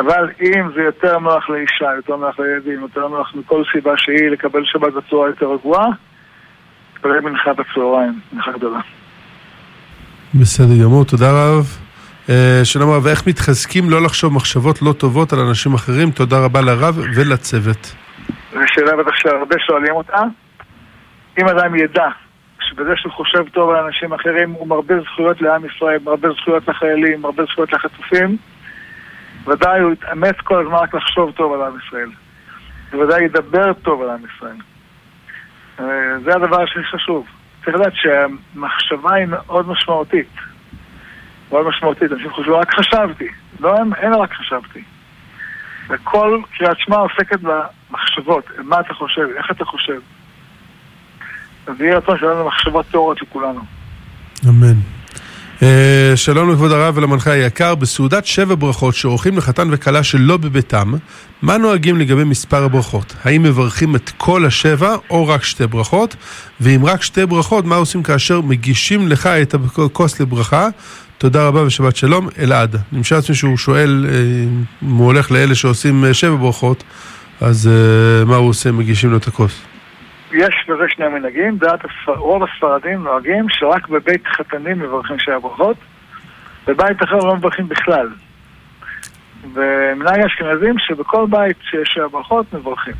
אבל 0.00 0.30
אם 0.42 0.68
זה 0.74 0.82
יותר 0.82 1.18
נוח 1.18 1.50
לאישה, 1.50 1.94
יותר 1.96 2.16
נוח 2.16 2.38
לילדים, 2.38 2.80
יותר 2.80 3.08
נוח 3.08 3.34
מכל 3.34 3.62
סיבה 3.72 3.92
שהיא 3.96 4.30
לקבל 4.30 4.64
שבת 4.64 4.92
בצורה 4.92 5.28
יותר 5.28 5.46
רגועה, 5.46 5.86
תתפלל 6.94 7.20
מנחה 7.20 7.52
בצהריים, 7.52 8.20
מנחה 8.32 8.52
גדולה. 8.52 8.80
בסדר 10.34 10.84
גמור, 10.84 11.04
תודה 11.04 11.30
רב. 11.32 11.64
אה, 12.30 12.60
שלום 12.64 12.90
רב, 12.90 13.06
איך 13.06 13.26
מתחזקים 13.26 13.90
לא 13.90 14.02
לחשוב 14.02 14.32
מחשבות 14.32 14.82
לא 14.82 14.92
טובות 14.92 15.32
על 15.32 15.38
אנשים 15.38 15.74
אחרים? 15.74 16.10
תודה 16.10 16.44
רבה 16.44 16.60
לרב 16.60 16.98
ולצוות. 17.16 17.94
זו 18.52 18.58
שאלה 18.66 18.96
בטח 18.96 19.14
שהרבה 19.14 19.56
שואלים 19.66 19.92
אותה. 19.92 20.22
אם 21.38 21.48
אדם 21.48 21.74
ידע 21.74 22.08
שבזה 22.60 22.90
שהוא 22.96 23.12
חושב 23.12 23.48
טוב 23.52 23.70
על 23.70 23.76
אנשים 23.76 24.12
אחרים 24.12 24.50
הוא 24.50 24.68
מרבה 24.68 24.94
זכויות 25.00 25.40
לעם 25.40 25.62
ישראל, 25.64 25.98
מרבה 26.04 26.28
זכויות 26.40 26.68
לחיילים, 26.68 27.20
מרבה 27.20 27.44
זכויות 27.44 27.72
לחטופים, 27.72 28.36
ודאי 29.46 29.80
הוא 29.80 29.92
יתאמץ 29.92 30.36
כל 30.44 30.60
הזמן 30.60 30.74
רק 30.74 30.94
לחשוב 30.94 31.30
טוב 31.30 31.52
על 31.52 31.62
עם 31.62 31.78
ישראל. 31.86 32.10
בוודאי 32.90 33.24
ידבר 33.24 33.72
טוב 33.72 34.02
על 34.02 34.10
עם 34.10 34.20
ישראל. 34.36 34.56
אה, 35.80 36.18
זה 36.24 36.34
הדבר 36.34 36.62
הכי 36.62 36.84
חשוב. 36.84 37.26
צריך 37.64 37.76
לדעת 37.76 37.92
שהמחשבה 37.94 39.14
היא 39.14 39.26
מאוד 39.26 39.68
משמעותית. 39.68 40.28
מאוד 41.50 41.66
משמעותית. 41.66 42.12
אנשים 42.12 42.30
חושבים, 42.30 42.54
רק 42.54 42.74
חשבתי. 42.74 43.28
לא, 43.60 43.76
אין 43.96 44.14
רק 44.14 44.32
חשבתי. 44.32 44.82
וכל 45.88 46.40
קריאת 46.56 46.78
שמע 46.78 46.96
עוסקת 46.96 47.40
במחשבות. 47.40 48.44
מה 48.58 48.80
אתה 48.80 48.94
חושב? 48.94 49.26
איך 49.36 49.50
אתה 49.50 49.64
חושב? 49.64 50.00
אז 51.66 51.80
יהי 51.80 51.92
רצון 51.92 52.18
שיהיה 52.18 52.32
לנו 52.32 52.46
מחשבות 52.46 52.86
טהורות 52.90 53.22
לכולנו. 53.22 53.60
אמן. 54.48 54.74
שלום 56.16 56.50
לכבוד 56.52 56.72
הרב 56.72 56.96
ולמנחה 56.96 57.32
היקר, 57.32 57.74
בסעודת 57.74 58.26
שבע 58.26 58.54
ברכות 58.58 58.94
שעורכים 58.94 59.36
לחתן 59.36 59.68
וכלה 59.70 60.02
שלא 60.02 60.36
בביתם, 60.36 60.92
מה 61.42 61.56
נוהגים 61.58 61.98
לגבי 61.98 62.24
מספר 62.24 62.64
הברכות? 62.64 63.14
האם 63.24 63.42
מברכים 63.42 63.96
את 63.96 64.10
כל 64.16 64.46
השבע 64.46 64.94
או 65.10 65.28
רק 65.28 65.42
שתי 65.42 65.66
ברכות? 65.66 66.16
ואם 66.60 66.80
רק 66.84 67.02
שתי 67.02 67.26
ברכות, 67.26 67.64
מה 67.64 67.76
עושים 67.76 68.02
כאשר 68.02 68.40
מגישים 68.40 69.08
לך 69.08 69.26
את 69.26 69.54
הכוס 69.54 70.20
לברכה? 70.20 70.68
תודה 71.18 71.48
רבה 71.48 71.62
ושבת 71.62 71.96
שלום, 71.96 72.28
אלעד. 72.38 72.76
משער 72.92 73.18
לעצמי 73.18 73.34
שהוא 73.34 73.56
שואל 73.56 74.06
uh, 74.06 74.84
אם 74.84 74.90
הוא 74.96 75.06
הולך 75.06 75.32
לאלה 75.32 75.54
שעושים 75.54 76.04
uh, 76.04 76.14
שבע 76.14 76.36
ברכות, 76.36 76.84
אז 77.40 77.70
uh, 77.72 78.28
מה 78.28 78.36
הוא 78.36 78.48
עושה? 78.48 78.72
מגישים 78.72 79.10
לו 79.10 79.16
את 79.16 79.26
הכוס. 79.26 79.66
יש 80.32 80.54
בזה 80.68 80.84
שני 80.88 81.08
מנהגים, 81.08 81.58
דעת. 81.58 81.80
רוב 82.06 82.42
הספרדים 82.42 83.02
נוהגים 83.02 83.46
שרק 83.48 83.88
בבית 83.88 84.26
חתנים 84.26 84.78
מברכים 84.78 85.18
שתי 85.18 85.32
הברכות, 85.32 85.76
בבית 86.70 87.02
אחר 87.02 87.16
לא 87.16 87.36
מברכים 87.36 87.68
בכלל. 87.68 88.08
ומנהג 89.54 90.20
האשכנזים 90.20 90.74
שבכל 90.78 91.26
בית 91.30 91.56
שיש 91.70 91.88
שתי 91.88 92.00
הברכות 92.00 92.54
מברכים. 92.54 92.94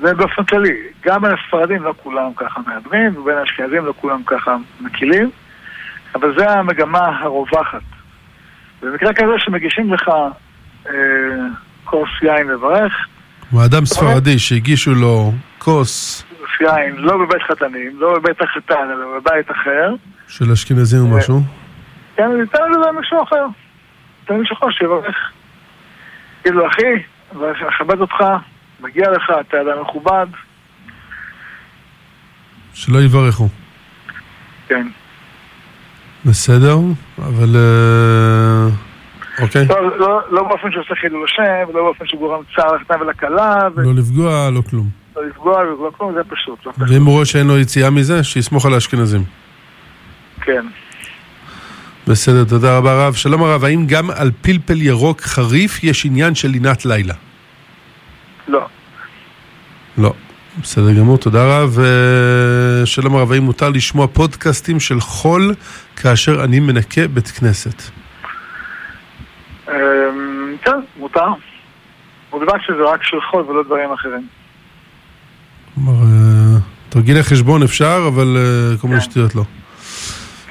זה 0.00 0.14
באופן 0.14 0.44
כללי, 0.44 0.76
גם 1.04 1.22
בין 1.22 1.30
הספרדים 1.30 1.82
לא 1.82 1.94
כולם 2.02 2.30
ככה 2.36 2.60
מהדרים, 2.66 3.16
ובין 3.16 3.38
האשכנזים 3.38 3.84
לא 3.86 3.94
כולם 4.00 4.22
ככה 4.26 4.56
מקילים, 4.80 5.30
אבל 6.14 6.38
זה 6.38 6.50
המגמה 6.50 7.18
הרווחת. 7.20 7.82
במקרה 8.82 9.14
כזה 9.14 9.32
שמגישים 9.38 9.92
לך 9.92 10.10
אה, 10.88 10.92
כוס 11.84 12.08
יין 12.22 12.46
לברך, 12.46 12.92
הוא 13.50 13.64
אדם 13.64 13.86
ספרדי 13.86 14.38
שהגישו 14.38 14.94
לו 14.94 15.32
כוס. 15.58 16.24
יין, 16.60 16.96
לא 16.96 17.16
בבית 17.16 17.42
חתנים, 17.42 17.90
לא 17.98 18.18
בבית 18.18 18.42
החתן, 18.42 18.88
אלא 18.92 19.18
בבית 19.18 19.50
אחר. 19.50 19.94
של 20.28 20.52
אשכנזים 20.52 21.00
או 21.00 21.16
משהו? 21.18 21.40
כן, 22.16 22.28
ניתן 22.40 22.70
לזה 22.70 22.92
משהו 23.00 23.22
אחר. 23.22 23.46
ניתן 24.20 24.34
מישהו 24.34 24.56
אחר 24.56 24.70
שיברך. 24.70 25.32
כאילו, 26.42 26.66
אחי, 26.66 26.92
אכבד 27.68 28.00
אותך, 28.00 28.24
מגיע 28.80 29.10
לך, 29.10 29.32
אתה 29.40 29.56
אדם 29.60 29.80
מכובד. 29.80 30.26
שלא 32.74 32.98
יברכו. 32.98 33.48
כן. 34.68 34.86
בסדר, 36.24 36.76
אבל... 37.18 37.56
אה, 37.56 38.68
אוקיי. 39.42 39.66
לא, 39.68 39.98
לא, 39.98 40.20
לא 40.30 40.42
באופן 40.42 40.72
שעושה 40.72 40.94
חילול 40.94 41.24
השם, 41.24 41.68
ולא 41.68 41.82
באופן 41.82 42.06
שגורם 42.06 42.42
צער 42.56 42.72
לחתן 42.72 43.00
ולכלה, 43.00 43.68
לא 43.76 43.94
לפגוע, 43.94 44.50
לא 44.50 44.62
כלום. 44.70 44.88
ולא 45.16 45.26
לפגוע, 45.26 45.58
ולא 45.58 45.90
כלום, 45.98 46.14
זה 46.14 46.20
פשוט. 46.28 46.66
לא 46.66 46.72
ואם 46.78 47.04
הוא 47.04 47.12
רואה 47.12 47.24
שאין 47.24 47.46
לו 47.46 47.58
יציאה 47.58 47.90
מזה, 47.90 48.24
שיסמוך 48.24 48.66
על 48.66 48.74
האשכנזים. 48.74 49.24
כן. 50.40 50.66
בסדר, 52.06 52.44
תודה 52.44 52.78
רבה 52.78 53.06
רב. 53.06 53.14
שלום 53.14 53.42
הרב, 53.42 53.64
האם 53.64 53.86
גם 53.86 54.10
על 54.10 54.30
פלפל 54.42 54.82
ירוק 54.82 55.20
חריף 55.20 55.84
יש 55.84 56.06
עניין 56.06 56.34
של 56.34 56.48
לינת 56.48 56.84
לילה? 56.84 57.14
לא. 58.48 58.66
לא. 59.98 60.12
בסדר 60.60 60.92
גמור, 60.92 61.18
תודה 61.18 61.46
רב. 61.46 61.78
אה, 61.78 62.86
שלום 62.86 63.16
הרב, 63.16 63.32
האם 63.32 63.42
מותר 63.42 63.70
לשמוע 63.70 64.06
פודקאסטים 64.06 64.80
של 64.80 65.00
חול 65.00 65.54
כאשר 65.96 66.44
אני 66.44 66.60
מנקה 66.60 67.08
בית 67.08 67.28
כנסת? 67.28 67.82
אמ, 69.68 69.74
כן, 70.64 70.80
מותר. 70.96 71.28
ובלבד 72.32 72.58
שזה 72.66 72.82
רק 72.82 73.02
של 73.02 73.16
חול 73.30 73.42
ולא 73.42 73.62
דברים 73.62 73.92
אחרים. 73.92 74.26
כלומר, 75.74 75.92
אה, 75.92 76.58
תרגילי 76.88 77.22
חשבון 77.22 77.62
אפשר, 77.62 78.04
אבל 78.08 78.36
אה, 78.36 78.78
כל 78.78 78.88
מיני 78.88 79.00
כן. 79.00 79.10
שטויות 79.10 79.34
לא. 79.34 79.42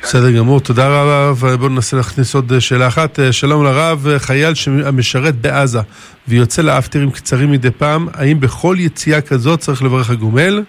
בסדר 0.03 0.31
גמור, 0.31 0.59
תודה 0.59 0.87
רבה, 0.87 1.31
ובואו 1.31 1.69
ננסה 1.69 1.97
להכניס 1.97 2.35
עוד 2.35 2.53
אה, 2.53 2.61
שאלה 2.61 2.87
אחת. 2.87 3.19
אה, 3.19 3.31
שלום 3.31 3.63
לרב, 3.63 4.07
אה, 4.07 4.19
חייל 4.19 4.53
שמשרת 4.53 5.35
בעזה 5.35 5.79
ויוצא 6.27 6.61
לאפטרים 6.61 7.11
קצרים 7.11 7.51
מדי 7.51 7.71
פעם, 7.71 8.07
האם 8.13 8.39
בכל 8.39 8.75
יציאה 8.79 9.21
כזאת 9.21 9.59
צריך 9.59 9.83
לברך 9.83 10.09
הגומל? 10.09 10.63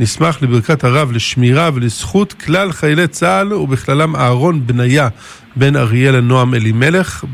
נשמח 0.00 0.42
לברכת 0.42 0.84
הרב 0.84 1.12
לשמירה 1.12 1.70
ולזכות 1.74 2.32
כלל 2.32 2.72
חיילי 2.72 3.08
צה"ל, 3.08 3.52
ובכללם 3.52 4.16
אהרון 4.16 4.66
בניה 4.66 5.08
בן 5.56 5.76
אריאלה 5.76 6.20
נועם 6.20 6.54
אלימלך 6.54 7.24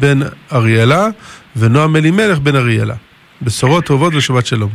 בן 0.00 0.18
אריאלה, 0.52 1.06
ונועם 1.56 1.96
אלימלך 1.96 2.38
בן 2.38 2.56
אריאלה. 2.56 2.94
בשורות 3.42 3.84
טובות 3.84 4.14
ושבת 4.14 4.46
שלום. 4.46 4.70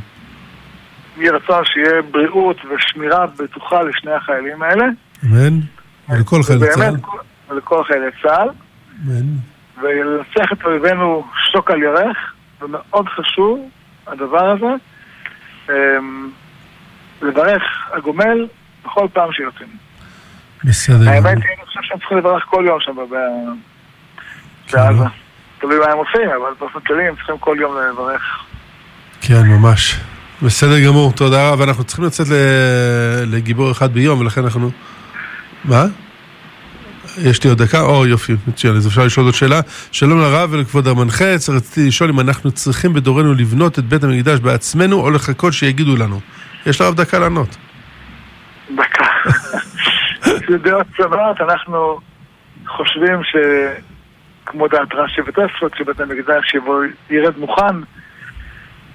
יהי 1.18 1.30
רצון 1.30 1.64
שיהיה 1.66 2.02
בריאות 2.12 2.58
ושמירה 2.58 3.26
בטוחה 3.40 3.82
לשני 3.84 4.12
החיילים 4.12 4.62
האלה. 4.62 4.86
אמן. 5.26 5.79
ולכל 6.10 6.44
חיילי 6.44 6.68
צה"ל. 6.76 6.96
ולכל 7.50 7.84
חיילי 7.84 8.08
צה"ל. 8.22 8.50
ולנצח 9.82 10.52
את 10.54 10.66
אויבינו 10.66 11.28
שוק 11.52 11.72
על 11.72 11.84
ירך, 11.84 12.18
ומאוד 12.62 13.06
חשוב 13.10 13.70
הדבר 14.08 14.50
הזה, 14.50 14.74
אמ, 15.70 16.30
לברך 17.22 17.64
הגומל 17.92 18.48
בכל 18.86 19.08
פעם 19.14 19.32
שיוצאים. 19.32 19.70
בסדר 20.64 21.10
האמת. 21.10 21.26
היא, 21.26 21.34
אני 21.34 21.66
חושב 21.66 21.80
שהם 21.84 22.00
צריכים 22.00 22.18
לברך 22.18 22.44
כל 22.46 22.64
יום 22.68 22.80
שם 22.80 22.96
ב- 22.96 23.16
בעזה. 24.74 25.04
תלוי 25.60 25.80
מה 25.80 25.86
הם 25.92 25.98
עושים, 25.98 26.30
אבל 26.30 26.50
באופן 26.60 26.80
כללי 26.80 27.08
הם 27.08 27.16
צריכים 27.16 27.38
כל 27.38 27.58
יום 27.60 27.76
לברך. 27.94 28.44
כן, 29.22 29.42
ממש. 29.48 30.00
בסדר 30.42 30.86
גמור, 30.86 31.12
תודה 31.12 31.50
רבה. 31.50 31.64
אנחנו 31.64 31.84
צריכים 31.84 32.06
לצאת 32.06 32.28
לגיבור 33.26 33.72
אחד 33.72 33.94
ביום, 33.94 34.20
ולכן 34.20 34.44
אנחנו... 34.44 34.72
מה? 35.66 35.86
יש 37.18 37.44
לי 37.44 37.50
עוד 37.50 37.62
דקה? 37.62 37.82
או, 37.82 38.06
יופי, 38.06 38.34
מצוין. 38.48 38.76
אז 38.76 38.88
אפשר 38.88 39.06
לשאול 39.06 39.26
עוד 39.26 39.36
שאלה. 39.36 39.60
שלום 39.92 40.20
לרב 40.20 40.50
ולכבוד 40.54 40.88
המנחץ, 40.88 41.50
רציתי 41.50 41.88
לשאול 41.88 42.10
אם 42.10 42.20
אנחנו 42.20 42.52
צריכים 42.52 42.94
בדורנו 42.94 43.34
לבנות 43.34 43.80
את 43.80 43.84
בית 43.86 44.04
המקדש 44.04 44.40
בעצמנו, 44.40 45.00
או 45.02 45.12
לחכות 45.12 45.54
שיגידו 45.54 45.96
לנו. 45.96 46.20
יש 46.66 46.82
לרב 46.82 46.96
דקה 46.96 47.20
לענות. 47.20 47.58
דקה. 48.76 49.06
זה 50.50 50.58
דעות 50.58 51.42
אנחנו 51.42 52.00
חושבים 52.68 53.24
ש... 53.24 53.36
כמו 54.46 54.68
דעת 54.68 54.94
רש"י 54.94 55.22
ותוספות, 55.22 55.72
שבית 55.78 56.00
המקדש 56.00 56.54
יבוא, 56.54 56.84
ירד 57.10 57.38
מוכן. 57.38 57.76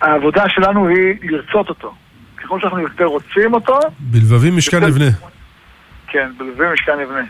העבודה 0.01 0.45
שלנו 0.49 0.89
היא 0.89 1.15
לרצות 1.23 1.69
אותו. 1.69 1.95
ככל 2.37 2.61
שאנחנו 2.61 2.81
יותר 2.81 3.05
רוצים 3.05 3.55
אותו, 3.55 3.79
בלבבים 3.99 4.57
משכן 4.57 4.77
יותר- 4.77 4.87
נבנה. 4.89 5.11
כן, 6.15 6.31
בלבי 6.39 6.65
משכן 6.73 6.93
יבנה. 7.03 7.25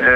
אמ, 0.00 0.06